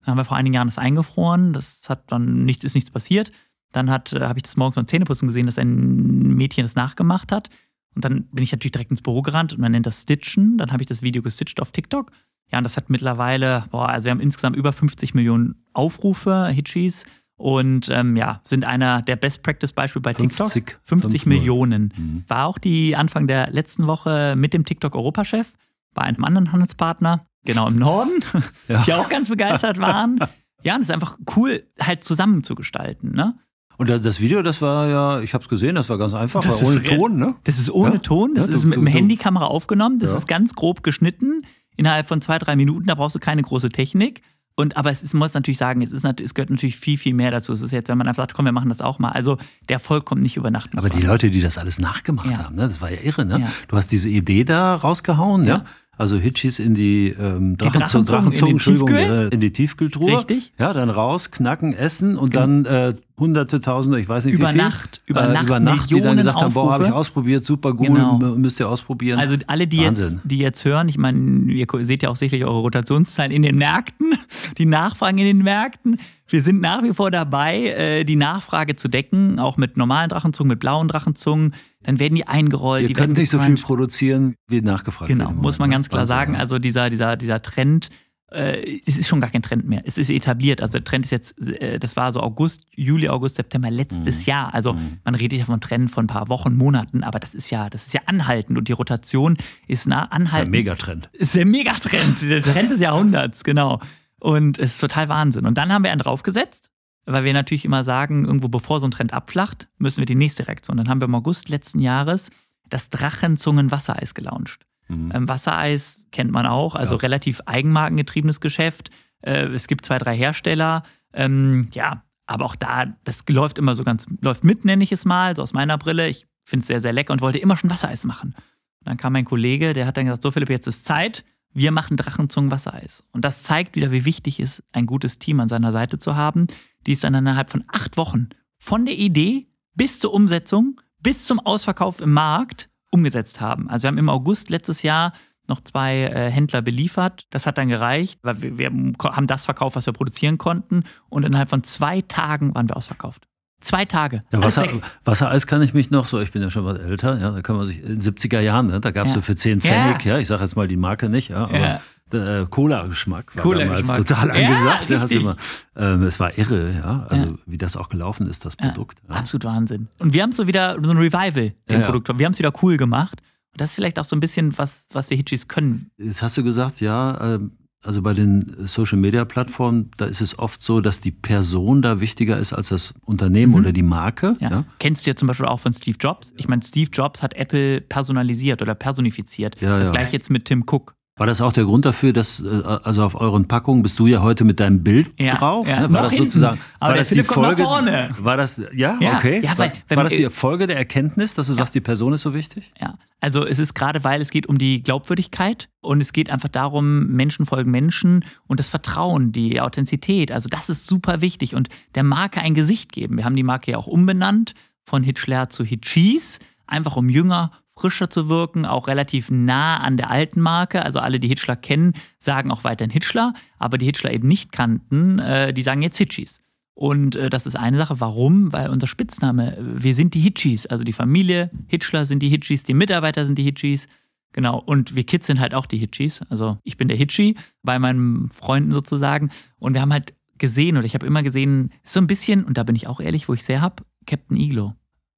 Dann 0.00 0.12
haben 0.12 0.18
wir 0.18 0.24
vor 0.24 0.36
einigen 0.36 0.54
Jahren 0.54 0.68
das 0.68 0.78
eingefroren. 0.78 1.52
Das 1.52 1.88
hat 1.88 2.10
dann 2.10 2.44
nichts, 2.44 2.64
ist 2.64 2.74
nichts 2.74 2.90
passiert. 2.90 3.30
Dann 3.72 3.88
äh, 3.88 3.90
habe 3.90 4.38
ich 4.38 4.44
das 4.44 4.56
morgens 4.56 4.76
beim 4.76 4.88
Zähneputzen 4.88 5.28
gesehen, 5.28 5.46
dass 5.46 5.58
ein 5.58 6.34
Mädchen 6.34 6.62
das 6.62 6.74
nachgemacht 6.74 7.32
hat. 7.32 7.50
Und 7.94 8.04
dann 8.04 8.24
bin 8.32 8.42
ich 8.42 8.52
natürlich 8.52 8.72
direkt 8.72 8.90
ins 8.90 9.02
Büro 9.02 9.22
gerannt 9.22 9.52
und 9.52 9.60
man 9.60 9.72
nennt 9.72 9.86
das 9.86 10.02
Stitchen. 10.02 10.58
Dann 10.58 10.72
habe 10.72 10.82
ich 10.82 10.88
das 10.88 11.02
Video 11.02 11.22
gestitcht 11.22 11.60
auf 11.60 11.72
TikTok. 11.72 12.10
Ja, 12.50 12.58
und 12.58 12.64
das 12.64 12.76
hat 12.76 12.90
mittlerweile, 12.90 13.64
boah, 13.70 13.88
also 13.88 14.04
wir 14.04 14.10
haben 14.10 14.20
insgesamt 14.20 14.56
über 14.56 14.72
50 14.72 15.14
Millionen 15.14 15.64
Aufrufe, 15.72 16.48
Hitchis. 16.48 17.04
Und 17.36 17.88
ähm, 17.88 18.16
ja, 18.16 18.40
sind 18.44 18.64
einer 18.64 19.02
der 19.02 19.16
Best 19.16 19.42
Practice 19.42 19.72
Beispiele 19.72 20.02
bei 20.02 20.14
50, 20.14 20.52
TikTok. 20.52 20.80
50 20.84 21.26
Millionen. 21.26 21.92
Mhm. 21.96 22.24
War 22.28 22.46
auch 22.46 22.58
die 22.58 22.94
Anfang 22.94 23.26
der 23.26 23.50
letzten 23.50 23.86
Woche 23.86 24.34
mit 24.36 24.54
dem 24.54 24.64
TikTok-Europachef 24.64 25.52
bei 25.94 26.02
einem 26.02 26.24
anderen 26.24 26.52
Handelspartner, 26.52 27.26
genau 27.44 27.66
im 27.68 27.76
Norden, 27.76 28.20
ja. 28.68 28.82
die 28.86 28.94
auch 28.94 29.08
ganz 29.08 29.28
begeistert 29.28 29.78
waren. 29.78 30.18
Ja, 30.64 30.76
und 30.76 30.82
es 30.82 30.90
ist 30.90 30.94
einfach 30.94 31.18
cool, 31.34 31.66
halt 31.80 32.04
zusammen 32.04 32.44
zu 32.44 32.54
gestalten. 32.54 33.16
Ne? 33.16 33.34
Und 33.78 33.88
das 33.88 34.20
Video, 34.20 34.42
das 34.42 34.62
war 34.62 34.88
ja, 34.88 35.20
ich 35.20 35.34
habe 35.34 35.42
es 35.42 35.48
gesehen, 35.48 35.74
das 35.74 35.88
war 35.88 35.98
ganz 35.98 36.14
einfach, 36.14 36.44
war 36.44 36.62
ohne 36.62 36.82
Ton, 36.82 37.16
ne? 37.16 37.34
Das 37.44 37.58
ist 37.58 37.70
ohne 37.70 37.94
ja? 37.94 37.98
Ton, 37.98 38.34
das 38.34 38.46
ja, 38.46 38.54
ist 38.54 38.62
du, 38.62 38.68
mit 38.68 38.78
dem 38.78 38.86
Handykamera 38.86 39.46
aufgenommen, 39.46 39.98
das 39.98 40.10
ja. 40.10 40.16
ist 40.16 40.28
ganz 40.28 40.54
grob 40.54 40.82
geschnitten, 40.82 41.44
innerhalb 41.76 42.06
von 42.06 42.20
zwei, 42.20 42.38
drei 42.38 42.54
Minuten, 42.56 42.86
da 42.86 42.94
brauchst 42.94 43.16
du 43.16 43.20
keine 43.20 43.42
große 43.42 43.70
Technik. 43.70 44.22
Und 44.54 44.76
aber 44.76 44.90
es 44.90 45.02
ist, 45.02 45.14
muss 45.14 45.32
natürlich 45.32 45.58
sagen, 45.58 45.80
es, 45.80 45.92
ist, 45.92 46.04
es 46.04 46.34
gehört 46.34 46.50
natürlich 46.50 46.76
viel, 46.76 46.98
viel 46.98 47.14
mehr 47.14 47.30
dazu. 47.30 47.54
Es 47.54 47.62
ist 47.62 47.70
jetzt, 47.70 47.88
wenn 47.88 47.96
man 47.96 48.06
einfach 48.06 48.24
sagt, 48.24 48.34
komm, 48.34 48.44
wir 48.44 48.52
machen 48.52 48.68
das 48.68 48.82
auch 48.82 48.98
mal. 48.98 49.08
Also 49.08 49.38
der 49.70 49.76
Erfolg 49.76 50.04
kommt 50.04 50.22
nicht 50.22 50.36
über 50.36 50.50
Nacht. 50.50 50.70
Aber 50.76 50.90
die 50.90 51.00
Leute, 51.00 51.30
die 51.30 51.40
das 51.40 51.56
alles 51.56 51.78
nachgemacht 51.78 52.36
haben, 52.36 52.56
ne? 52.56 52.68
das 52.68 52.82
war 52.82 52.90
ja 52.90 53.00
irre, 53.00 53.24
ne? 53.24 53.48
Du 53.68 53.76
hast 53.76 53.90
diese 53.90 54.10
Idee 54.10 54.44
da 54.44 54.74
rausgehauen, 54.74 55.46
ja? 55.46 55.64
Also 55.98 56.16
Hitchis 56.16 56.58
in 56.58 56.74
die 56.74 57.10
ähm, 57.10 57.56
Drachenzungen, 57.58 58.06
Drachenzungen 58.06 58.50
in, 58.50 58.54
Entschuldigung? 58.56 58.88
Äh, 58.88 59.28
in 59.28 59.40
die 59.40 59.52
Tiefkühltruhe. 59.52 60.16
Richtig. 60.16 60.52
Ja, 60.58 60.72
dann 60.72 60.90
raus, 60.90 61.30
knacken, 61.30 61.74
essen 61.74 62.16
und 62.16 62.30
genau. 62.30 62.40
dann 62.40 62.64
äh, 62.64 62.94
Hunderte, 63.18 63.60
Tausende, 63.60 64.00
ich 64.00 64.08
weiß 64.08 64.24
nicht 64.24 64.34
über 64.34 64.48
wie 64.48 64.52
viel. 64.52 64.62
Nacht, 64.62 65.02
über 65.06 65.28
äh, 65.28 65.32
Nacht, 65.32 65.46
über 65.46 65.60
Nacht, 65.60 65.90
die 65.90 66.00
dann 66.00 66.16
gesagt 66.16 66.40
haben, 66.40 66.54
boah, 66.54 66.72
habe 66.72 66.86
ich 66.86 66.92
ausprobiert, 66.92 67.44
super 67.44 67.74
gut, 67.74 67.88
genau. 67.88 68.18
müsst 68.36 68.58
ihr 68.58 68.68
ausprobieren. 68.68 69.18
Also 69.18 69.36
alle, 69.46 69.66
die 69.66 69.78
jetzt, 69.78 70.18
die 70.24 70.38
jetzt 70.38 70.64
hören, 70.64 70.88
ich 70.88 70.98
meine, 70.98 71.52
ihr 71.52 71.66
seht 71.80 72.02
ja 72.02 72.08
auch 72.08 72.16
sicherlich 72.16 72.44
eure 72.44 72.60
Rotationszahlen 72.60 73.30
in 73.30 73.42
den 73.42 73.56
Märkten, 73.56 74.14
die 74.58 74.66
Nachfragen 74.66 75.18
in 75.18 75.26
den 75.26 75.38
Märkten. 75.38 75.98
Wir 76.26 76.40
sind 76.40 76.62
nach 76.62 76.82
wie 76.82 76.94
vor 76.94 77.10
dabei, 77.10 77.66
äh, 77.66 78.04
die 78.04 78.16
Nachfrage 78.16 78.76
zu 78.76 78.88
decken, 78.88 79.38
auch 79.38 79.58
mit 79.58 79.76
normalen 79.76 80.08
Drachenzungen, 80.08 80.48
mit 80.48 80.60
blauen 80.60 80.88
Drachenzungen. 80.88 81.54
Dann 81.82 81.98
werden 81.98 82.14
die 82.14 82.26
eingerollt. 82.26 82.82
Ihr 82.82 82.88
die 82.88 82.94
könnt 82.94 83.18
nicht 83.18 83.28
so 83.28 83.38
viel 83.38 83.56
produzieren, 83.56 84.36
wie 84.48 84.62
nachgefragt 84.62 85.10
Genau, 85.10 85.30
muss 85.30 85.58
man 85.58 85.70
ganz 85.70 85.90
klar 85.90 86.06
sagen. 86.06 86.34
Also 86.34 86.58
dieser, 86.58 86.88
dieser, 86.88 87.16
dieser 87.16 87.42
Trend, 87.42 87.90
äh, 88.32 88.80
es 88.86 88.96
ist 88.96 89.08
schon 89.08 89.20
gar 89.20 89.30
kein 89.30 89.42
Trend 89.42 89.68
mehr. 89.68 89.82
Es 89.84 89.98
ist 89.98 90.10
etabliert. 90.10 90.60
Also 90.60 90.72
der 90.72 90.84
Trend 90.84 91.04
ist 91.04 91.10
jetzt, 91.10 91.38
äh, 91.38 91.78
das 91.78 91.96
war 91.96 92.12
so 92.12 92.20
August, 92.20 92.66
Juli, 92.74 93.08
August, 93.08 93.36
September 93.36 93.70
letztes 93.70 94.26
mhm. 94.26 94.30
Jahr. 94.30 94.54
Also 94.54 94.74
mhm. 94.74 94.98
man 95.04 95.14
redet 95.14 95.38
ja 95.38 95.44
von 95.44 95.60
Trend 95.60 95.90
von 95.90 96.04
ein 96.04 96.08
paar 96.08 96.28
Wochen, 96.28 96.56
Monaten, 96.56 97.02
aber 97.02 97.18
das 97.18 97.34
ist 97.34 97.50
ja, 97.50 97.70
das 97.70 97.86
ist 97.86 97.94
ja 97.94 98.00
anhaltend 98.06 98.58
und 98.58 98.68
die 98.68 98.72
Rotation 98.72 99.36
ist 99.68 99.86
nah 99.86 100.04
anhaltend. 100.04 100.30
Das 100.32 100.40
ist 100.40 100.46
ein 100.46 100.50
Megatrend. 100.50 101.10
Ist 101.12 101.34
der 101.34 101.46
Megatrend. 101.46 102.22
Der 102.22 102.42
Trend 102.42 102.70
des 102.70 102.80
Jahrhunderts, 102.80 103.44
genau. 103.44 103.80
Und 104.18 104.58
es 104.58 104.74
ist 104.74 104.80
total 104.80 105.08
Wahnsinn. 105.08 105.46
Und 105.46 105.58
dann 105.58 105.72
haben 105.72 105.84
wir 105.84 105.90
einen 105.90 106.00
draufgesetzt, 106.00 106.70
weil 107.06 107.24
wir 107.24 107.32
natürlich 107.32 107.64
immer 107.64 107.84
sagen, 107.84 108.24
irgendwo 108.24 108.48
bevor 108.48 108.80
so 108.80 108.86
ein 108.86 108.92
Trend 108.92 109.12
abflacht, 109.12 109.68
müssen 109.78 109.98
wir 109.98 110.06
die 110.06 110.14
nächste 110.14 110.46
Reaktion. 110.46 110.76
Dann 110.76 110.88
haben 110.88 111.00
wir 111.00 111.06
im 111.06 111.14
August 111.14 111.48
letzten 111.48 111.80
Jahres 111.80 112.30
das 112.68 112.90
Drachenzungen-Wassereis 112.90 114.14
gelauncht. 114.14 114.64
Mhm. 114.92 115.12
Ähm, 115.14 115.28
Wassereis 115.28 116.00
kennt 116.10 116.30
man 116.30 116.46
auch, 116.46 116.74
also 116.74 116.94
ja. 116.94 117.00
relativ 117.00 117.40
eigenmarkengetriebenes 117.46 118.40
Geschäft. 118.40 118.90
Äh, 119.22 119.46
es 119.46 119.66
gibt 119.66 119.86
zwei, 119.86 119.98
drei 119.98 120.16
Hersteller. 120.16 120.82
Ähm, 121.12 121.68
ja, 121.72 122.04
aber 122.26 122.44
auch 122.44 122.56
da, 122.56 122.86
das 123.04 123.24
läuft 123.28 123.58
immer 123.58 123.74
so 123.74 123.84
ganz, 123.84 124.06
läuft 124.20 124.44
mit, 124.44 124.64
nenne 124.64 124.84
ich 124.84 124.92
es 124.92 125.04
mal, 125.04 125.36
so 125.36 125.42
aus 125.42 125.52
meiner 125.52 125.78
Brille. 125.78 126.08
Ich 126.08 126.26
finde 126.44 126.62
es 126.62 126.66
sehr, 126.68 126.80
sehr 126.80 126.92
lecker 126.92 127.12
und 127.12 127.20
wollte 127.20 127.38
immer 127.38 127.56
schon 127.56 127.70
Wassereis 127.70 128.04
machen. 128.04 128.34
Und 128.34 128.88
dann 128.88 128.96
kam 128.96 129.12
mein 129.12 129.24
Kollege, 129.24 129.72
der 129.72 129.86
hat 129.86 129.96
dann 129.96 130.06
gesagt: 130.06 130.22
So, 130.22 130.30
Philipp, 130.30 130.50
jetzt 130.50 130.66
ist 130.66 130.84
Zeit 130.84 131.24
wir 131.54 131.72
machen 131.72 131.96
Drachenzungen 131.96 132.50
Wassereis. 132.50 133.04
Und 133.12 133.24
das 133.24 133.42
zeigt 133.42 133.76
wieder, 133.76 133.90
wie 133.90 134.04
wichtig 134.04 134.40
es 134.40 134.58
ist, 134.58 134.64
ein 134.72 134.86
gutes 134.86 135.18
Team 135.18 135.40
an 135.40 135.48
seiner 135.48 135.72
Seite 135.72 135.98
zu 135.98 136.16
haben, 136.16 136.46
die 136.86 136.92
es 136.92 137.00
dann 137.00 137.14
innerhalb 137.14 137.50
von 137.50 137.64
acht 137.68 137.96
Wochen 137.96 138.30
von 138.58 138.86
der 138.86 138.98
Idee 138.98 139.48
bis 139.74 139.98
zur 139.98 140.14
Umsetzung, 140.14 140.80
bis 141.00 141.26
zum 141.26 141.40
Ausverkauf 141.40 142.00
im 142.00 142.12
Markt 142.12 142.70
umgesetzt 142.92 143.40
haben. 143.40 143.68
Also 143.68 143.84
wir 143.84 143.88
haben 143.88 143.98
im 143.98 144.08
August 144.08 144.50
letztes 144.50 144.82
Jahr 144.82 145.12
noch 145.48 145.60
zwei 145.60 146.04
äh, 146.04 146.30
Händler 146.30 146.62
beliefert. 146.62 147.26
Das 147.30 147.46
hat 147.46 147.58
dann 147.58 147.68
gereicht, 147.68 148.20
weil 148.22 148.40
wir, 148.42 148.58
wir 148.58 148.66
haben 148.66 149.26
das 149.26 149.44
verkauft, 149.44 149.74
was 149.74 149.86
wir 149.86 149.92
produzieren 149.92 150.38
konnten. 150.38 150.84
Und 151.08 151.24
innerhalb 151.24 151.50
von 151.50 151.64
zwei 151.64 152.02
Tagen 152.02 152.54
waren 152.54 152.68
wir 152.68 152.76
ausverkauft. 152.76 153.26
Zwei 153.60 153.84
Tage. 153.84 154.20
Ja, 154.32 154.42
Wasser, 154.42 154.66
Wassereis 155.04 155.46
kann 155.46 155.62
ich 155.62 155.72
mich 155.72 155.90
noch 155.90 156.08
so, 156.08 156.20
ich 156.20 156.32
bin 156.32 156.42
ja 156.42 156.50
schon 156.50 156.64
was 156.64 156.78
älter, 156.78 157.20
ja, 157.20 157.30
da 157.30 157.42
kann 157.42 157.56
man 157.56 157.66
sich 157.66 157.80
in 157.80 158.00
den 158.00 158.00
70er 158.00 158.40
Jahren, 158.40 158.66
ne, 158.66 158.80
da 158.80 158.90
gab 158.90 159.06
es 159.06 159.12
ja. 159.12 159.20
so 159.20 159.22
für 159.22 159.36
10 159.36 159.60
Pfennig, 159.60 160.04
ja, 160.04 160.14
ja 160.14 160.18
ich 160.18 160.26
sage 160.26 160.42
jetzt 160.42 160.56
mal 160.56 160.66
die 160.66 160.76
Marke 160.76 161.08
nicht, 161.08 161.28
ja, 161.28 161.44
aber. 161.44 161.80
Äh, 162.14 162.46
Cola-Geschmack 162.48 163.36
war 163.36 163.42
Cola 163.42 163.64
damals 163.64 163.86
total 163.86 164.30
angesagt. 164.30 164.90
Ja, 164.90 165.04
immer, 165.04 165.36
ähm, 165.76 166.02
es 166.02 166.20
war 166.20 166.36
irre, 166.36 166.72
ja, 166.72 167.06
also 167.08 167.38
wie 167.46 167.58
das 167.58 167.76
auch 167.76 167.88
gelaufen 167.88 168.26
ist, 168.26 168.44
das 168.44 168.56
Produkt. 168.56 168.98
Absolut 169.08 169.44
Wahnsinn. 169.44 169.88
Und 169.98 170.12
wir 170.12 170.22
haben 170.22 170.32
so 170.32 170.46
wieder 170.46 170.78
so 170.82 170.90
ein 170.90 170.98
Revival, 170.98 171.52
dem 171.68 171.82
Produkt. 171.82 172.08
Wir 172.18 172.26
haben 172.26 172.32
es 172.32 172.38
wieder 172.38 172.52
cool 172.62 172.76
gemacht. 172.76 173.22
Und 173.52 173.60
das 173.60 173.70
ist 173.70 173.76
vielleicht 173.76 173.98
auch 173.98 174.04
so 174.04 174.16
ein 174.16 174.20
bisschen 174.20 174.56
was, 174.56 174.88
was 174.92 175.10
wir 175.10 175.16
Hitchis 175.16 175.46
können. 175.46 175.90
Jetzt 175.98 176.22
hast 176.22 176.36
du 176.38 176.42
gesagt, 176.42 176.80
ja, 176.80 177.34
ähm, 177.34 177.52
also 177.84 178.00
bei 178.00 178.14
den 178.14 178.54
Social-Media-Plattformen, 178.66 179.90
da 179.96 180.04
ist 180.04 180.20
es 180.20 180.38
oft 180.38 180.62
so, 180.62 180.80
dass 180.80 181.00
die 181.00 181.10
Person 181.10 181.82
da 181.82 182.00
wichtiger 182.00 182.38
ist 182.38 182.52
als 182.52 182.68
das 182.68 182.94
Unternehmen 183.04 183.52
mhm. 183.52 183.58
oder 183.58 183.72
die 183.72 183.82
Marke. 183.82 184.36
Ja. 184.40 184.50
Ja. 184.50 184.64
Kennst 184.78 185.04
du 185.04 185.10
ja 185.10 185.16
zum 185.16 185.26
Beispiel 185.26 185.46
auch 185.46 185.60
von 185.60 185.72
Steve 185.72 185.96
Jobs? 185.98 186.32
Ich 186.36 186.48
meine, 186.48 186.62
Steve 186.62 186.90
Jobs 186.92 187.22
hat 187.22 187.34
Apple 187.34 187.80
personalisiert 187.80 188.62
oder 188.62 188.74
personifiziert. 188.74 189.60
Ja, 189.60 189.80
das 189.80 189.90
gleiche 189.90 190.12
jetzt 190.12 190.30
mit 190.30 190.44
Tim 190.44 190.64
Cook. 190.66 190.94
War 191.16 191.26
das 191.26 191.42
auch 191.42 191.52
der 191.52 191.64
Grund 191.64 191.84
dafür, 191.84 192.14
dass, 192.14 192.40
äh, 192.40 192.62
also 192.84 193.04
auf 193.04 193.20
euren 193.20 193.46
Packungen 193.46 193.82
bist 193.82 193.98
du 193.98 194.06
ja 194.06 194.22
heute 194.22 194.44
mit 194.44 194.60
deinem 194.60 194.82
Bild 194.82 195.10
ja, 195.18 195.34
drauf? 195.34 195.68
Ja, 195.68 195.80
ne? 195.80 195.92
War 195.92 196.02
das 196.02 196.14
hinten. 196.14 196.28
sozusagen, 196.30 196.58
war 196.80 196.94
das 196.94 197.10
die 197.10 197.22
Folge? 197.22 197.64
War 197.64 198.36
das, 198.38 198.60
ja, 198.74 198.96
ja 198.98 199.18
okay. 199.18 199.42
Ja, 199.44 199.58
weil, 199.58 199.72
war, 199.88 199.98
war 199.98 200.04
das 200.04 200.14
die 200.14 200.30
Folge 200.30 200.66
der 200.66 200.78
Erkenntnis, 200.78 201.34
dass 201.34 201.48
du 201.48 201.52
sagst, 201.52 201.74
die 201.74 201.82
Person 201.82 202.14
ist 202.14 202.22
so 202.22 202.32
wichtig? 202.32 202.72
Ja, 202.80 202.94
also 203.20 203.44
es 203.44 203.58
ist 203.58 203.74
gerade, 203.74 204.02
weil 204.04 204.22
es 204.22 204.30
geht 204.30 204.46
um 204.46 204.56
die 204.56 204.82
Glaubwürdigkeit 204.82 205.68
und 205.82 206.00
es 206.00 206.14
geht 206.14 206.30
einfach 206.30 206.48
darum, 206.48 207.08
Menschen 207.08 207.44
folgen 207.44 207.70
Menschen 207.70 208.24
und 208.46 208.58
das 208.58 208.70
Vertrauen, 208.70 209.32
die 209.32 209.60
Authentizität. 209.60 210.32
Also 210.32 210.48
das 210.48 210.70
ist 210.70 210.86
super 210.86 211.20
wichtig 211.20 211.54
und 211.54 211.68
der 211.94 212.04
Marke 212.04 212.40
ein 212.40 212.54
Gesicht 212.54 212.90
geben. 212.90 213.18
Wir 213.18 213.26
haben 213.26 213.36
die 213.36 213.42
Marke 213.42 213.72
ja 213.72 213.76
auch 213.76 213.86
umbenannt 213.86 214.54
von 214.82 215.02
Hitchler 215.02 215.50
zu 215.50 215.62
Hitchis, 215.62 216.38
einfach 216.66 216.96
um 216.96 217.10
jünger 217.10 217.52
frischer 217.76 218.10
zu 218.10 218.28
wirken, 218.28 218.66
auch 218.66 218.88
relativ 218.88 219.30
nah 219.30 219.78
an 219.78 219.96
der 219.96 220.10
alten 220.10 220.40
Marke. 220.40 220.84
Also 220.84 221.00
alle, 221.00 221.20
die 221.20 221.28
Hitchler 221.28 221.56
kennen, 221.56 221.94
sagen 222.18 222.50
auch 222.50 222.64
weiterhin 222.64 222.90
Hitchler, 222.90 223.34
aber 223.58 223.78
die 223.78 223.86
Hitchler 223.86 224.12
eben 224.12 224.28
nicht 224.28 224.52
kannten, 224.52 225.18
äh, 225.18 225.52
die 225.52 225.62
sagen 225.62 225.82
jetzt 225.82 225.98
Hitchis. 225.98 226.40
Und 226.74 227.16
äh, 227.16 227.30
das 227.30 227.46
ist 227.46 227.56
eine 227.56 227.76
Sache. 227.76 228.00
Warum? 228.00 228.52
Weil 228.52 228.70
unser 228.70 228.86
Spitzname, 228.86 229.56
wir 229.60 229.94
sind 229.94 230.14
die 230.14 230.20
Hitchis. 230.20 230.66
Also 230.66 230.84
die 230.84 230.92
Familie 230.92 231.50
Hitchler 231.66 232.06
sind 232.06 232.20
die 232.20 232.28
Hitchis, 232.28 232.62
die 232.62 232.74
Mitarbeiter 232.74 233.26
sind 233.26 233.36
die 233.38 233.44
Hitchis. 233.44 233.88
Genau. 234.32 234.58
Und 234.58 234.96
wir 234.96 235.04
Kids 235.04 235.26
sind 235.26 235.40
halt 235.40 235.54
auch 235.54 235.66
die 235.66 235.78
Hitchis. 235.78 236.22
Also 236.30 236.58
ich 236.64 236.76
bin 236.76 236.88
der 236.88 236.96
Hitchi 236.96 237.36
bei 237.62 237.78
meinen 237.78 238.30
Freunden 238.30 238.70
sozusagen. 238.72 239.30
Und 239.58 239.74
wir 239.74 239.82
haben 239.82 239.92
halt 239.92 240.14
gesehen, 240.38 240.76
oder 240.76 240.86
ich 240.86 240.94
habe 240.94 241.06
immer 241.06 241.22
gesehen, 241.22 241.70
so 241.84 242.00
ein 242.00 242.06
bisschen, 242.06 242.44
und 242.44 242.56
da 242.56 242.64
bin 242.64 242.74
ich 242.74 242.86
auch 242.86 243.00
ehrlich, 243.00 243.28
wo 243.28 243.34
ich 243.34 243.44
sehr 243.44 243.60
habe, 243.60 243.84
Captain 244.06 244.36
Iglo. 244.36 244.74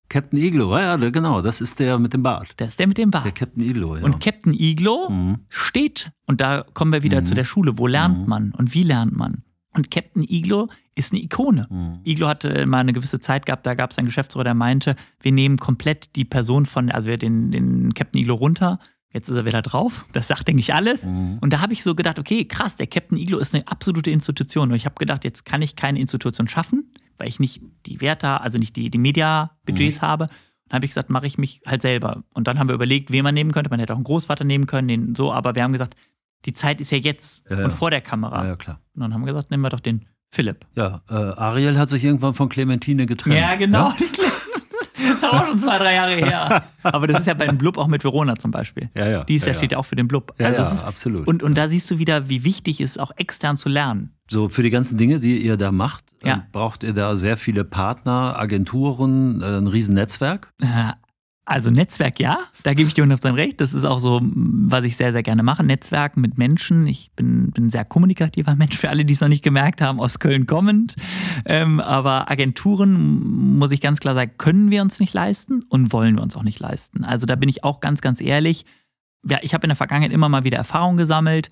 Captain 0.08 0.38
Iglo, 0.38 0.76
ja, 0.78 0.96
genau, 0.96 1.42
das 1.42 1.60
ist 1.60 1.78
der 1.78 1.98
mit 1.98 2.12
dem 2.12 2.22
Bart. 2.22 2.48
Das 2.56 2.68
ist 2.68 2.78
der 2.78 2.86
mit 2.86 2.98
dem 2.98 3.10
Bart. 3.10 3.24
Der 3.24 3.32
Captain 3.32 3.62
Iglo, 3.62 3.96
ja. 3.96 4.04
Und 4.04 4.20
Captain 4.20 4.52
Iglo 4.52 5.08
mhm. 5.10 5.40
steht, 5.48 6.10
und 6.26 6.40
da 6.40 6.64
kommen 6.74 6.92
wir 6.92 7.02
wieder 7.02 7.20
mhm. 7.20 7.26
zu 7.26 7.34
der 7.34 7.44
Schule, 7.44 7.78
wo 7.78 7.86
lernt 7.86 8.20
mhm. 8.20 8.28
man 8.28 8.52
und 8.52 8.74
wie 8.74 8.82
lernt 8.82 9.16
man? 9.16 9.42
Und 9.72 9.90
Captain 9.90 10.22
Iglo 10.22 10.68
ist 10.94 11.12
eine 11.12 11.22
Ikone. 11.22 11.66
Mhm. 11.68 12.00
Iglo 12.04 12.28
hatte 12.28 12.66
mal 12.66 12.78
eine 12.78 12.92
gewisse 12.92 13.18
Zeit 13.18 13.46
gehabt, 13.46 13.66
da 13.66 13.74
gab 13.74 13.90
es 13.90 13.98
einen 13.98 14.06
Geschäftsführer, 14.06 14.44
der 14.44 14.54
meinte, 14.54 14.94
wir 15.20 15.32
nehmen 15.32 15.58
komplett 15.58 16.14
die 16.14 16.24
Person 16.24 16.66
von, 16.66 16.90
also 16.90 17.08
wir 17.08 17.18
den, 17.18 17.50
den 17.50 17.94
Captain 17.94 18.20
Iglo 18.20 18.34
runter, 18.34 18.78
Jetzt 19.14 19.28
ist 19.28 19.36
er 19.36 19.44
wieder 19.44 19.62
drauf. 19.62 20.04
Das 20.12 20.26
sagt, 20.26 20.48
denke 20.48 20.58
ich, 20.58 20.74
alles. 20.74 21.06
Mhm. 21.06 21.38
Und 21.40 21.52
da 21.52 21.60
habe 21.60 21.72
ich 21.72 21.84
so 21.84 21.94
gedacht, 21.94 22.18
okay, 22.18 22.46
krass, 22.46 22.74
der 22.74 22.88
Captain 22.88 23.16
Iglo 23.16 23.38
ist 23.38 23.54
eine 23.54 23.66
absolute 23.68 24.10
Institution. 24.10 24.70
Und 24.70 24.74
ich 24.74 24.86
habe 24.86 24.96
gedacht, 24.96 25.24
jetzt 25.24 25.46
kann 25.46 25.62
ich 25.62 25.76
keine 25.76 26.00
Institution 26.00 26.48
schaffen, 26.48 26.92
weil 27.18 27.28
ich 27.28 27.40
nicht 27.40 27.62
die 27.86 28.00
Werte, 28.00 28.40
also 28.40 28.58
nicht 28.58 28.76
die, 28.76 28.90
die 28.90 28.98
Media-Budgets 28.98 30.00
mhm. 30.00 30.06
habe. 30.06 30.26
Dann 30.68 30.76
habe 30.76 30.86
ich 30.86 30.90
gesagt, 30.90 31.10
mache 31.10 31.26
ich 31.26 31.38
mich 31.38 31.60
halt 31.66 31.82
selber. 31.82 32.24
Und 32.32 32.48
dann 32.48 32.58
haben 32.58 32.68
wir 32.68 32.74
überlegt, 32.74 33.10
wen 33.10 33.22
man 33.22 33.34
nehmen 33.34 33.52
könnte. 33.52 33.70
Man 33.70 33.80
hätte 33.80 33.92
auch 33.92 33.98
einen 33.98 34.04
Großvater 34.04 34.44
nehmen 34.44 34.66
können, 34.66 34.88
den 34.88 35.14
so, 35.14 35.32
aber 35.32 35.54
wir 35.54 35.62
haben 35.62 35.72
gesagt, 35.72 35.96
die 36.46 36.54
Zeit 36.54 36.80
ist 36.80 36.90
ja 36.90 36.98
jetzt 36.98 37.48
ja, 37.48 37.58
ja. 37.58 37.64
und 37.64 37.72
vor 37.72 37.90
der 37.90 38.00
Kamera. 38.00 38.42
Ja, 38.42 38.48
ja, 38.50 38.56
klar. 38.56 38.80
Und 38.94 39.02
dann 39.02 39.14
haben 39.14 39.22
wir 39.22 39.32
gesagt, 39.32 39.50
nehmen 39.50 39.62
wir 39.62 39.70
doch 39.70 39.80
den 39.80 40.06
Philipp. 40.30 40.66
Ja, 40.74 41.02
äh, 41.08 41.14
Ariel 41.14 41.78
hat 41.78 41.88
sich 41.88 42.04
irgendwann 42.04 42.34
von 42.34 42.48
Clementine 42.48 43.06
getrennt. 43.06 43.36
Ja, 43.36 43.54
genau. 43.54 43.90
Ja? 43.90 43.96
Das 44.96 45.16
ist 45.16 45.24
auch 45.24 45.46
schon 45.46 45.58
zwei, 45.58 45.78
drei 45.78 45.94
Jahre 45.94 46.12
her. 46.12 46.64
Aber 46.82 47.06
das 47.06 47.20
ist 47.20 47.26
ja 47.26 47.34
beim 47.34 47.58
Blub 47.58 47.78
auch 47.78 47.88
mit 47.88 48.04
Verona 48.04 48.36
zum 48.36 48.50
Beispiel. 48.50 48.90
Ja, 48.94 49.08
ja. 49.08 49.24
Die 49.24 49.34
ist 49.36 49.42
ja, 49.46 49.52
ja, 49.52 49.58
steht 49.58 49.72
ja 49.72 49.78
auch 49.78 49.84
für 49.86 49.96
den 49.96 50.06
Blub. 50.08 50.34
Ja, 50.38 50.46
also 50.48 50.62
ja, 50.62 50.70
ist, 50.72 50.84
absolut. 50.84 51.26
Und, 51.26 51.42
und 51.42 51.56
da 51.56 51.68
siehst 51.68 51.90
du 51.90 51.98
wieder, 51.98 52.28
wie 52.28 52.44
wichtig 52.44 52.80
es 52.80 52.92
ist, 52.92 52.98
auch 53.00 53.10
extern 53.16 53.56
zu 53.56 53.68
lernen. 53.68 54.14
So, 54.30 54.48
für 54.48 54.62
die 54.62 54.70
ganzen 54.70 54.96
Dinge, 54.96 55.18
die 55.20 55.38
ihr 55.44 55.56
da 55.56 55.72
macht, 55.72 56.04
Ja. 56.24 56.34
äh, 56.34 56.40
braucht 56.52 56.82
ihr 56.82 56.92
da 56.92 57.16
sehr 57.16 57.36
viele 57.36 57.64
Partner, 57.64 58.38
Agenturen, 58.38 59.42
äh, 59.42 59.58
ein 59.58 59.66
Riesennetzwerk? 59.66 60.52
Also 61.46 61.70
Netzwerk 61.70 62.20
ja, 62.20 62.38
da 62.62 62.72
gebe 62.72 62.88
ich 62.88 62.94
dir 62.94 63.04
100% 63.04 63.34
recht. 63.34 63.60
Das 63.60 63.74
ist 63.74 63.84
auch 63.84 63.98
so, 63.98 64.20
was 64.22 64.84
ich 64.84 64.96
sehr, 64.96 65.12
sehr 65.12 65.22
gerne 65.22 65.42
mache. 65.42 65.62
Netzwerken 65.62 66.22
mit 66.22 66.38
Menschen. 66.38 66.86
Ich 66.86 67.10
bin, 67.16 67.50
bin 67.50 67.66
ein 67.66 67.70
sehr 67.70 67.84
kommunikativer 67.84 68.54
Mensch, 68.56 68.78
für 68.78 68.88
alle, 68.88 69.04
die 69.04 69.12
es 69.12 69.20
noch 69.20 69.28
nicht 69.28 69.42
gemerkt 69.42 69.82
haben, 69.82 70.00
aus 70.00 70.18
Köln 70.18 70.46
kommend. 70.46 70.96
Ähm, 71.44 71.80
aber 71.80 72.30
Agenturen, 72.30 73.58
muss 73.58 73.72
ich 73.72 73.82
ganz 73.82 74.00
klar 74.00 74.14
sagen, 74.14 74.32
können 74.38 74.70
wir 74.70 74.80
uns 74.80 75.00
nicht 75.00 75.12
leisten 75.12 75.62
und 75.68 75.92
wollen 75.92 76.16
wir 76.16 76.22
uns 76.22 76.34
auch 76.34 76.42
nicht 76.42 76.60
leisten. 76.60 77.04
Also 77.04 77.26
da 77.26 77.36
bin 77.36 77.50
ich 77.50 77.62
auch 77.62 77.80
ganz, 77.80 78.00
ganz 78.00 78.22
ehrlich. 78.22 78.64
Ja, 79.28 79.38
ich 79.42 79.52
habe 79.52 79.64
in 79.64 79.68
der 79.68 79.76
Vergangenheit 79.76 80.12
immer 80.12 80.30
mal 80.30 80.44
wieder 80.44 80.58
Erfahrung 80.58 80.96
gesammelt. 80.96 81.50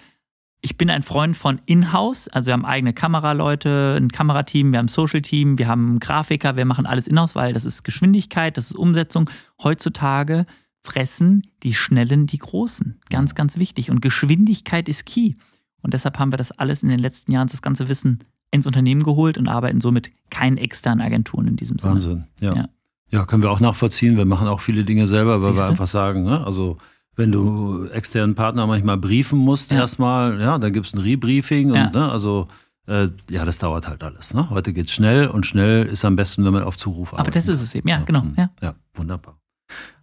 Ich 0.64 0.78
bin 0.78 0.90
ein 0.90 1.02
Freund 1.02 1.36
von 1.36 1.60
In-house. 1.66 2.28
Also 2.28 2.46
wir 2.46 2.52
haben 2.52 2.64
eigene 2.64 2.92
Kameraleute, 2.92 3.98
ein 4.00 4.12
Kamerateam, 4.12 4.70
wir 4.70 4.78
haben 4.78 4.86
ein 4.86 4.88
Social-Team, 4.88 5.58
wir 5.58 5.66
haben 5.66 5.98
Grafiker, 5.98 6.54
wir 6.56 6.64
machen 6.64 6.86
alles 6.86 7.08
in-house, 7.08 7.34
weil 7.34 7.52
das 7.52 7.64
ist 7.64 7.82
Geschwindigkeit, 7.82 8.56
das 8.56 8.66
ist 8.66 8.76
Umsetzung. 8.76 9.28
Heutzutage 9.60 10.44
fressen 10.80 11.42
die 11.64 11.74
Schnellen 11.74 12.28
die 12.28 12.38
Großen. 12.38 13.00
Ganz, 13.10 13.34
ganz 13.34 13.56
wichtig. 13.56 13.90
Und 13.90 14.02
Geschwindigkeit 14.02 14.88
ist 14.88 15.04
key. 15.04 15.34
Und 15.82 15.94
deshalb 15.94 16.20
haben 16.20 16.32
wir 16.32 16.36
das 16.36 16.52
alles 16.52 16.84
in 16.84 16.90
den 16.90 17.00
letzten 17.00 17.32
Jahren, 17.32 17.48
das 17.48 17.60
ganze 17.60 17.88
Wissen 17.88 18.22
ins 18.52 18.64
Unternehmen 18.64 19.02
geholt 19.02 19.38
und 19.38 19.48
arbeiten 19.48 19.80
somit 19.80 20.12
keinen 20.30 20.58
externen 20.58 21.04
Agenturen 21.04 21.48
in 21.48 21.56
diesem 21.56 21.80
Sinne. 21.80 21.94
Wahnsinn, 21.94 22.24
ja. 22.38 22.54
Ja. 22.54 22.68
ja. 23.10 23.26
können 23.26 23.42
wir 23.42 23.50
auch 23.50 23.60
nachvollziehen. 23.60 24.16
Wir 24.16 24.26
machen 24.26 24.46
auch 24.46 24.60
viele 24.60 24.84
Dinge 24.84 25.08
selber, 25.08 25.42
weil 25.42 25.50
wir 25.50 25.54
Siehste? 25.54 25.70
einfach 25.70 25.88
sagen, 25.88 26.22
ne? 26.22 26.44
also 26.46 26.78
wenn 27.16 27.30
du 27.32 27.86
externen 27.92 28.34
Partner 28.34 28.66
manchmal 28.66 28.96
briefen 28.96 29.38
musst 29.38 29.70
Ja. 29.70 29.78
erstmal, 29.78 30.40
ja, 30.40 30.58
dann 30.58 30.72
gibt 30.72 30.86
es 30.86 30.94
ein 30.94 30.98
Rebriefing 31.00 31.70
und 31.70 31.76
Ja. 31.76 31.90
ne, 31.90 32.10
also 32.10 32.48
äh, 32.88 33.08
ja, 33.30 33.44
das 33.44 33.58
dauert 33.58 33.86
halt 33.86 34.02
alles. 34.02 34.34
Ne? 34.34 34.50
Heute 34.50 34.72
geht's 34.72 34.90
schnell 34.92 35.28
und 35.28 35.46
schnell 35.46 35.86
ist 35.86 36.04
am 36.04 36.16
besten, 36.16 36.44
wenn 36.44 36.52
man 36.52 36.64
auf 36.64 36.76
Zuruf 36.76 37.12
Aber 37.12 37.20
arbeitet. 37.20 37.36
das 37.36 37.48
ist 37.48 37.60
es 37.60 37.74
eben, 37.76 37.88
ja, 37.88 37.98
genau. 37.98 38.22
Mhm. 38.22 38.34
Ja. 38.36 38.50
ja, 38.60 38.74
wunderbar. 38.94 39.38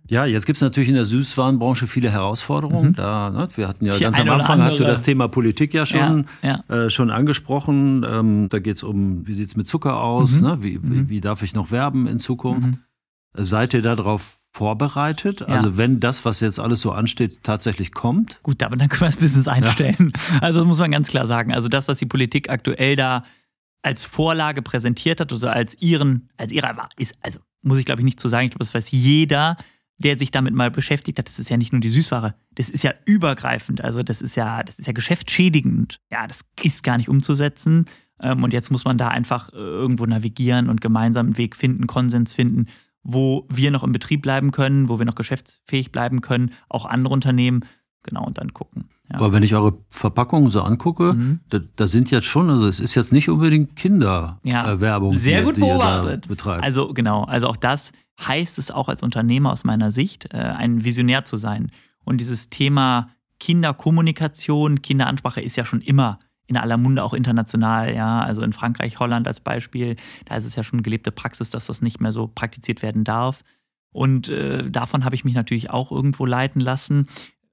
Ja, 0.08 0.26
jetzt 0.26 0.48
gibt's 0.48 0.62
natürlich 0.62 0.90
in 0.90 0.96
der 0.96 1.06
Süßwarenbranche 1.06 1.86
viele 1.86 2.10
Herausforderungen. 2.10 2.92
Mhm. 2.92 2.96
Da, 2.96 3.30
ne, 3.30 3.48
wir 3.56 3.68
hatten 3.68 3.86
ja 3.86 3.94
Die 3.94 4.00
ganz 4.00 4.18
am 4.20 4.28
Anfang, 4.30 4.64
hast 4.64 4.80
du 4.80 4.84
das 4.84 5.04
Thema 5.04 5.28
Politik 5.28 5.74
ja 5.74 5.86
schon, 5.86 6.26
Ja, 6.42 6.64
Äh, 6.68 6.90
schon 6.90 7.12
angesprochen. 7.12 8.04
Ähm, 8.10 8.48
da 8.50 8.58
geht's 8.60 8.82
um, 8.82 9.28
wie 9.28 9.34
sieht's 9.36 9.56
mit 9.56 9.68
Zucker 9.68 10.00
aus? 10.02 10.40
Mhm. 10.42 10.48
Ne? 10.48 10.58
Wie, 10.64 10.80
Mhm. 10.80 10.92
wie, 10.92 11.10
wie 11.10 11.22
darf 11.22 11.44
ich 11.44 11.54
noch 11.54 11.70
werben 11.72 12.08
in 12.08 12.18
Zukunft? 12.20 12.70
Mhm. 12.70 12.78
Seid 13.36 13.74
ihr 13.76 13.84
darauf 13.84 14.39
vorbereitet? 14.52 15.42
Also 15.44 15.78
wenn 15.78 16.00
das, 16.00 16.26
was 16.26 16.40
jetzt 16.40 16.60
alles 16.60 16.82
so 16.82 16.92
ansteht, 16.92 17.44
tatsächlich 17.44 17.92
kommt? 17.92 18.40
Gut, 18.44 18.62
aber 18.64 18.76
dann 18.76 18.90
können 18.90 19.02
wir 19.02 19.08
das 19.08 19.18
Business 19.18 19.48
einstellen. 19.48 20.12
Also 20.42 20.60
das 20.60 20.68
muss 20.68 20.80
man 20.80 20.92
ganz 20.92 21.10
klar 21.10 21.28
sagen. 21.28 21.54
Also 21.54 21.70
das, 21.70 21.88
was 21.88 21.98
die 22.00 22.06
Politik 22.06 22.50
aktuell 22.50 22.96
da 22.96 23.24
als 23.82 24.04
Vorlage 24.04 24.62
präsentiert 24.62 25.20
hat, 25.22 25.32
oder 25.32 25.54
als 25.54 25.76
ihren, 25.82 26.30
als 26.38 26.52
ihrer 26.52 26.76
war, 26.78 26.90
ist, 26.98 27.16
also 27.22 27.40
muss 27.62 27.80
ich 27.80 27.86
glaube 27.86 28.02
ich 28.02 28.06
nicht 28.06 28.20
zu 28.20 28.28
sagen, 28.28 28.46
ich 28.46 28.52
glaube, 28.52 28.66
das 28.66 28.74
weiß 28.74 28.92
jeder, 28.92 29.58
der 29.98 30.18
sich 30.18 30.32
damit 30.32 30.54
mal 30.54 30.72
beschäftigt 30.72 31.20
hat, 31.20 31.28
das 31.28 31.40
ist 31.40 31.50
ja 31.50 31.58
nicht 31.58 31.72
nur 31.72 31.82
die 31.82 31.90
Süßware, 31.90 32.34
das 32.56 32.70
ist 32.70 32.84
ja 32.84 32.94
übergreifend, 33.06 33.82
also 33.82 34.02
das 34.02 34.22
ist 34.22 34.36
ja, 34.36 34.64
das 34.64 34.80
ist 34.80 34.88
ja 34.88 34.94
geschäftsschädigend. 34.94 36.00
Ja, 36.12 36.26
das 36.26 36.42
ist 36.64 36.84
gar 36.84 36.98
nicht 36.98 37.10
umzusetzen. 37.10 37.86
Ähm, 38.22 38.44
Und 38.44 38.54
jetzt 38.54 38.72
muss 38.72 38.86
man 38.86 38.98
da 38.98 39.10
einfach 39.10 39.54
äh, 39.54 39.58
irgendwo 39.58 40.06
navigieren 40.06 40.70
und 40.70 40.82
gemeinsam 40.82 41.28
einen 41.28 41.38
Weg 41.38 41.56
finden, 41.56 41.88
Konsens 41.88 42.34
finden, 42.34 42.68
wo 43.04 43.46
wir 43.50 43.72
noch 43.72 43.84
im 43.84 43.92
Betrieb 43.92 44.22
bleiben 44.22 44.52
können, 44.52 44.90
wo 44.90 45.00
wir 45.00 45.06
noch 45.06 45.16
geschäftsfähig 45.16 45.92
bleiben 45.92 46.22
können, 46.22 46.52
auch 46.68 46.86
andere 46.86 47.14
Unternehmen. 47.14 47.62
Genau, 48.04 48.26
und 48.26 48.38
dann 48.38 48.54
gucken. 48.54 48.90
Ja. 49.12 49.18
Aber 49.18 49.34
wenn 49.34 49.44
ich 49.44 49.54
eure 49.56 49.78
Verpackungen 49.90 50.50
so 50.50 50.62
angucke, 50.62 51.14
Mhm. 51.14 51.40
da, 51.50 51.60
da 51.76 51.88
sind 51.88 52.12
jetzt 52.12 52.28
schon, 52.28 52.50
also 52.50 52.68
es 52.68 52.80
ist 52.80 52.96
jetzt 52.96 53.12
nicht 53.12 53.30
unbedingt 53.30 53.76
Kinderwerbung, 53.76 55.14
Ja, 55.14 55.20
Sehr 55.20 55.40
die, 55.40 55.46
gut 55.46 55.56
beobachtet. 55.56 56.28
betreibt. 56.28 56.64
Also 56.64 56.94
genau, 56.94 57.24
also 57.26 57.48
auch 57.48 57.58
das 57.58 57.92
heißt 58.26 58.58
es 58.60 58.72
auch 58.72 58.88
als 58.90 59.04
Unternehmer 59.04 59.52
aus 59.52 59.64
meiner 59.66 59.92
Sicht, 59.92 60.34
äh, 60.34 60.38
ein 60.38 60.84
Visionär 60.86 61.26
zu 61.26 61.36
sein. 61.38 61.72
Und 62.06 62.20
dieses 62.22 62.50
Thema 62.50 63.10
Kinderkommunikation, 63.40 64.82
Kinderansprache 64.82 65.42
ist 65.42 65.56
ja 65.56 65.66
schon 65.66 65.82
immer 65.82 66.20
in 66.50 66.58
aller 66.58 66.78
Munde 66.78 67.04
auch 67.04 67.14
international, 67.14 67.94
ja, 67.96 68.22
also 68.22 68.42
in 68.42 68.54
Frankreich, 68.54 69.00
Holland 69.00 69.28
als 69.28 69.40
Beispiel, 69.40 69.96
da 70.26 70.36
ist 70.36 70.46
es 70.46 70.56
ja 70.56 70.64
schon 70.64 70.82
gelebte 70.84 71.12
Praxis, 71.12 71.50
dass 71.52 71.68
das 71.68 71.82
nicht 71.82 72.02
mehr 72.02 72.12
so 72.12 72.28
praktiziert 72.28 72.82
werden 72.82 73.04
darf. 73.04 73.44
Und 73.92 74.30
äh, 74.30 74.70
davon 74.70 75.06
habe 75.06 75.16
ich 75.16 75.24
mich 75.24 75.36
natürlich 75.36 75.70
auch 75.70 75.92
irgendwo 75.92 76.26
leiten 76.26 76.60
lassen. 76.60 77.08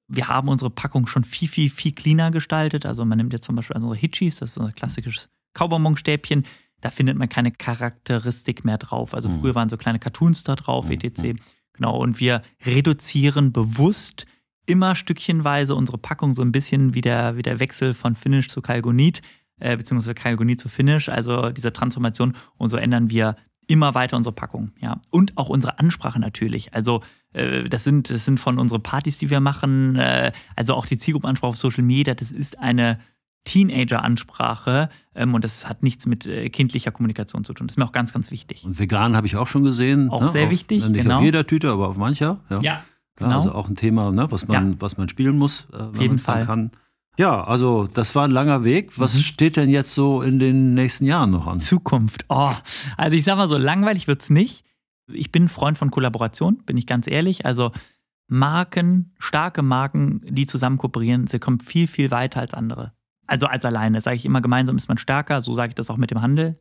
Wir 0.09 0.29
haben 0.29 0.49
unsere 0.49 0.71
Packung 0.71 1.07
schon 1.07 1.25
viel, 1.25 1.49
viel, 1.49 1.69
viel 1.71 1.93
cleaner 1.93 2.31
gestaltet. 2.31 2.87
Also 2.87 3.05
man 3.05 3.19
nimmt 3.19 3.33
jetzt 3.33 3.45
zum 3.45 3.57
Beispiel 3.57 3.75
also 3.77 3.89
unsere 3.89 4.01
Hitchis, 4.01 4.37
das 4.37 4.51
ist 4.57 4.59
ein 4.59 4.75
klassisches 4.75 5.29
Kaubonbonstäbchen. 5.55 6.47
Da 6.81 6.91
findet 6.91 7.17
man 7.19 7.29
keine 7.29 7.53
Charakteristik 7.53 8.65
mehr 8.65 8.79
drauf. 8.79 9.15
Also 9.15 9.29
Mhm. 9.29 9.41
früher 9.41 9.55
waren 9.55 9.69
so 9.69 9.77
kleine 9.77 9.99
Cartoons 9.99 10.43
da 10.45 10.57
drauf, 10.57 10.87
Mhm. 10.87 10.93
etc. 10.93 11.35
Genau, 11.73 11.99
und 11.99 12.21
wir 12.21 12.43
reduzieren 12.65 13.53
bewusst 13.53 14.27
immer 14.67 14.95
stückchenweise 14.95 15.75
unsere 15.75 15.99
Packung 15.99 16.35
so 16.35 16.43
ein 16.43 16.53
bisschen 16.53 16.95
wie 16.95 17.01
der, 17.01 17.37
wie 17.37 17.43
der 17.43 17.61
Wechsel 17.61 17.95
von 17.95 18.15
Finish 18.15 18.49
zu 18.49 18.61
Kalgonit, 18.61 19.23
äh, 19.61 19.77
beziehungsweise 19.77 20.15
Kalgonit 20.15 20.61
zu 20.61 20.69
Finish, 20.69 21.09
also 21.09 21.51
diese 21.51 21.73
Transformation. 21.73 22.35
Und 22.57 22.69
so 22.69 22.77
ändern 22.77 23.11
wir 23.11 23.37
immer 23.69 23.95
weiter 23.95 24.17
unsere 24.17 24.35
Packung, 24.35 24.73
ja. 24.81 25.01
Und 25.11 25.37
auch 25.37 25.49
unsere 25.49 25.79
Ansprache 25.79 26.21
natürlich. 26.21 26.75
Also 26.75 27.03
äh, 27.33 27.69
das, 27.69 27.85
sind, 27.85 28.11
das 28.11 28.25
sind 28.25 28.39
von 28.39 28.59
unseren 28.59 28.83
Partys, 28.83 29.19
die 29.19 29.31
wir 29.31 29.41
machen, 29.41 29.97
äh, 29.97 30.33
also 30.55 30.75
auch 30.75 30.87
die 30.87 30.99
Zielgruppenansprache 30.99 31.51
auf 31.51 31.57
Social 31.57 31.83
Media, 31.83 32.15
das 32.15 32.33
ist 32.33 32.59
eine 32.59 33.01
Teenager-Ansprache 33.45 34.91
ähm, 35.15 35.35
und 35.35 35.45
das 35.45 35.69
hat 35.69 35.83
nichts 35.83 36.07
mit 36.07 36.27
äh, 36.27 36.49
kindlicher 36.51 36.91
Kommunikation 36.91 37.45
zu 37.45 37.55
tun. 37.55 37.69
Das 37.69 37.75
ist 37.75 37.79
mir 37.79 37.85
auch 37.85 37.93
ganz, 37.93 38.13
ganz 38.13 38.31
wichtig. 38.31 38.65
und 38.65 38.79
vegan 38.79 39.17
habe 39.17 39.27
ich 39.27 39.37
auch 39.37 39.47
schon 39.47 39.65
gesehen. 39.65 40.11
Auch 40.11 40.29
sehr 40.29 40.47
auf, 40.47 40.51
wichtig, 40.51 40.87
Nicht 40.87 41.03
genau. 41.03 41.19
auf 41.19 41.25
jeder 41.25 41.47
Tüte, 41.47 41.71
aber 41.71 41.89
auf 41.89 41.97
mancher. 41.97 42.41
Ja. 42.51 42.61
Ja, 42.61 42.85
Ja, 43.21 43.29
also 43.29 43.53
auch 43.53 43.69
ein 43.69 43.77
Thema, 43.77 44.13
ne, 44.13 44.31
was, 44.31 44.47
man, 44.49 44.81
was 44.81 44.97
man 44.99 45.09
spielen 45.09 45.39
muss, 45.39 45.67
äh, 45.73 45.79
wenn 45.79 45.93
jeden 45.95 46.07
man 46.09 46.15
es 46.17 46.25
dann 46.25 46.37
Fall. 46.37 46.47
kann. 46.47 46.71
Ja, 47.19 47.45
also 47.45 47.87
das 47.87 48.15
war 48.15 48.25
ein 48.29 48.31
langer 48.31 48.63
Weg. 48.63 48.99
Was 48.99 49.15
Mhm. 49.15 49.19
steht 49.21 49.57
denn 49.57 49.71
jetzt 49.71 49.95
so 49.95 50.21
in 50.21 50.39
den 50.39 50.75
nächsten 50.75 51.07
Jahren 51.07 51.31
noch 51.31 51.47
an? 51.47 51.61
Zukunft. 51.61 52.27
Oh, 52.29 52.53
also 52.99 53.17
ich 53.17 53.25
sag 53.25 53.37
mal 53.37 53.49
so, 53.49 53.57
langweilig 53.57 54.07
wird's 54.07 54.29
nicht. 54.29 54.65
Ich 55.11 55.33
bin 55.33 55.45
ein 55.45 55.49
Freund 55.49 55.79
von 55.79 55.91
Kollaboration, 55.91 56.59
bin 56.67 56.77
ich 56.77 56.87
ganz 56.87 57.07
ehrlich. 57.07 57.47
Also 57.47 57.71
Marken, 58.29 59.15
starke 59.19 59.63
Marken, 59.63 60.21
die 60.29 60.47
zusammen 60.47 60.79
kooperieren, 60.79 61.27
sie 61.27 61.39
kommen 61.39 61.61
viel, 61.61 61.87
viel 61.87 62.11
weiter 62.11 62.41
als 62.41 62.55
andere. 62.55 62.93
Also 63.27 63.47
als 63.47 63.65
alleine. 63.65 64.01
Sage 64.01 64.17
ich 64.17 64.25
immer, 64.25 64.41
gemeinsam 64.41 64.77
ist 64.77 64.89
man 64.89 64.99
stärker. 64.99 65.41
So 65.43 65.55
sage 65.55 65.71
ich 65.71 65.75
das 65.75 65.91
auch 65.91 65.97
mit 65.97 66.11
dem 66.11 66.23
Handel. 66.23 66.53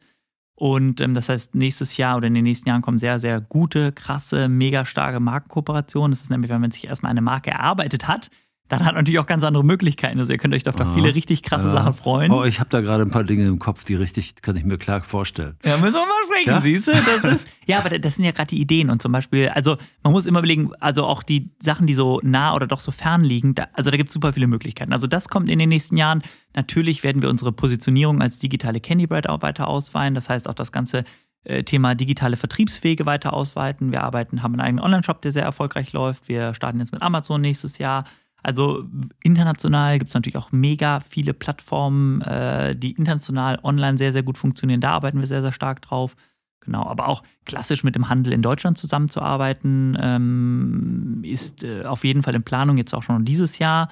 Und 0.55 1.01
ähm, 1.01 1.13
das 1.13 1.27
heißt, 1.27 1.53
nächstes 1.53 1.97
Jahr 1.97 2.15
oder 2.17 2.27
in 2.27 2.33
den 2.33 2.45
nächsten 2.45 2.69
Jahren 2.69 2.81
kommen 2.81 2.97
sehr, 2.97 3.19
sehr 3.19 3.41
gute, 3.41 3.91
krasse, 3.91 4.47
mega 4.47 4.85
starke 4.85 5.19
Markenkooperationen. 5.19 6.11
Das 6.11 6.21
ist 6.21 6.29
nämlich, 6.29 6.49
wenn 6.49 6.61
man 6.61 6.71
sich 6.71 6.87
erstmal 6.87 7.11
eine 7.11 7.21
Marke 7.21 7.51
erarbeitet 7.51 8.07
hat, 8.07 8.29
dann 8.67 8.79
hat 8.79 8.87
man 8.87 8.95
natürlich 9.03 9.19
auch 9.19 9.27
ganz 9.27 9.43
andere 9.43 9.63
Möglichkeiten. 9.63 10.17
Also 10.19 10.31
ihr 10.31 10.39
könnt 10.39 10.53
euch 10.55 10.63
doch 10.63 10.73
auf 10.73 10.81
Aha. 10.81 10.95
viele 10.95 11.13
richtig 11.13 11.43
krasse 11.43 11.67
Ja. 11.67 11.73
Sachen 11.73 11.93
freuen. 11.93 12.31
Oh, 12.31 12.43
ich 12.43 12.59
habe 12.59 12.69
da 12.71 12.81
gerade 12.81 13.03
ein 13.03 13.11
paar 13.11 13.23
Dinge 13.23 13.45
im 13.47 13.59
Kopf, 13.59 13.83
die 13.85 13.93
richtig, 13.95 14.41
kann 14.41 14.55
ich 14.55 14.65
mir 14.65 14.77
klar 14.77 15.03
vorstellen. 15.03 15.55
Ja, 15.63 15.77
müssen 15.77 15.93
wir 15.93 15.99
mal 16.05 16.23
sprechen, 16.25 16.49
Ja? 16.49 16.61
siehst 16.61 16.87
du? 16.87 16.91
Das 17.21 17.31
ist, 17.33 17.47
ja, 17.67 17.79
aber 17.79 17.97
das 17.99 18.15
sind 18.15 18.25
ja 18.25 18.31
gerade 18.31 18.47
die 18.47 18.59
Ideen 18.59 18.89
und 18.89 19.01
zum 19.01 19.11
Beispiel, 19.11 19.49
also 19.49 19.77
man 20.03 20.13
muss 20.13 20.25
immer 20.25 20.39
überlegen, 20.39 20.71
also 20.79 21.05
auch 21.05 21.21
die 21.21 21.51
Sachen, 21.61 21.85
die 21.85 21.93
so 21.93 22.19
nah 22.23 22.55
oder 22.55 22.65
doch 22.65 22.79
so 22.79 22.91
fern 22.91 23.23
liegen, 23.23 23.53
da, 23.53 23.67
also 23.73 23.91
da 23.91 23.97
gibt 23.97 24.09
es 24.09 24.13
super 24.13 24.33
viele 24.33 24.47
Möglichkeiten. 24.47 24.93
Also 24.93 25.05
das 25.07 25.29
kommt 25.29 25.49
in 25.49 25.59
den 25.59 25.69
nächsten 25.69 25.95
Jahren. 25.97 26.23
Natürlich 26.55 27.03
werden 27.03 27.21
wir 27.21 27.29
unsere 27.29 27.51
Positionierung 27.51 28.21
als 28.21 28.39
digitale 28.39 28.79
Candy 28.79 29.05
Bread 29.07 29.27
auch 29.29 29.41
weiter 29.41 29.67
ausweiten. 29.67 30.15
Das 30.15 30.29
heißt 30.29 30.49
auch 30.49 30.53
das 30.53 30.71
ganze 30.71 31.03
äh, 31.43 31.63
Thema 31.63 31.93
digitale 31.93 32.37
Vertriebswege 32.37 33.05
weiter 33.05 33.33
ausweiten. 33.33 33.91
Wir 33.91 34.01
arbeiten, 34.03 34.41
haben 34.41 34.53
einen 34.53 34.61
eigenen 34.61 34.83
Online-Shop, 34.83 35.21
der 35.21 35.31
sehr 35.31 35.43
erfolgreich 35.43 35.93
läuft. 35.93 36.27
Wir 36.29 36.53
starten 36.55 36.79
jetzt 36.79 36.91
mit 36.93 37.01
Amazon 37.03 37.41
nächstes 37.41 37.77
Jahr. 37.77 38.05
Also 38.45 38.83
international 39.23 39.97
gibt 39.97 40.09
es 40.09 40.13
natürlich 40.13 40.37
auch 40.37 40.51
mega 40.51 40.99
viele 40.99 41.33
Plattformen, 41.33 42.21
äh, 42.21 42.75
die 42.75 42.91
international 42.91 43.57
online 43.63 43.97
sehr, 43.97 44.13
sehr 44.13 44.21
gut 44.21 44.37
funktionieren. 44.37 44.81
Da 44.81 44.91
arbeiten 44.91 45.19
wir 45.19 45.25
sehr, 45.25 45.41
sehr 45.41 45.51
stark 45.51 45.81
drauf. 45.81 46.15
Genau, 46.59 46.85
aber 46.85 47.07
auch 47.07 47.23
klassisch 47.45 47.83
mit 47.83 47.95
dem 47.95 48.07
Handel 48.07 48.33
in 48.33 48.43
Deutschland 48.43 48.77
zusammenzuarbeiten, 48.77 49.97
ähm, 49.99 51.21
ist 51.23 51.63
äh, 51.63 51.85
auf 51.85 52.03
jeden 52.03 52.21
Fall 52.21 52.35
in 52.35 52.43
Planung, 52.43 52.77
jetzt 52.77 52.93
auch 52.93 53.01
schon 53.01 53.25
dieses 53.25 53.57
Jahr. 53.57 53.89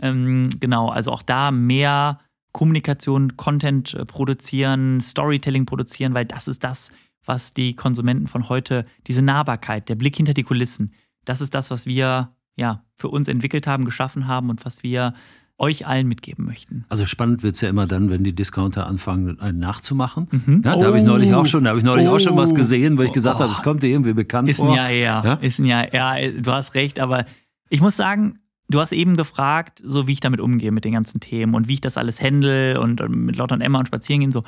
Ähm, 0.00 0.48
genau, 0.60 0.88
also 0.88 1.12
auch 1.12 1.22
da 1.22 1.50
mehr 1.50 2.20
Kommunikation, 2.52 3.36
Content 3.36 3.92
äh, 3.92 4.06
produzieren, 4.06 5.02
Storytelling 5.02 5.66
produzieren, 5.66 6.14
weil 6.14 6.24
das 6.24 6.48
ist 6.48 6.64
das, 6.64 6.90
was 7.26 7.52
die 7.52 7.76
Konsumenten 7.76 8.28
von 8.28 8.48
heute, 8.48 8.86
diese 9.06 9.20
Nahbarkeit, 9.20 9.90
der 9.90 9.94
Blick 9.96 10.16
hinter 10.16 10.32
die 10.32 10.44
Kulissen, 10.44 10.94
das 11.26 11.42
ist 11.42 11.54
das, 11.54 11.70
was 11.70 11.84
wir 11.84 12.34
ja 12.60 12.84
für 12.96 13.08
uns 13.08 13.26
entwickelt 13.26 13.66
haben, 13.66 13.84
geschaffen 13.84 14.28
haben 14.28 14.50
und 14.50 14.64
was 14.64 14.82
wir 14.82 15.14
euch 15.60 15.86
allen 15.86 16.08
mitgeben 16.08 16.46
möchten. 16.46 16.86
Also 16.88 17.04
spannend 17.04 17.42
wird 17.42 17.54
es 17.54 17.60
ja 17.60 17.68
immer 17.68 17.86
dann, 17.86 18.10
wenn 18.10 18.24
die 18.24 18.34
Discounter 18.34 18.86
anfangen, 18.86 19.40
einen 19.40 19.58
nachzumachen. 19.58 20.28
Mhm. 20.30 20.62
Ja, 20.64 20.74
da 20.74 20.76
oh. 20.76 20.84
habe 20.84 20.98
ich 20.98 21.04
neulich 21.04 21.34
auch 21.34 21.44
schon, 21.44 21.64
da 21.64 21.70
habe 21.70 21.78
ich 21.78 21.84
neulich 21.84 22.08
oh. 22.08 22.14
auch 22.14 22.18
schon 22.18 22.36
was 22.36 22.54
gesehen, 22.54 22.96
wo 22.96 23.02
ich 23.02 23.12
gesagt 23.12 23.40
oh. 23.40 23.42
habe, 23.42 23.52
es 23.52 23.62
kommt 23.62 23.82
dir 23.82 23.88
irgendwie 23.88 24.14
bekannt 24.14 24.48
ist 24.48 24.56
vor. 24.56 24.68
Ist 24.68 24.72
ein 24.72 24.76
Jahr 24.76 24.88
her. 24.88 25.22
Ja? 25.24 25.34
Ist 25.34 25.58
ein 25.58 25.66
Jahr, 25.66 25.94
ja, 25.94 26.30
du 26.30 26.50
hast 26.50 26.74
recht, 26.74 26.98
aber 26.98 27.26
ich 27.68 27.82
muss 27.82 27.96
sagen, 27.96 28.38
du 28.68 28.80
hast 28.80 28.92
eben 28.92 29.16
gefragt, 29.16 29.82
so 29.84 30.06
wie 30.06 30.12
ich 30.12 30.20
damit 30.20 30.40
umgehe 30.40 30.72
mit 30.72 30.84
den 30.84 30.94
ganzen 30.94 31.20
Themen 31.20 31.54
und 31.54 31.68
wie 31.68 31.74
ich 31.74 31.80
das 31.82 31.98
alles 31.98 32.22
handle 32.22 32.80
und, 32.80 33.02
und 33.02 33.26
mit 33.26 33.36
Lotta 33.36 33.54
und 33.54 33.60
Emma 33.60 33.78
und 33.80 33.86
spazieren 33.86 34.20
gehen 34.20 34.32
so. 34.32 34.42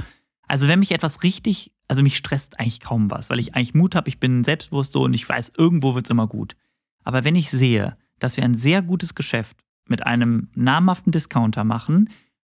Also 0.48 0.66
wenn 0.66 0.78
mich 0.78 0.92
etwas 0.92 1.22
richtig, 1.22 1.72
also 1.88 2.02
mich 2.02 2.16
stresst 2.16 2.58
eigentlich 2.58 2.80
kaum 2.80 3.10
was, 3.10 3.28
weil 3.28 3.38
ich 3.38 3.54
eigentlich 3.54 3.74
Mut 3.74 3.94
habe, 3.94 4.08
ich 4.08 4.18
bin 4.18 4.44
selbstbewusst 4.44 4.92
so 4.92 5.02
und 5.02 5.12
ich 5.12 5.28
weiß, 5.28 5.52
irgendwo 5.58 5.94
wird 5.94 6.06
es 6.06 6.10
immer 6.10 6.26
gut. 6.26 6.56
Aber 7.04 7.24
wenn 7.24 7.36
ich 7.36 7.50
sehe, 7.50 7.96
dass 8.22 8.36
wir 8.36 8.44
ein 8.44 8.54
sehr 8.54 8.82
gutes 8.82 9.14
Geschäft 9.14 9.56
mit 9.88 10.06
einem 10.06 10.48
namhaften 10.54 11.12
Discounter 11.12 11.64
machen, 11.64 12.10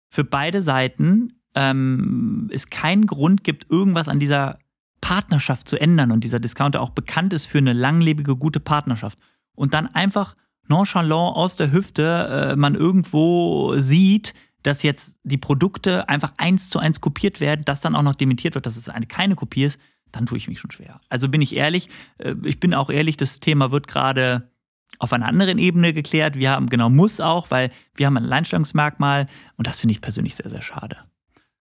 für 0.09 0.23
beide 0.23 0.61
Seiten 0.61 1.33
ähm, 1.55 2.49
es 2.51 2.69
keinen 2.69 3.07
Grund 3.07 3.43
gibt, 3.43 3.69
irgendwas 3.69 4.07
an 4.07 4.19
dieser 4.19 4.59
Partnerschaft 5.01 5.67
zu 5.67 5.79
ändern 5.79 6.11
und 6.11 6.23
dieser 6.23 6.39
Discounter 6.39 6.81
auch 6.81 6.91
bekannt 6.91 7.33
ist 7.33 7.45
für 7.45 7.57
eine 7.57 7.73
langlebige, 7.73 8.35
gute 8.35 8.59
Partnerschaft. 8.59 9.17
Und 9.55 9.73
dann 9.73 9.87
einfach 9.87 10.35
nonchalant 10.67 11.35
aus 11.35 11.55
der 11.55 11.71
Hüfte 11.71 12.51
äh, 12.53 12.55
man 12.55 12.75
irgendwo 12.75 13.75
sieht, 13.77 14.33
dass 14.63 14.81
jetzt 14.81 15.17
die 15.23 15.37
Produkte 15.37 16.07
einfach 16.07 16.33
eins 16.37 16.69
zu 16.69 16.79
eins 16.79 17.01
kopiert 17.01 17.41
werden, 17.41 17.65
dass 17.65 17.81
dann 17.81 17.95
auch 17.95 18.01
noch 18.01 18.15
dementiert 18.15 18.55
wird, 18.55 18.65
dass 18.65 18.77
es 18.77 18.87
eine 18.87 19.05
keine 19.05 19.35
Kopie 19.35 19.65
ist, 19.65 19.79
dann 20.11 20.25
tue 20.25 20.37
ich 20.37 20.47
mich 20.47 20.59
schon 20.59 20.71
schwer. 20.71 21.01
Also 21.09 21.27
bin 21.27 21.41
ich 21.41 21.55
ehrlich, 21.55 21.89
äh, 22.17 22.35
ich 22.43 22.59
bin 22.59 22.73
auch 22.73 22.89
ehrlich, 22.89 23.17
das 23.17 23.39
Thema 23.39 23.71
wird 23.71 23.87
gerade 23.87 24.49
auf 24.99 25.13
einer 25.13 25.27
anderen 25.27 25.57
Ebene 25.57 25.93
geklärt. 25.93 26.35
Wir 26.35 26.51
haben, 26.51 26.69
genau, 26.69 26.89
muss 26.89 27.19
auch, 27.19 27.51
weil 27.51 27.71
wir 27.95 28.05
haben 28.05 28.17
ein 28.17 28.25
Alleinstellungsmerkmal 28.25 29.27
und 29.57 29.67
das 29.67 29.79
finde 29.79 29.93
ich 29.93 30.01
persönlich 30.01 30.35
sehr, 30.35 30.49
sehr 30.49 30.61
schade. 30.61 30.97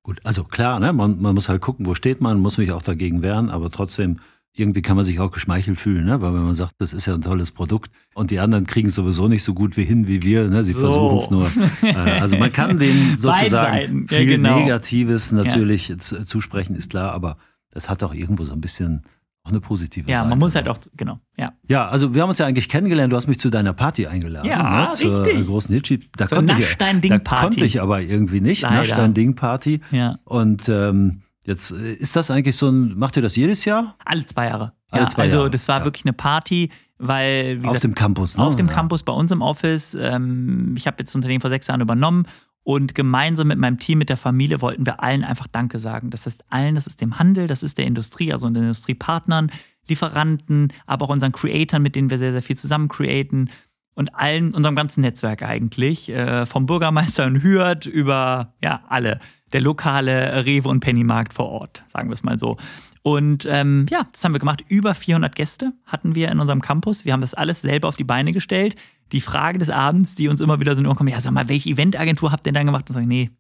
Gut, 0.03 0.20
also 0.24 0.45
klar, 0.45 0.80
ne, 0.80 0.93
man, 0.93 1.20
man 1.20 1.35
muss 1.35 1.49
halt 1.49 1.61
gucken, 1.61 1.87
wo 1.87 1.95
steht 1.95 2.20
man, 2.20 2.41
muss 2.41 2.59
mich 2.59 2.72
auch 2.72 2.83
dagegen 2.83 3.22
wehren, 3.22 3.51
aber 3.51 3.70
trotzdem, 3.70 4.18
irgendwie 4.55 4.83
kann 4.83 4.97
man 4.97 5.05
sich 5.05 5.18
auch 5.18 5.30
geschmeichelt 5.30 5.80
fühlen, 5.80 6.05
ne? 6.05 6.20
weil 6.20 6.35
wenn 6.35 6.45
man 6.45 6.55
sagt, 6.55 6.74
das 6.78 6.93
ist 6.93 7.07
ja 7.07 7.14
ein 7.14 7.22
tolles 7.22 7.53
Produkt 7.53 7.91
und 8.14 8.30
die 8.30 8.39
anderen 8.39 8.66
kriegen 8.66 8.89
es 8.89 8.95
sowieso 8.95 9.26
nicht 9.26 9.45
so 9.45 9.55
gut 9.55 9.78
wie 9.78 9.85
hin 9.85 10.07
wie 10.07 10.22
wir, 10.22 10.49
ne? 10.49 10.62
sie 10.62 10.72
so. 10.72 10.80
versuchen 10.80 11.16
es 11.16 11.30
nur. 11.30 11.51
Äh, 11.83 12.20
also 12.20 12.37
man 12.37 12.53
kann 12.53 12.78
denen 12.78 13.16
sozusagen 13.18 14.09
viel 14.09 14.18
ja, 14.18 14.24
genau. 14.24 14.59
Negatives 14.59 15.33
natürlich 15.33 15.89
ja. 15.89 15.97
zusprechen, 15.99 16.76
ist 16.76 16.91
klar, 16.91 17.12
aber 17.12 17.39
das 17.70 17.89
hat 17.89 18.03
auch 18.03 18.12
irgendwo 18.12 18.45
so 18.45 18.53
ein 18.53 18.61
bisschen 18.61 19.05
auch 19.45 19.51
eine 19.51 19.61
positive 19.61 20.09
ja, 20.09 20.18
Seite. 20.18 20.24
Ja, 20.24 20.30
man 20.30 20.38
muss 20.38 20.55
halt 20.55 20.68
auch, 20.68 20.78
genau, 20.97 21.18
ja. 21.36 21.53
Ja, 21.68 21.88
also 21.88 22.14
wir 22.14 22.22
haben 22.22 22.28
uns 22.28 22.38
ja 22.38 22.47
eigentlich 22.47 22.68
kennengelernt, 22.68 23.12
du 23.12 23.16
hast 23.16 23.26
mich 23.26 23.40
zu 23.40 23.51
deiner 23.51 23.72
Party 23.72 24.07
eingeladen. 24.07 24.49
Ja, 24.49 24.88
ne, 24.88 24.93
zur 24.95 25.24
richtig. 25.24 25.47
großen 25.47 25.74
Hitchi. 25.74 26.09
Da, 26.16 26.28
so 26.28 26.36
konnte, 26.36 26.55
ich, 26.59 26.76
da 26.76 27.18
konnte 27.18 27.64
ich 27.64 27.80
aber 27.80 28.01
irgendwie 28.01 28.40
nicht. 28.40 28.62
Naschstein-Ding-Party. 28.62 29.80
Ja. 29.90 30.18
Und 30.24 30.68
ähm, 30.68 31.22
jetzt 31.45 31.72
äh, 31.72 31.95
ist 31.95 32.14
das 32.14 32.30
eigentlich 32.30 32.57
so 32.57 32.68
ein, 32.68 32.97
macht 32.97 33.16
ihr 33.16 33.22
das 33.22 33.34
jedes 33.34 33.64
Jahr? 33.64 33.97
Alle 34.05 34.24
zwei 34.26 34.47
Jahre. 34.47 34.72
Alle 34.90 35.05
ja, 35.05 35.09
zwei 35.09 35.22
also 35.22 35.38
Jahre. 35.38 35.51
das 35.51 35.66
war 35.66 35.80
ja. 35.80 35.84
wirklich 35.84 36.05
eine 36.05 36.12
Party, 36.12 36.70
weil 36.99 37.57
auf 37.59 37.62
gesagt, 37.62 37.84
dem 37.84 37.95
Campus, 37.97 38.36
ne? 38.36 38.45
Auf 38.45 38.55
dem. 38.55 38.68
Campus 38.68 39.03
bei 39.03 39.12
uns 39.12 39.32
im 39.32 39.43
Office. 39.43 39.97
Ähm, 39.99 40.74
ich 40.76 40.86
habe 40.86 40.99
jetzt 41.01 41.11
das 41.11 41.16
Unternehmen 41.16 41.40
vor 41.40 41.51
sechs 41.51 41.66
Jahren 41.66 41.80
übernommen 41.80 42.26
und 42.65 42.95
gemeinsam 42.95 43.49
mit 43.49 43.59
meinem 43.59 43.79
Team, 43.79 43.99
mit 43.99 44.09
der 44.09 44.17
Familie 44.17 44.61
wollten 44.61 44.87
wir 44.87 45.03
allen 45.03 45.25
einfach 45.25 45.49
Danke 45.49 45.79
sagen. 45.79 46.11
Das 46.11 46.27
heißt 46.27 46.45
allen, 46.49 46.75
das 46.75 46.87
ist 46.87 47.01
dem 47.01 47.19
Handel, 47.19 47.47
das 47.47 47.63
ist 47.63 47.79
der 47.79 47.87
Industrie, 47.87 48.33
also 48.33 48.49
den 48.49 48.63
Industriepartnern, 48.63 49.51
Lieferanten, 49.89 50.73
aber 50.87 51.07
auch 51.07 51.11
unseren 51.11 51.33
Creatoren, 51.33 51.83
mit 51.83 51.97
denen 51.97 52.11
wir 52.11 52.19
sehr, 52.19 52.33
sehr 52.33 52.43
viel 52.43 52.57
zusammen 52.57 52.89
createn 52.89 53.51
und 53.95 54.15
allen, 54.15 54.55
unserem 54.55 54.77
ganzen 54.77 55.01
Netzwerk 55.01 55.43
eigentlich, 55.43 56.09
äh, 56.09 56.47
vom 56.47 56.67
Bürgermeister 56.67 57.27
in 57.27 57.43
Hürth 57.43 57.87
über, 57.87 58.55
ja, 58.63 58.83
alle, 58.89 59.21
der 59.53 59.61
lokale 59.61 60.47
Rewe 60.47 60.69
und 60.69 60.81
Pennymarkt 60.81 61.35
vor 61.35 61.49
Ort, 61.49 61.83
sagen 61.89 62.09
wir 62.09 62.15
es 62.15 62.23
mal 62.23 62.39
so. 62.39 62.57
Und 63.03 63.47
ähm, 63.51 63.87
ja, 63.91 64.07
das 64.13 64.25
haben 64.25 64.33
wir 64.33 64.39
gemacht. 64.39 64.65
Über 64.69 64.95
400 64.95 65.35
Gäste 65.35 65.73
hatten 65.85 66.15
wir 66.15 66.31
in 66.31 66.39
unserem 66.39 66.63
Campus. 66.63 67.05
Wir 67.05 67.13
haben 67.13 67.21
das 67.21 67.35
alles 67.35 67.61
selber 67.61 67.89
auf 67.89 67.97
die 67.97 68.05
Beine 68.05 68.33
gestellt. 68.33 68.77
Die 69.13 69.21
Frage 69.21 69.59
des 69.59 69.71
Abends, 69.71 70.15
die 70.15 70.29
uns 70.29 70.41
immer 70.41 70.59
wieder 70.59 70.75
so 70.75 70.83
in 70.83 70.95
kommen, 70.95 71.09
ja, 71.09 71.21
sag 71.21 71.33
mal, 71.33 71.49
welche 71.49 71.71
Eventagentur 71.71 72.33
habt 72.33 72.47
ihr 72.47 72.53
denn 72.53 72.67
gemacht? 72.67 72.89
Und 72.89 72.95
sag 72.95 73.03
ich, 73.03 73.09
nee, 73.09 73.31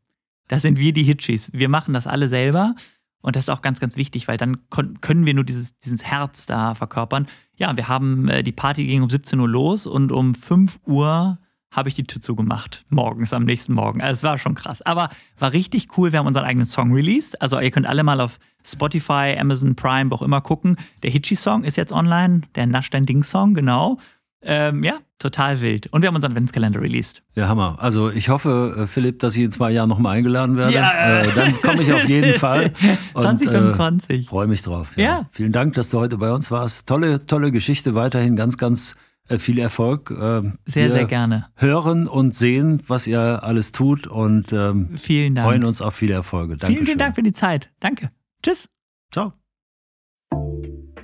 das 0.48 0.62
sind 0.62 0.78
wir 0.78 0.92
die 0.92 1.02
Hitchis. 1.02 1.50
Wir 1.52 1.68
machen 1.68 1.94
das 1.94 2.06
alle 2.06 2.28
selber. 2.28 2.74
Und 3.22 3.36
das 3.36 3.44
ist 3.44 3.50
auch 3.50 3.62
ganz, 3.62 3.80
ganz 3.80 3.96
wichtig, 3.96 4.28
weil 4.28 4.36
dann 4.36 4.58
können 4.68 5.26
wir 5.26 5.32
nur 5.32 5.44
dieses, 5.44 5.78
dieses 5.78 6.02
Herz 6.02 6.44
da 6.46 6.74
verkörpern. 6.74 7.28
Ja, 7.56 7.74
wir 7.76 7.88
haben, 7.88 8.28
äh, 8.28 8.42
die 8.42 8.52
Party 8.52 8.84
ging 8.84 9.02
um 9.02 9.08
17 9.08 9.38
Uhr 9.38 9.48
los 9.48 9.86
und 9.86 10.10
um 10.10 10.34
5 10.34 10.80
Uhr 10.86 11.38
habe 11.70 11.88
ich 11.88 11.94
die 11.94 12.04
Tür 12.04 12.20
zugemacht. 12.20 12.84
Morgens, 12.90 13.32
am 13.32 13.44
nächsten 13.44 13.72
Morgen. 13.72 14.02
Also 14.02 14.18
es 14.18 14.22
war 14.24 14.38
schon 14.38 14.54
krass. 14.54 14.82
Aber 14.82 15.08
war 15.38 15.52
richtig 15.52 15.96
cool. 15.96 16.12
Wir 16.12 16.18
haben 16.18 16.26
unseren 16.26 16.44
eigenen 16.44 16.66
Song 16.66 16.92
released. 16.92 17.40
Also 17.40 17.58
ihr 17.58 17.70
könnt 17.70 17.86
alle 17.86 18.02
mal 18.02 18.20
auf 18.20 18.38
Spotify, 18.62 19.36
Amazon 19.38 19.74
Prime, 19.74 20.10
wo 20.10 20.16
auch 20.16 20.22
immer 20.22 20.42
gucken. 20.42 20.76
Der 21.02 21.10
Hitchy-Song 21.10 21.64
ist 21.64 21.76
jetzt 21.76 21.92
online. 21.92 22.42
Der 22.56 22.66
Nasch 22.66 22.90
dein 22.90 23.06
Ding-Song, 23.06 23.54
genau. 23.54 23.98
Ähm, 24.44 24.82
ja, 24.82 24.98
total 25.18 25.60
wild. 25.60 25.86
Und 25.92 26.02
wir 26.02 26.08
haben 26.08 26.16
unseren 26.16 26.32
Adventskalender 26.32 26.80
released. 26.80 27.22
Ja, 27.34 27.48
Hammer. 27.48 27.76
Also 27.80 28.10
ich 28.10 28.28
hoffe, 28.28 28.76
äh, 28.76 28.86
Philipp, 28.86 29.20
dass 29.20 29.36
ich 29.36 29.42
in 29.42 29.50
zwei 29.50 29.70
Jahren 29.70 29.88
nochmal 29.88 30.16
eingeladen 30.16 30.56
werde. 30.56 30.74
Ja. 30.74 31.22
Äh, 31.22 31.28
dann 31.34 31.60
komme 31.60 31.82
ich 31.82 31.92
auf 31.92 32.04
jeden 32.08 32.34
Fall. 32.38 32.72
2025. 33.12 34.26
Äh, 34.26 34.28
Freue 34.28 34.46
mich 34.48 34.62
drauf. 34.62 34.96
Ja. 34.96 35.04
ja. 35.04 35.28
Vielen 35.32 35.52
Dank, 35.52 35.74
dass 35.74 35.90
du 35.90 35.98
heute 36.00 36.18
bei 36.18 36.32
uns 36.32 36.50
warst. 36.50 36.88
Tolle, 36.88 37.24
tolle 37.26 37.52
Geschichte. 37.52 37.94
Weiterhin 37.94 38.34
ganz, 38.34 38.58
ganz 38.58 38.96
äh, 39.28 39.38
viel 39.38 39.58
Erfolg. 39.58 40.10
Ähm, 40.10 40.58
sehr, 40.66 40.90
sehr 40.90 41.06
gerne. 41.06 41.46
Hören 41.56 42.08
und 42.08 42.34
sehen, 42.34 42.82
was 42.88 43.06
ihr 43.06 43.42
alles 43.42 43.72
tut 43.72 44.06
und 44.06 44.52
ähm, 44.52 44.96
vielen 44.96 45.34
Dank. 45.36 45.48
freuen 45.48 45.64
uns 45.64 45.80
auf 45.80 45.94
viele 45.94 46.14
Erfolge. 46.14 46.56
Dankeschön. 46.56 46.74
Vielen, 46.74 46.86
vielen 46.86 46.98
Dank 46.98 47.14
für 47.14 47.22
die 47.22 47.32
Zeit. 47.32 47.70
Danke. 47.80 48.10
Tschüss. 48.42 48.68
Ciao. 49.12 49.32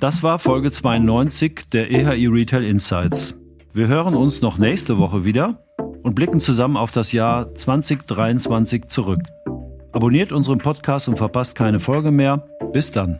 Das 0.01 0.23
war 0.23 0.39
Folge 0.39 0.71
92 0.71 1.71
der 1.73 1.91
EHI 1.91 2.29
Retail 2.29 2.63
Insights. 2.63 3.35
Wir 3.73 3.89
hören 3.89 4.15
uns 4.15 4.43
noch 4.43 4.57
nächste 4.57 4.97
Woche 4.99 5.25
wieder 5.25 5.65
und 6.05 6.15
blicken 6.15 6.41
zusammen 6.41 6.77
auf 6.77 6.93
das 6.93 7.11
Jahr 7.11 7.53
2023 7.53 8.87
zurück. 8.87 9.23
Abonniert 9.91 10.31
unseren 10.31 10.59
Podcast 10.59 11.09
und 11.09 11.17
verpasst 11.17 11.57
keine 11.57 11.81
Folge 11.81 12.13
mehr. 12.13 12.47
Bis 12.73 12.93
dann. 12.93 13.19